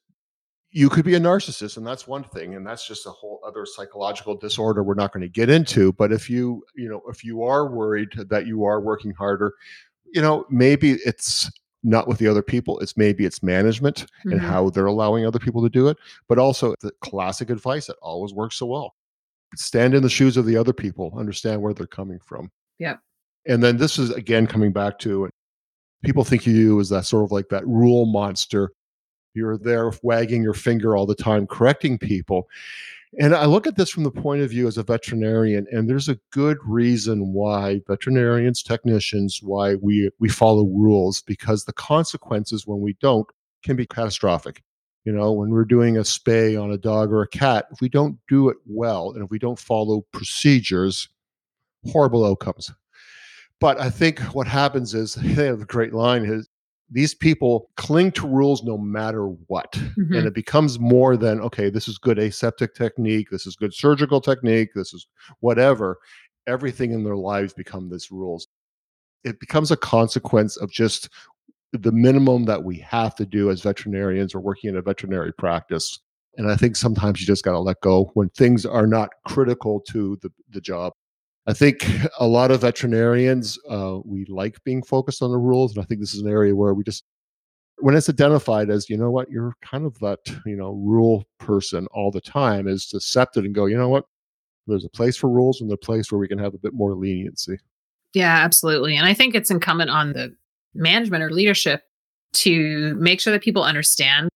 you 0.71 0.89
could 0.89 1.05
be 1.05 1.15
a 1.15 1.19
narcissist, 1.19 1.77
and 1.77 1.87
that's 1.87 2.07
one 2.07 2.23
thing. 2.23 2.55
And 2.55 2.65
that's 2.65 2.87
just 2.87 3.05
a 3.05 3.11
whole 3.11 3.39
other 3.45 3.65
psychological 3.65 4.35
disorder 4.35 4.83
we're 4.83 4.95
not 4.95 5.13
going 5.13 5.21
to 5.21 5.29
get 5.29 5.49
into. 5.49 5.93
But 5.93 6.11
if 6.11 6.29
you, 6.29 6.63
you 6.75 6.89
know, 6.89 7.01
if 7.09 7.23
you 7.23 7.43
are 7.43 7.71
worried 7.71 8.09
that 8.29 8.47
you 8.47 8.63
are 8.65 8.81
working 8.81 9.13
harder, 9.13 9.53
you 10.13 10.21
know, 10.21 10.45
maybe 10.49 10.93
it's 11.05 11.49
not 11.83 12.07
with 12.07 12.17
the 12.17 12.27
other 12.27 12.41
people 12.41 12.79
it's 12.79 12.97
maybe 12.97 13.25
it's 13.25 13.43
management 13.43 14.05
mm-hmm. 14.05 14.33
and 14.33 14.41
how 14.41 14.69
they're 14.69 14.87
allowing 14.87 15.25
other 15.25 15.39
people 15.39 15.61
to 15.61 15.69
do 15.69 15.87
it 15.87 15.97
but 16.27 16.39
also 16.39 16.73
the 16.81 16.91
classic 17.01 17.49
advice 17.49 17.87
that 17.87 17.95
always 18.01 18.33
works 18.33 18.57
so 18.57 18.65
well 18.65 18.95
stand 19.55 19.93
in 19.93 20.03
the 20.03 20.09
shoes 20.09 20.37
of 20.37 20.45
the 20.45 20.57
other 20.57 20.73
people 20.73 21.13
understand 21.17 21.61
where 21.61 21.73
they're 21.73 21.87
coming 21.87 22.19
from 22.25 22.51
yeah 22.79 22.95
and 23.45 23.63
then 23.63 23.77
this 23.77 23.97
is 23.97 24.09
again 24.11 24.47
coming 24.47 24.71
back 24.71 24.97
to 24.99 25.29
people 26.03 26.23
think 26.23 26.41
of 26.41 26.53
you 26.53 26.79
as 26.79 26.89
that 26.89 27.05
sort 27.05 27.23
of 27.23 27.31
like 27.31 27.47
that 27.49 27.65
rule 27.65 28.05
monster 28.05 28.71
you're 29.37 29.57
there 29.57 29.91
wagging 30.01 30.43
your 30.43 30.53
finger 30.53 30.97
all 30.97 31.05
the 31.05 31.15
time 31.15 31.47
correcting 31.47 31.97
people 31.97 32.47
and 33.19 33.33
I 33.33 33.45
look 33.45 33.65
at 33.65 33.77
this 33.77 33.89
from 33.89 34.03
the 34.03 34.11
point 34.11 34.41
of 34.41 34.49
view 34.49 34.67
as 34.67 34.77
a 34.77 34.83
veterinarian, 34.83 35.65
and 35.71 35.89
there's 35.89 36.09
a 36.09 36.19
good 36.31 36.57
reason 36.65 37.31
why 37.31 37.81
veterinarians, 37.87 38.61
technicians, 38.61 39.39
why 39.41 39.75
we 39.75 40.11
we 40.19 40.29
follow 40.29 40.65
rules 40.65 41.21
because 41.21 41.63
the 41.63 41.73
consequences 41.73 42.67
when 42.67 42.81
we 42.81 42.93
don't 42.99 43.27
can 43.63 43.75
be 43.75 43.85
catastrophic. 43.85 44.61
You 45.05 45.13
know, 45.13 45.31
when 45.31 45.51
we're 45.51 45.63
doing 45.63 45.97
a 45.97 46.01
spay 46.01 46.61
on 46.61 46.71
a 46.71 46.77
dog 46.77 47.13
or 47.13 47.21
a 47.21 47.27
cat, 47.27 47.67
if 47.71 47.79
we 47.79 47.87
don't 47.87 48.19
do 48.27 48.49
it 48.49 48.57
well 48.65 49.11
and 49.11 49.23
if 49.23 49.31
we 49.31 49.39
don't 49.39 49.57
follow 49.57 50.05
procedures, 50.11 51.07
horrible 51.85 52.25
outcomes. 52.25 52.73
But 53.61 53.79
I 53.79 53.89
think 53.89 54.19
what 54.35 54.47
happens 54.47 54.93
is 54.93 55.13
they 55.15 55.45
have 55.45 55.61
a 55.61 55.65
great 55.65 55.93
line 55.93 56.25
is 56.25 56.49
these 56.89 57.13
people 57.13 57.69
cling 57.75 58.11
to 58.13 58.27
rules 58.27 58.63
no 58.63 58.77
matter 58.77 59.27
what. 59.27 59.73
Mm-hmm. 59.73 60.13
And 60.13 60.25
it 60.25 60.33
becomes 60.33 60.79
more 60.79 61.17
than, 61.17 61.41
okay, 61.41 61.69
this 61.69 61.87
is 61.87 61.97
good 61.97 62.17
aseptic 62.17 62.75
technique, 62.75 63.29
this 63.29 63.45
is 63.45 63.55
good 63.55 63.73
surgical 63.73 64.21
technique, 64.21 64.69
this 64.73 64.93
is 64.93 65.07
whatever. 65.41 65.97
Everything 66.47 66.91
in 66.93 67.03
their 67.03 67.17
lives 67.17 67.53
become 67.53 67.89
these 67.89 68.09
rules. 68.09 68.47
It 69.25 69.39
becomes 69.39 69.71
a 69.71 69.77
consequence 69.77 70.55
of 70.55 70.71
just 70.71 71.09
the 71.73 71.91
minimum 71.91 72.45
that 72.45 72.63
we 72.63 72.77
have 72.79 73.15
to 73.15 73.25
do 73.25 73.49
as 73.51 73.61
veterinarians 73.61 74.33
or 74.33 74.39
working 74.39 74.69
in 74.69 74.77
a 74.77 74.81
veterinary 74.81 75.33
practice. 75.33 75.99
And 76.37 76.49
I 76.49 76.55
think 76.55 76.75
sometimes 76.75 77.19
you 77.19 77.27
just 77.27 77.43
got 77.43 77.51
to 77.51 77.59
let 77.59 77.81
go 77.81 78.11
when 78.13 78.29
things 78.29 78.65
are 78.65 78.87
not 78.87 79.09
critical 79.25 79.81
to 79.89 80.17
the, 80.21 80.31
the 80.51 80.61
job. 80.61 80.93
I 81.47 81.53
think 81.53 81.87
a 82.19 82.27
lot 82.27 82.51
of 82.51 82.61
veterinarians 82.61 83.57
uh, 83.69 83.99
we 84.03 84.25
like 84.25 84.61
being 84.65 84.83
focused 84.83 85.21
on 85.21 85.31
the 85.31 85.37
rules, 85.37 85.73
and 85.73 85.81
I 85.81 85.85
think 85.85 86.01
this 86.01 86.13
is 86.13 86.21
an 86.21 86.29
area 86.29 86.53
where 86.53 86.73
we 86.73 86.83
just 86.83 87.05
when 87.79 87.95
it's 87.95 88.09
identified 88.09 88.69
as 88.69 88.89
you 88.89 88.97
know 88.97 89.09
what 89.09 89.29
you're 89.29 89.55
kind 89.61 89.85
of 89.85 89.97
that 89.99 90.19
you 90.45 90.57
know 90.57 90.71
rule 90.71 91.23
person 91.39 91.87
all 91.93 92.11
the 92.11 92.21
time 92.21 92.67
is 92.67 92.87
to 92.87 92.97
accept 92.97 93.37
it 93.37 93.45
and 93.45 93.55
go 93.55 93.65
you 93.65 93.77
know 93.77 93.87
what 93.87 94.05
there's 94.65 94.83
a 94.83 94.89
place 94.89 95.15
for 95.15 95.29
rules 95.29 95.61
and 95.61 95.71
a 95.71 95.77
place 95.77 96.11
where 96.11 96.19
we 96.19 96.27
can 96.27 96.37
have 96.37 96.53
a 96.53 96.57
bit 96.57 96.73
more 96.73 96.93
leniency. 96.93 97.57
Yeah, 98.13 98.35
absolutely, 98.35 98.97
and 98.97 99.07
I 99.07 99.13
think 99.13 99.33
it's 99.33 99.51
incumbent 99.51 99.89
on 99.89 100.11
the 100.13 100.35
management 100.73 101.23
or 101.23 101.31
leadership 101.31 101.83
to 102.33 102.93
make 102.95 103.21
sure 103.21 103.31
that 103.31 103.41
people 103.41 103.63
understand. 103.63 104.27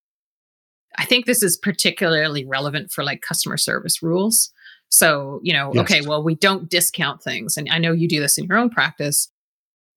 I 0.98 1.04
think 1.04 1.26
this 1.26 1.44
is 1.44 1.58
particularly 1.58 2.46
relevant 2.46 2.92
for 2.92 3.04
like 3.04 3.22
customer 3.22 3.58
service 3.58 4.02
rules 4.02 4.52
so, 4.92 5.40
you 5.42 5.54
know, 5.54 5.72
yes. 5.74 5.82
okay, 5.84 6.02
well, 6.02 6.22
we 6.22 6.36
don't 6.36 6.70
discount 6.70 7.24
things. 7.24 7.56
And 7.56 7.70
I 7.72 7.78
know 7.78 7.94
you 7.94 8.08
do 8.08 8.20
this 8.20 8.38
in 8.38 8.46
your 8.46 8.58
own 8.58 8.70
practice. 8.70 9.30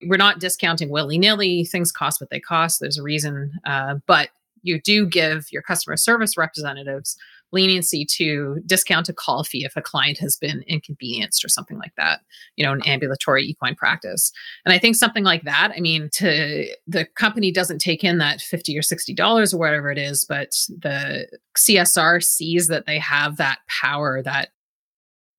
We're 0.07 0.17
not 0.17 0.39
discounting 0.39 0.89
willy 0.89 1.17
nilly. 1.17 1.65
Things 1.65 1.91
cost 1.91 2.21
what 2.21 2.29
they 2.29 2.39
cost. 2.39 2.79
There's 2.79 2.97
a 2.97 3.03
reason. 3.03 3.51
Uh, 3.65 3.95
but 4.07 4.29
you 4.61 4.81
do 4.81 5.05
give 5.05 5.51
your 5.51 5.61
customer 5.61 5.97
service 5.97 6.37
representatives 6.37 7.17
leniency 7.51 8.05
to 8.05 8.59
discount 8.65 9.07
a 9.07 9.13
call 9.13 9.43
fee 9.43 9.65
if 9.65 9.75
a 9.75 9.81
client 9.81 10.17
has 10.17 10.35
been 10.37 10.63
inconvenienced 10.67 11.45
or 11.45 11.47
something 11.47 11.77
like 11.77 11.93
that, 11.95 12.21
you 12.55 12.65
know, 12.65 12.71
an 12.71 12.81
ambulatory 12.85 13.43
equine 13.45 13.75
practice. 13.75 14.31
And 14.65 14.73
I 14.73 14.79
think 14.79 14.95
something 14.95 15.23
like 15.23 15.43
that, 15.43 15.71
I 15.75 15.79
mean, 15.79 16.09
to 16.13 16.67
the 16.87 17.05
company 17.05 17.51
doesn't 17.51 17.79
take 17.79 18.03
in 18.03 18.17
that 18.17 18.41
50 18.41 18.77
or 18.77 18.81
60 18.81 19.13
dollars 19.13 19.53
or 19.53 19.57
whatever 19.57 19.91
it 19.91 19.97
is, 19.97 20.25
but 20.25 20.51
the 20.67 21.27
CSR 21.57 22.23
sees 22.23 22.67
that 22.67 22.85
they 22.85 22.99
have 22.99 23.37
that 23.37 23.59
power, 23.67 24.21
that 24.23 24.49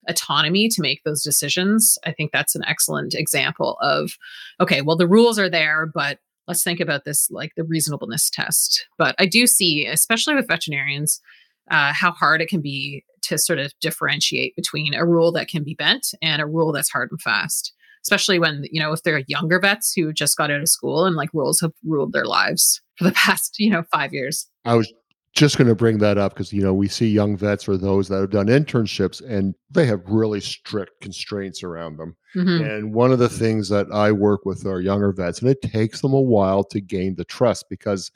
autonomy 0.07 0.69
to 0.69 0.81
make 0.81 1.03
those 1.03 1.23
decisions. 1.23 1.97
I 2.05 2.11
think 2.11 2.31
that's 2.31 2.55
an 2.55 2.63
excellent 2.65 3.13
example 3.13 3.77
of 3.81 4.17
okay, 4.59 4.81
well, 4.81 4.97
the 4.97 5.07
rules 5.07 5.39
are 5.39 5.49
there, 5.49 5.85
but 5.85 6.19
let's 6.47 6.63
think 6.63 6.79
about 6.79 7.05
this 7.05 7.29
like 7.29 7.53
the 7.55 7.63
reasonableness 7.63 8.29
test. 8.29 8.87
But 8.97 9.15
I 9.19 9.25
do 9.25 9.47
see, 9.47 9.85
especially 9.85 10.35
with 10.35 10.47
veterinarians, 10.47 11.19
uh, 11.69 11.93
how 11.93 12.11
hard 12.11 12.41
it 12.41 12.47
can 12.47 12.61
be 12.61 13.03
to 13.23 13.37
sort 13.37 13.59
of 13.59 13.73
differentiate 13.81 14.55
between 14.55 14.93
a 14.93 15.05
rule 15.05 15.31
that 15.33 15.49
can 15.49 15.63
be 15.63 15.75
bent 15.75 16.07
and 16.21 16.41
a 16.41 16.45
rule 16.45 16.71
that's 16.71 16.89
hard 16.89 17.11
and 17.11 17.21
fast 17.21 17.73
especially 18.03 18.39
when 18.39 18.65
you 18.71 18.81
know 18.81 18.93
if 18.93 19.03
they're 19.03 19.23
younger 19.27 19.59
vets 19.59 19.91
who 19.93 20.13
just 20.13 20.37
got 20.37 20.49
out 20.49 20.61
of 20.61 20.69
school 20.69 21.05
and 21.05 21.15
like 21.15 21.29
rules 21.33 21.59
have 21.59 21.73
ruled 21.85 22.13
their 22.13 22.25
lives 22.25 22.81
for 22.95 23.03
the 23.03 23.11
past 23.25 23.55
you 23.59 23.69
know 23.69 23.83
five 23.91 24.13
years 24.13 24.47
i 24.65 24.75
was 24.75 24.91
just 25.37 25.55
going 25.55 25.67
to 25.67 25.75
bring 25.75 25.99
that 25.99 26.17
up 26.17 26.33
because 26.33 26.51
you 26.51 26.63
know 26.63 26.73
we 26.73 26.87
see 26.87 27.07
young 27.07 27.37
vets 27.37 27.67
or 27.67 27.77
those 27.77 28.07
that 28.07 28.19
have 28.21 28.31
done 28.31 28.47
internships 28.47 29.21
and 29.23 29.53
they 29.69 29.85
have 29.85 30.01
really 30.07 30.41
strict 30.41 30.99
constraints 30.99 31.61
around 31.61 31.95
them 31.95 32.15
mm-hmm. 32.35 32.65
and 32.65 32.91
one 32.91 33.11
of 33.11 33.19
the 33.19 33.29
things 33.29 33.69
that 33.69 33.85
i 33.93 34.11
work 34.11 34.45
with 34.45 34.65
our 34.65 34.81
younger 34.81 35.11
vets 35.11 35.39
and 35.39 35.49
it 35.49 35.61
takes 35.61 36.01
them 36.01 36.13
a 36.13 36.19
while 36.19 36.63
to 36.63 36.81
gain 36.81 37.13
the 37.13 37.23
trust 37.23 37.65
because 37.69 38.11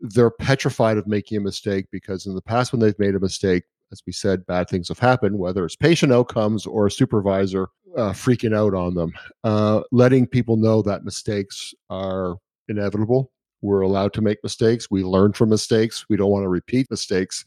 they're 0.00 0.32
petrified 0.32 0.96
of 0.96 1.06
making 1.06 1.38
a 1.38 1.40
mistake 1.40 1.86
because 1.92 2.26
in 2.26 2.34
the 2.34 2.42
past 2.42 2.72
when 2.72 2.80
they've 2.80 2.98
made 2.98 3.14
a 3.14 3.20
mistake 3.20 3.62
as 3.92 4.02
we 4.04 4.12
said 4.12 4.44
bad 4.46 4.68
things 4.68 4.88
have 4.88 4.98
happened 4.98 5.38
whether 5.38 5.64
it's 5.64 5.76
patient 5.76 6.12
outcomes 6.12 6.66
or 6.66 6.86
a 6.86 6.90
supervisor 6.90 7.68
uh, 7.96 8.10
freaking 8.10 8.54
out 8.54 8.74
on 8.74 8.94
them 8.94 9.12
uh, 9.44 9.80
letting 9.92 10.26
people 10.26 10.56
know 10.56 10.82
that 10.82 11.04
mistakes 11.04 11.72
are 11.88 12.34
inevitable 12.68 13.30
we're 13.60 13.80
allowed 13.80 14.12
to 14.14 14.20
make 14.20 14.38
mistakes. 14.42 14.90
We 14.90 15.02
learn 15.04 15.32
from 15.32 15.50
mistakes. 15.50 16.06
We 16.08 16.16
don't 16.16 16.30
want 16.30 16.44
to 16.44 16.48
repeat 16.48 16.90
mistakes. 16.90 17.44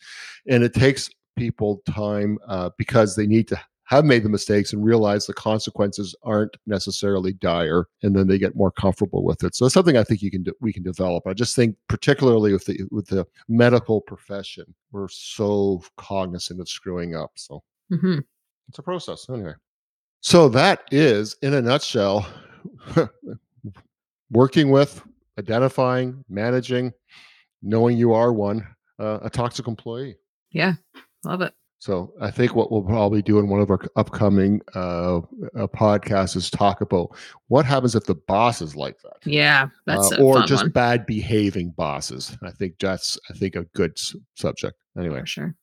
And 0.47 0.63
it 0.63 0.73
takes 0.73 1.09
people 1.37 1.81
time 1.89 2.37
uh, 2.47 2.69
because 2.77 3.15
they 3.15 3.27
need 3.27 3.47
to 3.47 3.59
have 3.91 4.05
made 4.05 4.23
the 4.23 4.29
mistakes 4.29 4.71
and 4.71 4.85
realize 4.85 5.25
the 5.25 5.33
consequences 5.33 6.15
aren't 6.23 6.55
necessarily 6.65 7.33
dire 7.33 7.87
and 8.03 8.15
then 8.15 8.25
they 8.25 8.37
get 8.37 8.55
more 8.55 8.71
comfortable 8.71 9.21
with 9.21 9.43
it 9.43 9.53
so 9.53 9.65
it's 9.65 9.73
something 9.73 9.97
i 9.97 10.03
think 10.03 10.21
you 10.21 10.31
can 10.31 10.43
do, 10.43 10.53
we 10.61 10.71
can 10.71 10.81
develop 10.81 11.27
i 11.27 11.33
just 11.33 11.57
think 11.57 11.75
particularly 11.89 12.53
with 12.53 12.65
the 12.65 12.79
with 12.89 13.05
the 13.07 13.27
medical 13.49 13.99
profession 13.99 14.63
we're 14.93 15.09
so 15.09 15.83
cognizant 15.97 16.61
of 16.61 16.69
screwing 16.69 17.17
up 17.17 17.31
so 17.35 17.61
mm-hmm. 17.91 18.19
it's 18.69 18.79
a 18.79 18.83
process 18.83 19.27
anyway 19.29 19.53
so 20.21 20.47
that 20.47 20.83
is 20.91 21.35
in 21.41 21.53
a 21.53 21.61
nutshell 21.61 22.25
working 24.31 24.71
with 24.71 25.03
identifying, 25.39 26.23
managing, 26.29 26.91
knowing 27.61 27.97
you 27.97 28.13
are 28.13 28.33
one, 28.33 28.65
uh, 28.99 29.19
a 29.21 29.29
toxic 29.29 29.67
employee. 29.67 30.17
Yeah, 30.51 30.73
love 31.23 31.41
it. 31.41 31.53
So 31.79 32.13
I 32.21 32.29
think 32.29 32.53
what 32.53 32.71
we'll 32.71 32.83
probably 32.83 33.23
do 33.23 33.39
in 33.39 33.49
one 33.49 33.59
of 33.59 33.71
our 33.71 33.79
upcoming 33.95 34.61
uh, 34.75 35.17
uh, 35.17 35.21
podcasts 35.67 36.35
is 36.35 36.51
talk 36.51 36.81
about 36.81 37.09
what 37.47 37.65
happens 37.65 37.95
if 37.95 38.03
the 38.03 38.13
boss 38.13 38.61
is 38.61 38.75
like 38.75 39.01
that. 39.01 39.17
Yeah, 39.25 39.69
that's 39.87 40.11
uh, 40.11 40.17
or 40.21 40.43
just 40.43 40.65
one. 40.65 40.71
bad 40.73 41.07
behaving 41.07 41.71
bosses. 41.71 42.37
I 42.43 42.51
think 42.51 42.75
that's 42.79 43.17
I 43.31 43.33
think 43.33 43.55
a 43.55 43.63
good 43.73 43.93
s- 43.97 44.15
subject. 44.35 44.75
Anyway, 44.95 45.21
For 45.21 45.25
sure. 45.25 45.55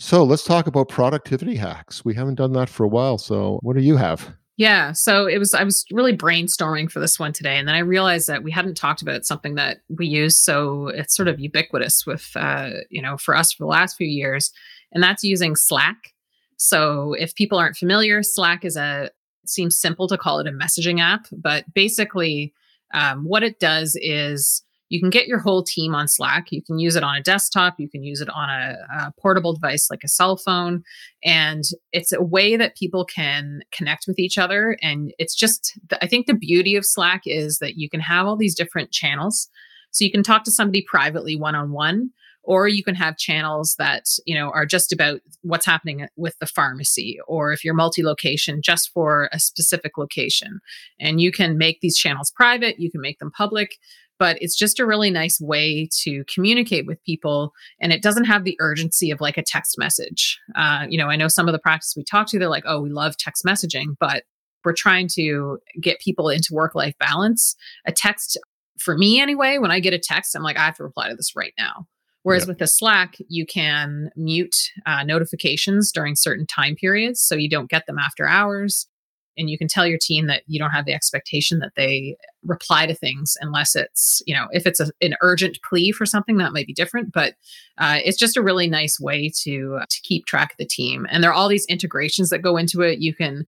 so 0.00 0.24
let's 0.24 0.42
talk 0.42 0.66
about 0.66 0.88
productivity 0.88 1.54
hacks. 1.54 2.04
We 2.04 2.14
haven't 2.14 2.34
done 2.36 2.52
that 2.54 2.68
for 2.68 2.82
a 2.82 2.88
while. 2.88 3.16
So 3.16 3.60
what 3.62 3.76
do 3.76 3.82
you 3.82 3.96
have? 3.96 4.34
Yeah. 4.56 4.92
So 4.92 5.26
it 5.26 5.38
was, 5.38 5.52
I 5.52 5.64
was 5.64 5.84
really 5.92 6.16
brainstorming 6.16 6.90
for 6.90 6.98
this 6.98 7.18
one 7.18 7.32
today. 7.32 7.58
And 7.58 7.68
then 7.68 7.74
I 7.74 7.80
realized 7.80 8.26
that 8.28 8.42
we 8.42 8.50
hadn't 8.50 8.76
talked 8.76 9.02
about 9.02 9.26
something 9.26 9.54
that 9.56 9.82
we 9.90 10.06
use. 10.06 10.36
So 10.36 10.88
it's 10.88 11.14
sort 11.14 11.28
of 11.28 11.38
ubiquitous 11.38 12.06
with, 12.06 12.30
uh, 12.34 12.70
you 12.88 13.02
know, 13.02 13.18
for 13.18 13.36
us 13.36 13.52
for 13.52 13.64
the 13.64 13.68
last 13.68 13.96
few 13.96 14.06
years 14.06 14.52
and 14.92 15.02
that's 15.02 15.24
using 15.24 15.56
Slack. 15.56 16.14
So 16.56 17.12
if 17.14 17.34
people 17.34 17.58
aren't 17.58 17.76
familiar, 17.76 18.22
Slack 18.22 18.64
is 18.64 18.76
a 18.76 19.10
it 19.42 19.50
seems 19.50 19.76
simple 19.76 20.08
to 20.08 20.18
call 20.18 20.40
it 20.40 20.48
a 20.48 20.52
messaging 20.52 21.00
app, 21.00 21.26
but 21.30 21.72
basically 21.74 22.52
um, 22.94 23.24
what 23.24 23.44
it 23.44 23.60
does 23.60 23.96
is 24.00 24.62
you 24.88 25.00
can 25.00 25.10
get 25.10 25.26
your 25.26 25.38
whole 25.38 25.62
team 25.62 25.94
on 25.94 26.08
Slack. 26.08 26.52
You 26.52 26.62
can 26.62 26.78
use 26.78 26.96
it 26.96 27.02
on 27.02 27.16
a 27.16 27.22
desktop. 27.22 27.74
You 27.78 27.88
can 27.88 28.02
use 28.02 28.20
it 28.20 28.28
on 28.30 28.48
a, 28.48 28.76
a, 28.98 29.12
portable 29.20 29.54
device 29.54 29.90
like 29.90 30.04
a 30.04 30.08
cell 30.08 30.36
phone. 30.36 30.84
And 31.24 31.64
it's 31.92 32.12
a 32.12 32.22
way 32.22 32.56
that 32.56 32.76
people 32.76 33.04
can 33.04 33.62
connect 33.72 34.04
with 34.06 34.18
each 34.18 34.38
other. 34.38 34.76
And 34.82 35.12
it's 35.18 35.34
just, 35.34 35.78
I 36.00 36.06
think 36.06 36.26
the 36.26 36.34
beauty 36.34 36.76
of 36.76 36.86
Slack 36.86 37.22
is 37.26 37.58
that 37.58 37.76
you 37.76 37.90
can 37.90 38.00
have 38.00 38.26
all 38.26 38.36
these 38.36 38.54
different 38.54 38.92
channels. 38.92 39.48
So 39.90 40.04
you 40.04 40.12
can 40.12 40.22
talk 40.22 40.44
to 40.44 40.50
somebody 40.50 40.84
privately 40.88 41.36
one 41.36 41.54
on 41.54 41.72
one, 41.72 42.10
or 42.46 42.68
you 42.68 42.84
can 42.84 42.94
have 42.94 43.18
channels 43.18 43.74
that 43.78 44.04
you 44.24 44.34
know 44.34 44.50
are 44.50 44.64
just 44.64 44.92
about 44.92 45.20
what's 45.42 45.66
happening 45.66 46.06
with 46.16 46.38
the 46.38 46.46
pharmacy 46.46 47.18
or 47.26 47.52
if 47.52 47.64
you're 47.64 47.74
multi-location 47.74 48.62
just 48.62 48.90
for 48.92 49.28
a 49.32 49.40
specific 49.40 49.98
location 49.98 50.60
and 50.98 51.20
you 51.20 51.30
can 51.30 51.58
make 51.58 51.80
these 51.80 51.98
channels 51.98 52.30
private 52.30 52.78
you 52.78 52.90
can 52.90 53.00
make 53.00 53.18
them 53.18 53.30
public 53.32 53.76
but 54.18 54.36
it's 54.40 54.56
just 54.56 54.80
a 54.80 54.86
really 54.86 55.10
nice 55.10 55.40
way 55.40 55.88
to 56.02 56.24
communicate 56.24 56.86
with 56.86 57.02
people 57.04 57.52
and 57.80 57.92
it 57.92 58.02
doesn't 58.02 58.24
have 58.24 58.44
the 58.44 58.56
urgency 58.60 59.10
of 59.10 59.20
like 59.20 59.36
a 59.36 59.42
text 59.42 59.76
message 59.78 60.38
uh, 60.54 60.86
you 60.88 60.98
know 60.98 61.08
i 61.08 61.16
know 61.16 61.28
some 61.28 61.48
of 61.48 61.52
the 61.52 61.58
practice 61.58 61.94
we 61.96 62.04
talk 62.04 62.26
to 62.26 62.38
they're 62.38 62.48
like 62.48 62.64
oh 62.66 62.80
we 62.80 62.90
love 62.90 63.16
text 63.16 63.44
messaging 63.44 63.96
but 64.00 64.24
we're 64.64 64.72
trying 64.72 65.08
to 65.08 65.58
get 65.80 66.00
people 66.00 66.28
into 66.28 66.52
work 66.52 66.74
life 66.74 66.94
balance 66.98 67.54
a 67.86 67.92
text 67.92 68.38
for 68.78 68.96
me 68.96 69.20
anyway 69.20 69.58
when 69.58 69.70
i 69.70 69.80
get 69.80 69.94
a 69.94 69.98
text 69.98 70.34
i'm 70.34 70.42
like 70.42 70.56
i 70.56 70.64
have 70.64 70.76
to 70.76 70.84
reply 70.84 71.08
to 71.08 71.14
this 71.14 71.34
right 71.36 71.54
now 71.58 71.86
Whereas 72.26 72.42
yep. 72.42 72.48
with 72.48 72.58
the 72.58 72.66
Slack, 72.66 73.18
you 73.28 73.46
can 73.46 74.10
mute 74.16 74.56
uh, 74.84 75.04
notifications 75.04 75.92
during 75.92 76.16
certain 76.16 76.44
time 76.44 76.74
periods 76.74 77.22
so 77.22 77.36
you 77.36 77.48
don't 77.48 77.70
get 77.70 77.86
them 77.86 78.00
after 78.00 78.26
hours. 78.26 78.88
And 79.36 79.50
you 79.50 79.58
can 79.58 79.68
tell 79.68 79.86
your 79.86 79.98
team 79.98 80.26
that 80.26 80.42
you 80.46 80.58
don't 80.58 80.70
have 80.70 80.84
the 80.84 80.94
expectation 80.94 81.58
that 81.60 81.72
they 81.76 82.16
reply 82.44 82.86
to 82.86 82.94
things 82.94 83.36
unless 83.40 83.76
it's, 83.76 84.22
you 84.26 84.34
know, 84.34 84.46
if 84.52 84.66
it's 84.66 84.80
a, 84.80 84.90
an 85.00 85.14
urgent 85.20 85.58
plea 85.62 85.92
for 85.92 86.06
something, 86.06 86.38
that 86.38 86.52
might 86.52 86.66
be 86.66 86.72
different. 86.72 87.12
But 87.12 87.34
uh, 87.78 87.98
it's 88.04 88.18
just 88.18 88.36
a 88.36 88.42
really 88.42 88.68
nice 88.68 88.98
way 89.00 89.30
to 89.42 89.80
to 89.88 90.00
keep 90.02 90.26
track 90.26 90.52
of 90.52 90.58
the 90.58 90.66
team. 90.66 91.06
And 91.10 91.22
there 91.22 91.30
are 91.30 91.34
all 91.34 91.48
these 91.48 91.66
integrations 91.66 92.30
that 92.30 92.42
go 92.42 92.56
into 92.56 92.82
it. 92.82 93.00
You 93.00 93.14
can 93.14 93.46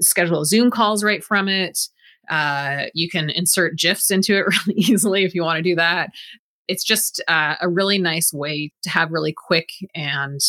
schedule 0.00 0.44
Zoom 0.44 0.70
calls 0.70 1.04
right 1.04 1.22
from 1.22 1.48
it. 1.48 1.88
Uh, 2.30 2.84
you 2.94 3.08
can 3.10 3.28
insert 3.30 3.76
GIFs 3.76 4.10
into 4.10 4.36
it 4.36 4.46
really 4.66 4.80
easily 4.80 5.24
if 5.24 5.34
you 5.34 5.42
want 5.42 5.58
to 5.58 5.62
do 5.62 5.74
that 5.76 6.10
it's 6.68 6.84
just 6.84 7.22
uh, 7.28 7.56
a 7.60 7.68
really 7.68 7.98
nice 7.98 8.32
way 8.32 8.72
to 8.82 8.90
have 8.90 9.12
really 9.12 9.34
quick 9.34 9.68
and 9.94 10.40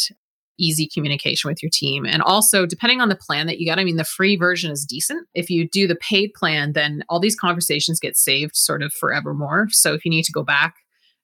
easy 0.60 0.89
communication 0.93 1.49
with 1.49 1.62
your 1.62 1.70
team. 1.72 2.06
And 2.06 2.22
also, 2.22 2.66
depending 2.66 3.01
on 3.01 3.10
the 3.10 3.16
plan 3.16 3.47
that 3.47 3.60
you 3.60 3.66
get, 3.66 3.80
I 3.80 3.84
mean, 3.84 3.97
the 3.97 4.03
free 4.03 4.36
version 4.36 4.72
is 4.72 4.86
decent. 4.86 5.28
If 5.34 5.49
you 5.49 5.68
do 5.68 5.88
the 5.88 5.95
paid 5.95 6.34
plan, 6.34 6.74
then 6.74 7.03
all 7.10 7.20
these 7.20 7.36
conversations 7.36 7.99
get 7.99 8.18
saved 8.18 8.56
sort 8.56 8.84
of 8.84 8.93
forevermore. 8.93 9.68
So 9.72 9.93
if 9.93 10.06
you 10.06 10.12
need 10.12 10.24
to 10.24 10.32
go 10.32 10.43
back, 10.43 10.76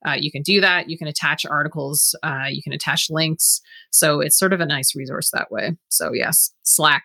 uh, 0.05 0.15
you 0.19 0.31
can 0.31 0.41
do 0.41 0.59
that. 0.61 0.89
You 0.89 0.97
can 0.97 1.07
attach 1.07 1.45
articles, 1.45 2.15
uh, 2.23 2.47
you 2.49 2.63
can 2.63 2.73
attach 2.73 3.07
links. 3.09 3.61
So 3.91 4.19
it's 4.19 4.37
sort 4.37 4.53
of 4.53 4.59
a 4.59 4.65
nice 4.65 4.95
resource 4.95 5.29
that 5.31 5.51
way. 5.51 5.77
So, 5.89 6.11
yes, 6.13 6.51
Slack. 6.63 7.03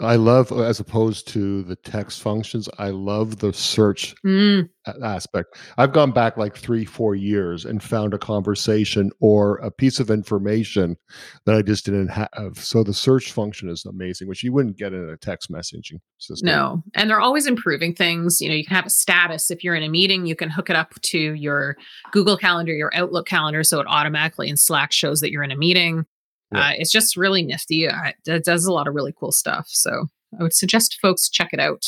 I 0.00 0.16
love, 0.16 0.50
as 0.52 0.80
opposed 0.80 1.28
to 1.28 1.62
the 1.62 1.76
text 1.76 2.22
functions, 2.22 2.68
I 2.78 2.90
love 2.90 3.38
the 3.38 3.52
search 3.52 4.14
mm. 4.24 4.68
aspect. 5.02 5.58
I've 5.78 5.92
gone 5.92 6.12
back 6.12 6.36
like 6.36 6.56
three, 6.56 6.84
four 6.84 7.14
years 7.14 7.64
and 7.64 7.82
found 7.82 8.14
a 8.14 8.18
conversation 8.18 9.10
or 9.20 9.56
a 9.58 9.70
piece 9.70 10.00
of 10.00 10.10
information 10.10 10.96
that 11.44 11.54
I 11.54 11.62
just 11.62 11.84
didn't 11.84 12.08
have. 12.08 12.28
So 12.54 12.82
the 12.82 12.94
search 12.94 13.32
function 13.32 13.68
is 13.68 13.84
amazing, 13.84 14.28
which 14.28 14.42
you 14.42 14.52
wouldn't 14.52 14.78
get 14.78 14.92
in 14.92 15.08
a 15.08 15.16
text 15.16 15.50
messaging 15.50 16.00
system. 16.18 16.46
No. 16.46 16.82
And 16.94 17.10
they're 17.10 17.20
always 17.20 17.46
improving 17.46 17.94
things. 17.94 18.40
You 18.40 18.48
know, 18.48 18.54
you 18.54 18.64
can 18.64 18.76
have 18.76 18.86
a 18.86 18.90
status. 18.90 19.50
If 19.50 19.62
you're 19.62 19.74
in 19.74 19.82
a 19.82 19.88
meeting, 19.88 20.26
you 20.26 20.34
can 20.34 20.50
hook 20.50 20.70
it 20.70 20.76
up 20.76 20.94
to 21.00 21.18
your 21.18 21.76
Google 22.12 22.36
Calendar, 22.36 22.72
your 22.72 22.90
Outlook 22.94 23.26
calendar. 23.26 23.62
So 23.64 23.80
it 23.80 23.86
automatically 23.88 24.48
in 24.48 24.56
Slack 24.56 24.92
shows 24.92 25.20
that 25.20 25.30
you're 25.30 25.42
in 25.42 25.50
a 25.50 25.56
meeting. 25.56 26.06
Yeah. 26.52 26.60
Uh, 26.60 26.72
it's 26.78 26.90
just 26.90 27.16
really 27.16 27.42
nifty. 27.42 27.88
Uh, 27.88 28.12
it 28.26 28.44
does 28.44 28.64
a 28.64 28.72
lot 28.72 28.88
of 28.88 28.94
really 28.94 29.14
cool 29.18 29.32
stuff. 29.32 29.66
So 29.68 30.06
I 30.38 30.42
would 30.42 30.54
suggest 30.54 30.98
folks 31.00 31.28
check 31.28 31.50
it 31.52 31.60
out. 31.60 31.86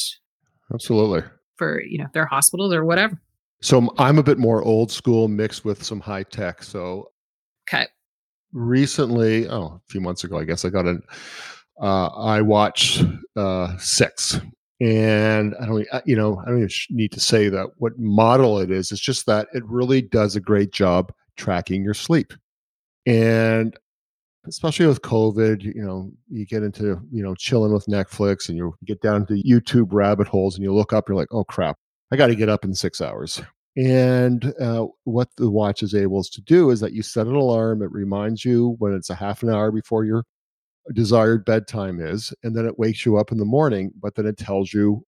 Absolutely. 0.73 1.23
For 1.57 1.83
you 1.83 1.99
know 1.99 2.09
their 2.13 2.27
hospitals 2.27 2.73
or 2.73 2.85
whatever. 2.85 3.21
So 3.61 3.95
I'm 3.99 4.19
a 4.19 4.23
bit 4.23 4.39
more 4.39 4.63
old 4.63 4.91
school 4.91 5.29
mixed 5.29 5.65
with 5.65 5.83
some 5.83 6.01
high 6.01 6.25
tech. 6.25 6.63
So 6.63 7.11
okay. 7.69 7.87
Recently, 8.53 9.49
oh, 9.49 9.65
a 9.65 9.81
few 9.89 10.01
months 10.01 10.25
ago, 10.25 10.39
I 10.39 10.45
guess 10.45 10.65
I 10.65 10.69
got 10.69 10.87
an 10.87 11.03
uh, 11.81 12.11
iWatch 12.11 13.21
uh, 13.35 13.79
six, 13.79 14.39
and 14.81 15.55
I 15.59 15.65
don't, 15.65 15.87
you 16.05 16.17
know, 16.17 16.39
I 16.45 16.51
don't 16.51 16.59
even 16.59 16.71
need 16.91 17.13
to 17.13 17.21
say 17.21 17.49
that 17.49 17.69
what 17.79 17.99
model 17.99 18.59
it 18.59 18.71
is. 18.71 18.93
It's 18.93 19.01
just 19.01 19.25
that 19.27 19.49
it 19.55 19.65
really 19.65 20.03
does 20.03 20.37
a 20.37 20.41
great 20.41 20.71
job 20.71 21.13
tracking 21.37 21.83
your 21.83 21.95
sleep. 21.95 22.35
And 23.07 23.75
especially 24.47 24.87
with 24.87 25.03
COVID, 25.03 25.63
you 25.63 25.83
know, 25.83 26.11
you 26.29 26.47
get 26.47 26.63
into, 26.63 27.01
you 27.11 27.23
know, 27.23 27.35
chilling 27.35 27.73
with 27.73 27.87
Netflix 27.87 28.49
and 28.49 28.59
you 28.59 28.75
get 28.85 29.01
down 29.01 29.27
to 29.27 29.35
YouTube 29.35 29.89
rabbit 29.93 30.27
holes 30.27 30.57
and 30.57 30.65
you 30.65 30.73
look 30.73 30.93
up, 30.93 31.09
you're 31.09 31.17
like, 31.17 31.33
oh 31.33 31.45
crap, 31.45 31.77
I 32.11 32.17
got 32.17 32.27
to 32.27 32.35
get 32.35 32.49
up 32.49 32.65
in 32.65 32.75
six 32.75 33.01
hours. 33.01 33.41
And 33.77 34.53
uh, 34.61 34.87
what 35.05 35.29
the 35.37 35.51
watch 35.51 35.83
is 35.83 35.95
able 35.95 36.23
to 36.23 36.41
do 36.43 36.71
is 36.71 36.81
that 36.81 36.93
you 36.93 37.03
set 37.03 37.27
an 37.27 37.35
alarm. 37.35 37.83
It 37.83 37.91
reminds 37.91 38.45
you 38.45 38.77
when 38.79 38.93
it's 38.93 39.11
a 39.11 39.15
half 39.15 39.43
an 39.43 39.51
hour 39.51 39.71
before 39.71 40.05
your 40.05 40.25
desired 40.93 41.45
bedtime 41.45 42.01
is, 42.01 42.35
and 42.43 42.55
then 42.55 42.67
it 42.67 42.79
wakes 42.79 43.07
you 43.07 43.17
up 43.17 43.33
in 43.33 43.39
the 43.39 43.45
morning. 43.45 43.93
But 43.99 44.15
then 44.15 44.27
it 44.27 44.37
tells 44.37 44.75
you 44.75 45.07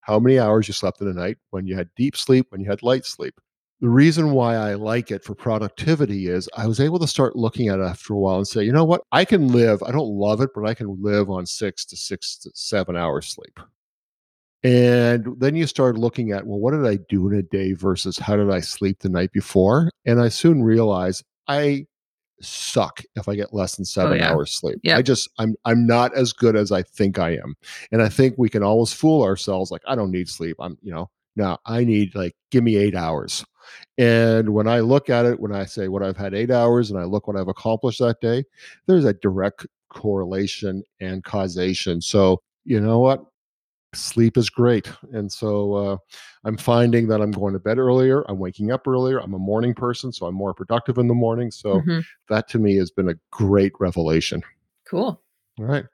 how 0.00 0.18
many 0.18 0.38
hours 0.38 0.68
you 0.68 0.74
slept 0.74 1.00
in 1.00 1.06
the 1.06 1.14
night, 1.14 1.38
when 1.50 1.66
you 1.66 1.76
had 1.76 1.88
deep 1.96 2.16
sleep, 2.16 2.46
when 2.50 2.60
you 2.60 2.68
had 2.68 2.82
light 2.82 3.06
sleep 3.06 3.40
the 3.80 3.88
reason 3.88 4.32
why 4.32 4.56
I 4.56 4.74
like 4.74 5.10
it 5.10 5.22
for 5.22 5.34
productivity 5.34 6.26
is 6.26 6.48
I 6.56 6.66
was 6.66 6.80
able 6.80 6.98
to 6.98 7.06
start 7.06 7.36
looking 7.36 7.68
at 7.68 7.78
it 7.78 7.84
after 7.84 8.12
a 8.12 8.18
while 8.18 8.38
and 8.38 8.48
say, 8.48 8.64
you 8.64 8.72
know 8.72 8.84
what, 8.84 9.02
I 9.12 9.24
can 9.24 9.48
live. 9.48 9.82
I 9.84 9.92
don't 9.92 10.08
love 10.08 10.40
it, 10.40 10.50
but 10.54 10.66
I 10.66 10.74
can 10.74 11.00
live 11.00 11.30
on 11.30 11.46
six 11.46 11.84
to 11.86 11.96
six 11.96 12.36
to 12.38 12.50
seven 12.54 12.96
hours 12.96 13.26
sleep. 13.26 13.60
And 14.64 15.36
then 15.38 15.54
you 15.54 15.68
start 15.68 15.96
looking 15.96 16.32
at, 16.32 16.44
well, 16.44 16.58
what 16.58 16.72
did 16.72 16.84
I 16.84 16.98
do 17.08 17.28
in 17.28 17.38
a 17.38 17.42
day 17.42 17.74
versus 17.74 18.18
how 18.18 18.36
did 18.36 18.50
I 18.50 18.58
sleep 18.58 18.98
the 18.98 19.08
night 19.08 19.30
before? 19.32 19.90
And 20.04 20.20
I 20.20 20.28
soon 20.28 20.64
realized 20.64 21.24
I 21.46 21.86
suck 22.40 23.02
if 23.14 23.28
I 23.28 23.36
get 23.36 23.54
less 23.54 23.76
than 23.76 23.84
oh, 23.84 23.84
seven 23.84 24.12
oh, 24.14 24.16
yeah. 24.16 24.32
hours 24.32 24.50
sleep. 24.50 24.80
Yep. 24.82 24.98
I 24.98 25.02
just 25.02 25.28
I'm 25.38 25.54
I'm 25.64 25.86
not 25.86 26.16
as 26.16 26.32
good 26.32 26.56
as 26.56 26.72
I 26.72 26.82
think 26.82 27.20
I 27.20 27.30
am. 27.34 27.54
And 27.92 28.02
I 28.02 28.08
think 28.08 28.34
we 28.36 28.48
can 28.48 28.64
always 28.64 28.92
fool 28.92 29.22
ourselves 29.22 29.70
like 29.70 29.82
I 29.86 29.94
don't 29.94 30.10
need 30.10 30.28
sleep. 30.28 30.56
I'm, 30.58 30.76
you 30.82 30.92
know, 30.92 31.08
no, 31.36 31.58
I 31.66 31.84
need 31.84 32.16
like 32.16 32.34
give 32.50 32.64
me 32.64 32.76
eight 32.76 32.96
hours. 32.96 33.44
And 33.98 34.50
when 34.50 34.68
I 34.68 34.78
look 34.80 35.10
at 35.10 35.26
it, 35.26 35.40
when 35.40 35.52
I 35.52 35.64
say 35.64 35.88
what 35.88 36.04
I've 36.04 36.16
had 36.16 36.32
eight 36.32 36.52
hours 36.52 36.90
and 36.90 36.98
I 36.98 37.04
look 37.04 37.26
what 37.26 37.36
I've 37.36 37.48
accomplished 37.48 37.98
that 37.98 38.20
day, 38.20 38.44
there's 38.86 39.04
a 39.04 39.12
direct 39.14 39.66
correlation 39.90 40.84
and 41.00 41.24
causation. 41.24 42.00
So, 42.00 42.40
you 42.64 42.80
know 42.80 43.00
what? 43.00 43.24
Sleep 43.94 44.36
is 44.36 44.50
great. 44.50 44.92
And 45.12 45.32
so 45.32 45.74
uh, 45.74 45.96
I'm 46.44 46.56
finding 46.56 47.08
that 47.08 47.20
I'm 47.20 47.32
going 47.32 47.54
to 47.54 47.58
bed 47.58 47.78
earlier. 47.78 48.22
I'm 48.28 48.38
waking 48.38 48.70
up 48.70 48.86
earlier. 48.86 49.18
I'm 49.18 49.34
a 49.34 49.38
morning 49.38 49.74
person, 49.74 50.12
so 50.12 50.26
I'm 50.26 50.34
more 50.34 50.54
productive 50.54 50.98
in 50.98 51.08
the 51.08 51.14
morning. 51.14 51.50
So 51.50 51.80
mm-hmm. 51.80 52.00
that 52.28 52.48
to 52.50 52.58
me 52.58 52.76
has 52.76 52.90
been 52.90 53.08
a 53.08 53.14
great 53.32 53.72
revelation. 53.80 54.42
Cool. 54.86 55.20
All 55.58 55.64
right. 55.64 55.86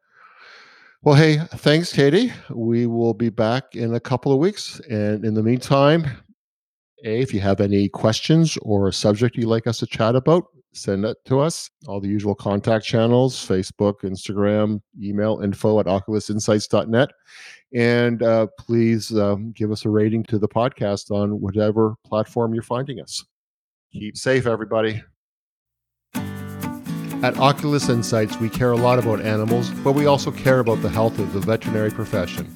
Well, 1.02 1.14
hey, 1.14 1.36
thanks, 1.56 1.92
Katie. 1.92 2.32
We 2.50 2.86
will 2.86 3.14
be 3.14 3.28
back 3.28 3.76
in 3.76 3.94
a 3.94 4.00
couple 4.00 4.32
of 4.32 4.38
weeks. 4.38 4.80
And 4.90 5.24
in 5.24 5.34
the 5.34 5.42
meantime, 5.42 6.06
a, 7.04 7.20
if 7.20 7.34
you 7.34 7.40
have 7.40 7.60
any 7.60 7.88
questions 7.88 8.56
or 8.62 8.88
a 8.88 8.92
subject 8.92 9.36
you'd 9.36 9.46
like 9.46 9.66
us 9.66 9.78
to 9.78 9.86
chat 9.86 10.16
about, 10.16 10.46
send 10.72 11.04
it 11.04 11.16
to 11.26 11.40
us. 11.40 11.70
All 11.86 12.00
the 12.00 12.08
usual 12.08 12.34
contact 12.34 12.84
channels 12.84 13.36
Facebook, 13.36 14.00
Instagram, 14.02 14.80
email 15.00 15.40
info 15.42 15.80
at 15.80 15.86
oculusinsights.net. 15.86 17.10
And 17.74 18.22
uh, 18.22 18.46
please 18.58 19.16
um, 19.18 19.52
give 19.52 19.70
us 19.70 19.84
a 19.84 19.90
rating 19.90 20.22
to 20.24 20.38
the 20.38 20.48
podcast 20.48 21.10
on 21.10 21.40
whatever 21.40 21.94
platform 22.04 22.54
you're 22.54 22.62
finding 22.62 23.00
us. 23.00 23.24
Keep 23.92 24.16
safe, 24.16 24.46
everybody. 24.46 25.02
At 27.24 27.38
Oculus 27.38 27.88
Insights, 27.88 28.38
we 28.38 28.50
care 28.50 28.72
a 28.72 28.76
lot 28.76 28.98
about 28.98 29.20
animals, 29.20 29.70
but 29.82 29.92
we 29.92 30.04
also 30.06 30.30
care 30.30 30.58
about 30.58 30.82
the 30.82 30.90
health 30.90 31.18
of 31.18 31.32
the 31.32 31.40
veterinary 31.40 31.90
profession. 31.90 32.54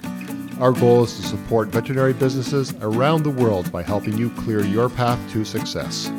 Our 0.61 0.72
goal 0.72 1.04
is 1.04 1.16
to 1.16 1.22
support 1.22 1.68
veterinary 1.68 2.12
businesses 2.12 2.74
around 2.80 3.22
the 3.22 3.30
world 3.30 3.70
by 3.70 3.82
helping 3.82 4.18
you 4.18 4.28
clear 4.30 4.64
your 4.64 4.88
path 4.88 5.18
to 5.32 5.44
success. 5.44 6.11